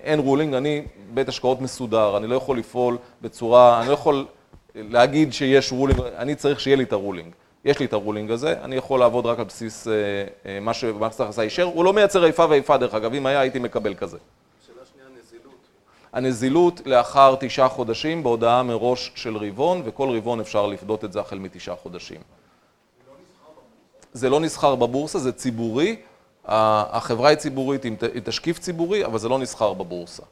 אין 0.03 0.19
ruling, 0.21 0.55
אני 0.55 0.83
בית 1.15 1.29
השקעות 1.29 1.61
מסודר, 1.61 2.17
אני 2.17 2.27
לא 2.27 2.35
יכול 2.35 2.59
לפעול 2.59 2.99
בצורה, 3.23 3.81
אני 3.81 3.89
לא 3.89 3.93
יכול 3.93 4.27
להגיד 4.75 5.33
שיש 5.33 5.73
ruling, 5.73 6.01
אני 6.01 6.35
צריך 6.35 6.61
שיהיה 6.61 6.77
לי 6.77 6.83
את 6.83 6.93
ה 6.93 6.98
ruling. 6.98 7.33
יש 7.65 7.79
לי 7.79 7.87
את 7.87 7.93
ה 7.93 7.98
ruling 7.98 8.31
הזה, 8.31 8.55
אני 8.65 8.77
יכול 8.77 9.01
לעבוד 9.01 9.27
רק 9.27 9.39
על 9.39 9.45
בסיס 9.45 9.89
אה, 9.89 9.93
אה, 10.47 10.61
מה 10.61 10.75
שמס 10.75 11.21
הכנסה 11.21 11.43
אישר, 11.43 11.63
הוא 11.63 11.85
לא 11.85 11.93
מייצר 11.93 12.25
איפה 12.25 12.47
ואיפה 12.51 12.77
דרך 12.77 12.95
אגב, 12.95 13.15
אם 13.15 13.27
היה 13.27 13.41
הייתי 13.41 13.59
מקבל 13.59 13.95
כזה. 13.95 14.19
הנזילות 16.15 16.81
לאחר 16.87 17.35
תשעה 17.41 17.69
חודשים 17.69 18.23
בהודעה 18.23 18.63
מראש 18.63 19.13
של 19.15 19.37
רבעון, 19.37 19.83
וכל 19.85 20.17
רבעון 20.17 20.41
אפשר 20.41 20.67
לפדות 20.67 21.05
את 21.05 21.13
זה 21.13 21.21
החל 21.21 21.39
מתשעה 21.39 21.77
חודשים. 21.77 22.21
זה 24.13 24.31
לא 24.31 24.41
נסחר 24.41 24.75
בבורסה, 24.75 25.19
זה 25.19 25.33
ציבורי, 25.33 25.97
החברה 26.45 27.29
היא 27.29 27.37
ציבורית, 27.37 27.85
היא 27.85 28.23
תשקיף 28.25 28.59
ציבורי, 28.59 29.05
אבל 29.05 29.19
זה 29.19 29.29
לא 29.29 29.39
נסחר 29.39 29.73
בבורסה. 29.73 30.23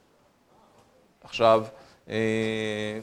עכשיו, 1.24 1.64
אה, 2.09 2.99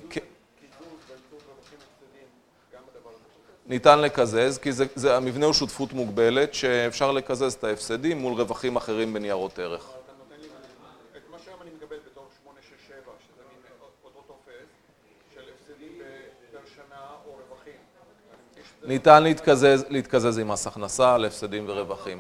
ניתן 3.70 4.00
לקזז, 4.00 4.58
כי 4.58 4.72
זה, 4.72 4.86
זה, 4.96 5.18
המבנה 5.18 5.46
הוא 5.46 5.54
שותפות 5.54 5.94
מוגבלת, 5.94 6.54
שאפשר 6.54 7.12
לקזז 7.12 7.54
את 7.54 7.64
ההפסדים 7.64 8.18
מול 8.18 8.34
רווחים 8.34 8.76
אחרים 8.76 9.14
בניירות 9.14 9.60
ערך. 9.60 9.82
אתה 9.82 10.12
נותן 10.20 10.42
לי 10.42 10.48
את 11.18 11.22
מה 11.32 11.38
שהיום 11.46 11.62
אני 11.62 11.70
מקבל 11.78 11.98
בתור 12.12 12.26
867, 12.44 13.12
שזה 13.26 13.44
מין 13.52 13.62
אותו 14.06 14.20
תופס, 14.28 14.70
של 15.34 15.42
הפסדים 15.54 16.00
ב- 16.00 16.04
פר 16.52 16.66
שנה 16.76 17.02
או 17.26 17.32
רווחים. 17.32 17.74
אני 17.74 18.52
מבין 18.52 18.64
שזה 18.64 18.69
ניתן 18.84 19.24
להתקזז, 19.24 19.86
להתקזז 19.90 20.38
עם 20.38 20.48
מס 20.48 20.68
הכנסה 20.68 21.16
על 21.16 21.26
הפסדים 21.26 21.66
ורווחים. 21.68 22.20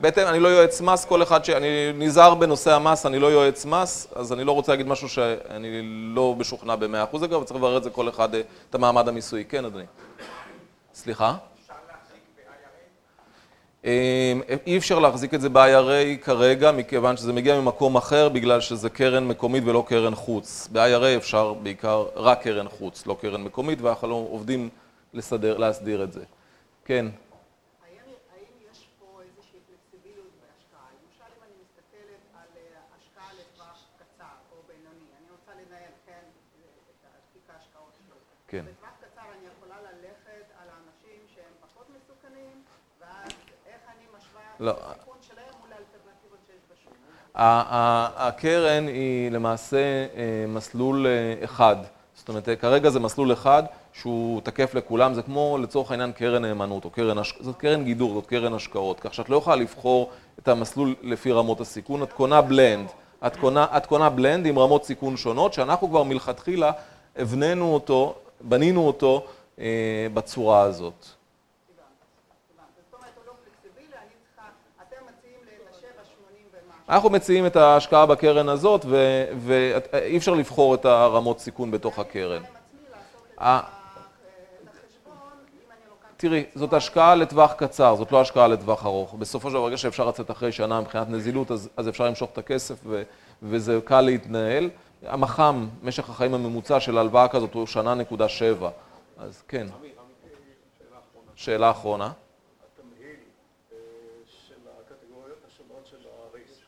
בהתאם, 0.00 0.26
אני 0.26 0.40
לא 0.40 0.48
יועץ 0.48 0.80
מס, 0.80 1.04
כל 1.04 1.22
אחד 1.22 1.44
ש... 1.44 1.50
אני 1.50 1.92
נזהר 1.94 2.34
בנושא 2.34 2.72
המס, 2.74 3.06
אני 3.06 3.18
לא 3.18 3.26
יועץ 3.26 3.64
מס, 3.64 4.06
אז 4.14 4.32
אני 4.32 4.44
לא 4.44 4.52
רוצה 4.52 4.72
להגיד 4.72 4.86
משהו 4.86 5.08
שאני 5.08 5.80
לא 6.14 6.34
משוכנע 6.38 6.76
במאה 6.76 7.04
אחוז 7.04 7.24
אגב, 7.24 7.44
צריך 7.44 7.56
לברר 7.56 7.76
את 7.76 7.82
זה 7.82 7.90
כל 7.90 8.08
אחד, 8.08 8.34
אה, 8.34 8.40
את 8.70 8.74
המעמד 8.74 9.08
המיסויי. 9.08 9.44
כן, 9.44 9.64
אדוני. 9.64 9.84
סליחה? 10.94 11.34
אה, 13.84 14.32
אי 14.66 14.78
אפשר 14.78 14.98
להחזיק 14.98 15.34
את 15.34 15.40
זה 15.40 15.48
ב-IRA 15.48 16.22
כרגע, 16.22 16.72
מכיוון 16.72 17.16
שזה 17.16 17.32
מגיע 17.32 17.60
ממקום 17.60 17.96
אחר, 17.96 18.28
בגלל 18.28 18.60
שזה 18.60 18.90
קרן 18.90 19.28
מקומית 19.28 19.64
ולא 19.66 19.84
קרן 19.88 20.14
חוץ. 20.14 20.68
ב-IRA 20.72 21.16
אפשר 21.16 21.52
בעיקר 21.52 22.06
רק 22.16 22.42
קרן 22.42 22.68
חוץ, 22.68 23.06
לא 23.06 23.16
קרן 23.20 23.42
מקומית, 23.42 23.80
ואנחנו 23.80 24.28
עובדים 24.30 24.68
לסדר, 25.14 25.58
להסדיר 25.58 26.02
את 26.02 26.12
זה. 26.12 26.24
כן. 26.84 27.06
האם 38.52 38.79
ה- 47.34 48.28
הקרן 48.28 48.86
היא 48.86 49.30
למעשה 49.30 49.76
אה, 50.16 50.44
מסלול 50.48 51.06
אה, 51.06 51.44
אחד. 51.44 51.76
זאת 52.14 52.28
אומרת, 52.28 52.48
אה, 52.48 52.56
כרגע 52.56 52.90
זה 52.90 53.00
מסלול 53.00 53.32
אחד 53.32 53.62
שהוא 53.92 54.40
תקף 54.40 54.74
לכולם, 54.74 55.14
זה 55.14 55.22
כמו 55.22 55.58
לצורך 55.62 55.90
העניין 55.90 56.12
קרן 56.12 56.42
נאמנות 56.44 56.84
או 56.84 56.90
קרן, 56.90 57.18
הש- 57.18 57.34
זאת 57.40 57.56
קרן 57.56 57.84
גידור, 57.84 58.14
זאת 58.14 58.26
קרן 58.26 58.54
השקעות, 58.54 59.00
כך 59.00 59.14
שאת 59.14 59.28
לא 59.28 59.36
יכולה 59.36 59.56
לבחור 59.56 60.10
את 60.38 60.48
המסלול 60.48 60.94
לפי 61.02 61.32
רמות 61.32 61.60
הסיכון, 61.60 62.02
את 62.02 62.12
קונה 62.12 62.40
בלנד, 62.42 62.88
את 63.26 63.36
קונה, 63.36 63.66
את 63.76 63.86
קונה 63.86 64.10
בלנד 64.10 64.46
עם 64.46 64.58
רמות 64.58 64.84
סיכון 64.84 65.16
שונות, 65.16 65.52
שאנחנו 65.52 65.88
כבר 65.88 66.02
מלכתחילה 66.02 66.72
הבנינו 67.16 67.74
אותו, 67.74 68.14
בנינו 68.40 68.86
אותו 68.86 69.26
אה, 69.58 69.64
בצורה 70.14 70.60
הזאת. 70.62 70.92
הבנת? 70.94 71.86
זאת 72.90 72.94
אומרת, 72.94 73.10
הוא 73.16 73.24
לא 73.26 73.32
פלקסיבילי, 73.44 73.96
אני 73.96 74.14
צריכה, 74.26 74.48
אתם 74.82 74.96
מציעים 75.08 75.38
לי 75.44 75.52
את 75.56 75.74
השבע, 75.74 76.02
שמונים 76.04 76.46
ומשהו. 76.52 76.79
אנחנו 76.90 77.10
מציעים 77.10 77.46
את 77.46 77.56
ההשקעה 77.56 78.06
בקרן 78.06 78.48
הזאת, 78.48 78.84
ואי 79.38 80.16
אפשר 80.16 80.34
לבחור 80.34 80.74
את 80.74 80.84
הרמות 80.84 81.38
סיכון 81.38 81.70
בתוך 81.70 81.98
הקרן. 81.98 82.42
תראי, 86.16 86.44
זאת 86.54 86.72
השקעה 86.72 87.14
לטווח 87.14 87.52
קצר, 87.52 87.94
זאת 87.96 88.12
לא 88.12 88.20
השקעה 88.20 88.48
לטווח 88.48 88.86
ארוך. 88.86 89.14
בסופו 89.14 89.48
של 89.48 89.54
דבר, 89.54 89.62
ברגע 89.62 89.76
שאפשר 89.76 90.08
לצאת 90.08 90.30
אחרי 90.30 90.52
שנה 90.52 90.80
מבחינת 90.80 91.08
נזילות, 91.08 91.50
אז, 91.50 91.68
אז 91.76 91.88
אפשר 91.88 92.04
למשוך 92.06 92.30
את 92.32 92.38
הכסף 92.38 92.80
ו, 92.86 93.02
וזה 93.42 93.78
קל 93.84 94.00
להתנהל. 94.00 94.70
המח"מ, 95.06 95.68
משך 95.82 96.10
החיים 96.10 96.34
הממוצע 96.34 96.80
של 96.80 96.98
הלוואה 96.98 97.28
כזאת 97.28 97.54
הוא 97.54 97.66
שנה 97.66 97.94
נקודה 97.94 98.28
שבע. 98.28 98.70
אז 99.18 99.42
כן. 99.48 99.66
שאלה 101.34 101.70
אחרונה. 101.70 102.12
התמהיל 102.78 103.16
אה, 103.72 103.76
של 104.26 104.54
הקטגוריות 104.80 105.38
השונות 105.48 105.86
של 105.90 105.96
הריס 105.96 106.58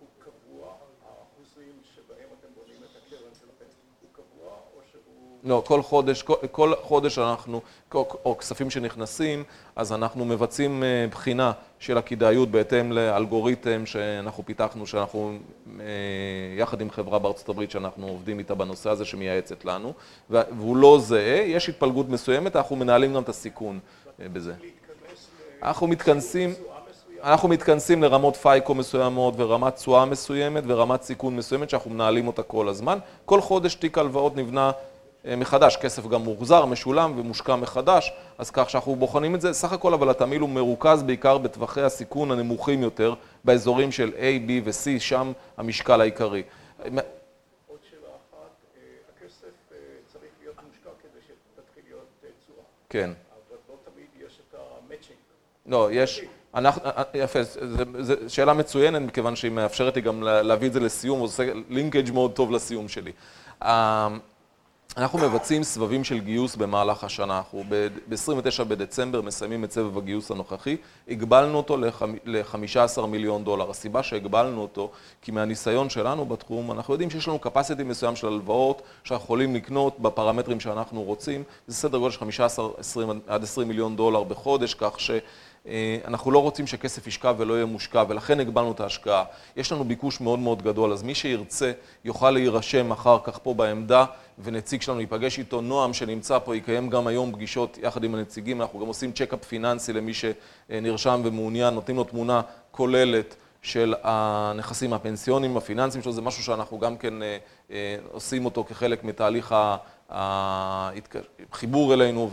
הוא 0.00 0.08
קבוע, 0.18 0.68
האחוזים 1.06 1.72
שבהם 1.94 2.28
אתם 2.40 2.48
בונים 2.54 2.76
את 2.82 2.96
הקרן 2.96 3.34
שלכם 3.34 3.70
הוא 4.00 4.10
קבוע 4.12 4.52
או 4.76 4.80
שהוא... 4.92 5.35
לא, 5.46 5.62
כל 5.66 5.82
חודש, 5.82 6.22
כל, 6.22 6.34
כל 6.50 6.72
חודש 6.82 7.18
אנחנו, 7.18 7.60
או, 7.94 8.36
כספים 8.38 8.70
שנכנסים, 8.70 9.44
אז 9.76 9.92
אנחנו 9.92 10.24
מבצעים 10.24 10.82
אה, 10.82 11.06
בחינה 11.10 11.52
של 11.78 11.98
הכדאיות 11.98 12.50
בהתאם 12.50 12.92
לאלגוריתם 12.92 13.86
שאנחנו 13.86 14.46
פיתחנו, 14.46 14.86
שאנחנו, 14.86 15.32
אה, 15.80 15.84
יחד 16.56 16.80
עם 16.80 16.90
חברה 16.90 17.18
בארצות 17.18 17.48
הברית 17.48 17.70
שאנחנו 17.70 18.06
עובדים 18.06 18.38
איתה 18.38 18.54
בנושא 18.54 18.90
הזה, 18.90 19.04
שמייעצת 19.04 19.64
לנו, 19.64 19.92
וה- 20.30 20.42
והוא 20.56 20.76
לא 20.76 20.98
זהה, 21.00 21.42
יש 21.46 21.68
התפלגות 21.68 22.08
מסוימת, 22.08 22.56
אנחנו 22.56 22.76
מנהלים 22.76 23.14
גם 23.14 23.22
את 23.22 23.28
הסיכון 23.28 23.78
אה, 24.20 24.26
בזה. 24.32 24.52
אנחנו 25.62 25.86
מתכנסים, 25.86 26.54
אנחנו 27.22 27.48
מתכנסים 27.48 28.02
לרמות 28.02 28.36
פייקו 28.36 28.74
מסוימות 28.74 29.34
ורמת 29.36 29.74
תשואה 29.74 30.04
מסוימת 30.04 30.64
ורמת 30.66 31.02
סיכון 31.02 31.36
מסוימת 31.36 31.70
שאנחנו 31.70 31.90
מנהלים 31.90 32.26
אותה 32.26 32.42
כל 32.42 32.68
הזמן. 32.68 32.98
כל 33.24 33.40
חודש 33.40 33.74
תיק 33.74 33.98
הלוואות 33.98 34.36
נבנה 34.36 34.70
מחדש, 35.36 35.76
כסף 35.76 36.06
גם 36.06 36.22
מוחזר, 36.22 36.64
משולם 36.64 37.18
ומושקע 37.18 37.56
מחדש, 37.56 38.12
אז 38.38 38.50
כך 38.50 38.70
שאנחנו 38.70 38.96
בוחנים 38.96 39.34
את 39.34 39.40
זה. 39.40 39.52
סך 39.52 39.72
הכל 39.72 39.94
אבל 39.94 40.10
התמהיל 40.10 40.40
הוא 40.40 40.48
מרוכז 40.48 41.02
בעיקר 41.02 41.38
בטווחי 41.38 41.80
הסיכון 41.82 42.30
הנמוכים 42.30 42.82
יותר, 42.82 43.14
באזורים 43.44 43.92
של 43.92 44.12
A, 44.16 44.20
B 44.48 44.64
ו-C, 44.64 45.00
שם 45.00 45.32
המשקל 45.56 46.00
העיקרי. 46.00 46.42
עוד 46.82 46.88
שאלה 47.90 48.00
אחת, 48.08 48.50
אה, 48.76 48.80
הכסף 49.16 49.44
אה, 49.72 49.76
צריך 50.12 50.30
להיות 50.42 50.56
מושקע 50.68 50.90
כדי 51.02 51.20
שתתחיל 51.26 51.82
להיות 51.88 52.06
אה, 52.24 52.28
תשואה, 52.44 52.64
כן. 52.90 53.10
אבל 53.10 53.56
לא 53.68 53.74
תמיד 53.92 54.26
יש 54.26 54.40
את 54.50 54.54
המצ'ינג. 54.84 55.18
לא, 55.66 55.88
יש, 55.92 56.20
אנחנו, 56.54 56.82
אה, 56.84 57.02
יפה, 57.14 57.38
זו 58.00 58.14
שאלה 58.28 58.52
מצוינת, 58.54 59.02
מכיוון 59.02 59.36
שהיא 59.36 59.50
מאפשרת 59.52 59.96
לי 59.96 60.02
גם 60.02 60.22
לה- 60.22 60.42
להביא 60.42 60.68
את 60.68 60.72
זה 60.72 60.80
לסיום, 60.80 61.20
עושה 61.20 61.42
לינקג' 61.68 62.10
מאוד 62.12 62.32
טוב 62.32 62.50
לסיום 62.52 62.88
שלי. 62.88 63.12
אנחנו 64.96 65.18
מבצעים 65.18 65.62
סבבים 65.62 66.04
של 66.04 66.18
גיוס 66.18 66.56
במהלך 66.56 67.04
השנה. 67.04 67.36
אנחנו 67.36 67.64
ב-29 67.68 68.64
בדצמבר 68.64 69.22
מסיימים 69.22 69.64
את 69.64 69.72
סבב 69.72 69.98
הגיוס 69.98 70.30
הנוכחי, 70.30 70.76
הגבלנו 71.08 71.56
אותו 71.56 71.76
ל-15 72.24 73.06
מיליון 73.06 73.44
דולר. 73.44 73.70
הסיבה 73.70 74.02
שהגבלנו 74.02 74.62
אותו, 74.62 74.90
כי 75.22 75.30
מהניסיון 75.32 75.90
שלנו 75.90 76.26
בתחום, 76.26 76.72
אנחנו 76.72 76.94
יודעים 76.94 77.10
שיש 77.10 77.28
לנו 77.28 77.38
capacity 77.42 77.84
מסוים 77.84 78.16
של 78.16 78.26
הלוואות, 78.26 78.82
שאנחנו 79.04 79.24
יכולים 79.24 79.54
לקנות 79.54 80.00
בפרמטרים 80.00 80.60
שאנחנו 80.60 81.02
רוצים, 81.02 81.42
זה 81.66 81.76
סדר 81.76 81.98
גודל 81.98 82.12
של 82.12 82.20
15 82.20 82.68
20, 82.78 83.20
עד 83.26 83.42
20 83.42 83.68
מיליון 83.68 83.96
דולר 83.96 84.24
בחודש, 84.24 84.74
כך 84.74 85.00
ש... 85.00 85.10
אה, 85.68 85.98
אנחנו 86.04 86.30
לא 86.30 86.42
רוצים 86.42 86.66
שכסף 86.66 87.06
ישקע 87.06 87.32
ולא 87.36 87.54
יהיה 87.54 87.66
מושקע, 87.66 88.04
ולכן 88.08 88.40
הגבלנו 88.40 88.72
את 88.72 88.80
ההשקעה. 88.80 89.24
יש 89.56 89.72
לנו 89.72 89.84
ביקוש 89.84 90.20
מאוד 90.20 90.38
מאוד 90.38 90.62
גדול, 90.62 90.92
אז 90.92 91.02
מי 91.02 91.14
שירצה 91.14 91.72
יוכל 92.04 92.30
להירשם 92.30 92.90
אחר 92.90 93.18
כך 93.24 93.38
פה 93.42 93.54
בעמדה, 93.54 94.04
ונציג 94.38 94.82
שלנו 94.82 95.00
ייפגש 95.00 95.38
איתו. 95.38 95.60
נועם 95.60 95.92
שנמצא 95.92 96.38
פה 96.38 96.56
יקיים 96.56 96.90
גם 96.90 97.06
היום 97.06 97.32
פגישות 97.32 97.78
יחד 97.82 98.04
עם 98.04 98.14
הנציגים, 98.14 98.60
אנחנו 98.60 98.80
גם 98.80 98.86
עושים 98.86 99.12
checkup 99.12 99.44
פיננסי 99.44 99.92
למי 99.92 100.12
שנרשם 100.14 101.20
ומעוניין, 101.24 101.74
נותנים 101.74 101.96
לו 101.96 102.04
תמונה 102.04 102.40
כוללת 102.70 103.36
של 103.62 103.94
הנכסים 104.02 104.92
הפנסיונים, 104.92 105.56
הפיננסיים 105.56 106.02
שלו, 106.02 106.12
זה 106.12 106.20
משהו 106.20 106.42
שאנחנו 106.42 106.78
גם 106.78 106.96
כן 106.96 107.22
אה, 107.22 107.36
אה, 107.70 107.96
עושים 108.12 108.44
אותו 108.44 108.64
כחלק 108.64 109.04
מתהליך 109.04 109.54
החיבור 110.10 111.94
אלינו 111.94 112.30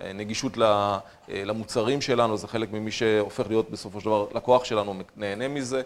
והנגישות 0.00 0.56
ל- 0.56 0.96
למוצרים 1.28 2.00
שלנו, 2.00 2.36
זה 2.36 2.48
חלק 2.48 2.72
ממי 2.72 2.90
שהופך 2.90 3.48
להיות 3.48 3.70
בסופו 3.70 4.00
של 4.00 4.06
דבר 4.06 4.26
לקוח 4.34 4.64
שלנו, 4.64 4.94
נהנה 5.16 5.48
מזה. 5.48 5.82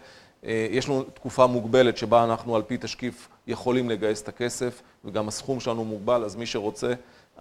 אה, 0.46 0.66
יש 0.70 0.88
לנו 0.88 1.02
תקופה 1.02 1.46
מוגבלת 1.46 1.96
שבה 1.96 2.24
אנחנו 2.24 2.56
על 2.56 2.62
פי 2.62 2.76
תשקיף 2.80 3.28
יכולים 3.46 3.90
לגייס 3.90 4.22
את 4.22 4.28
הכסף, 4.28 4.82
וגם 5.04 5.28
הסכום 5.28 5.60
שלנו 5.60 5.84
מוגבל, 5.84 6.24
אז 6.24 6.36
מי 6.36 6.46
שרוצה 6.46 6.92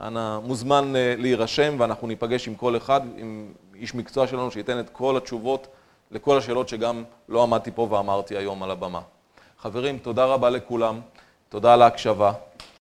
אנא 0.02 0.40
מוזמן 0.40 0.96
אה, 0.96 1.16
להירשם 1.18 1.76
ואנחנו 1.80 2.08
ניפגש 2.08 2.48
עם 2.48 2.56
כל 2.56 2.78
אחד, 2.78 3.02
עם 3.18 3.54
איש 3.76 3.96
מקצוע 3.96 4.28
שלנו 4.28 4.52
שייתן 4.52 4.80
את 4.80 4.90
כל 4.90 5.18
התשובות 5.18 5.68
לכל 6.12 6.38
השאלות 6.38 6.70
שגם 6.70 7.04
לא 7.30 7.44
עמדתי 7.44 7.72
פה 7.72 7.88
ואמרתי 7.92 8.38
היום 8.38 8.64
על 8.64 8.72
הבמה. 8.72 9.02
חברים, 9.60 9.98
תודה 9.98 10.26
רבה 10.26 10.50
לכולם, 10.50 11.02
תודה 11.50 11.74
על 11.74 11.82
ההקשבה. 11.82 12.34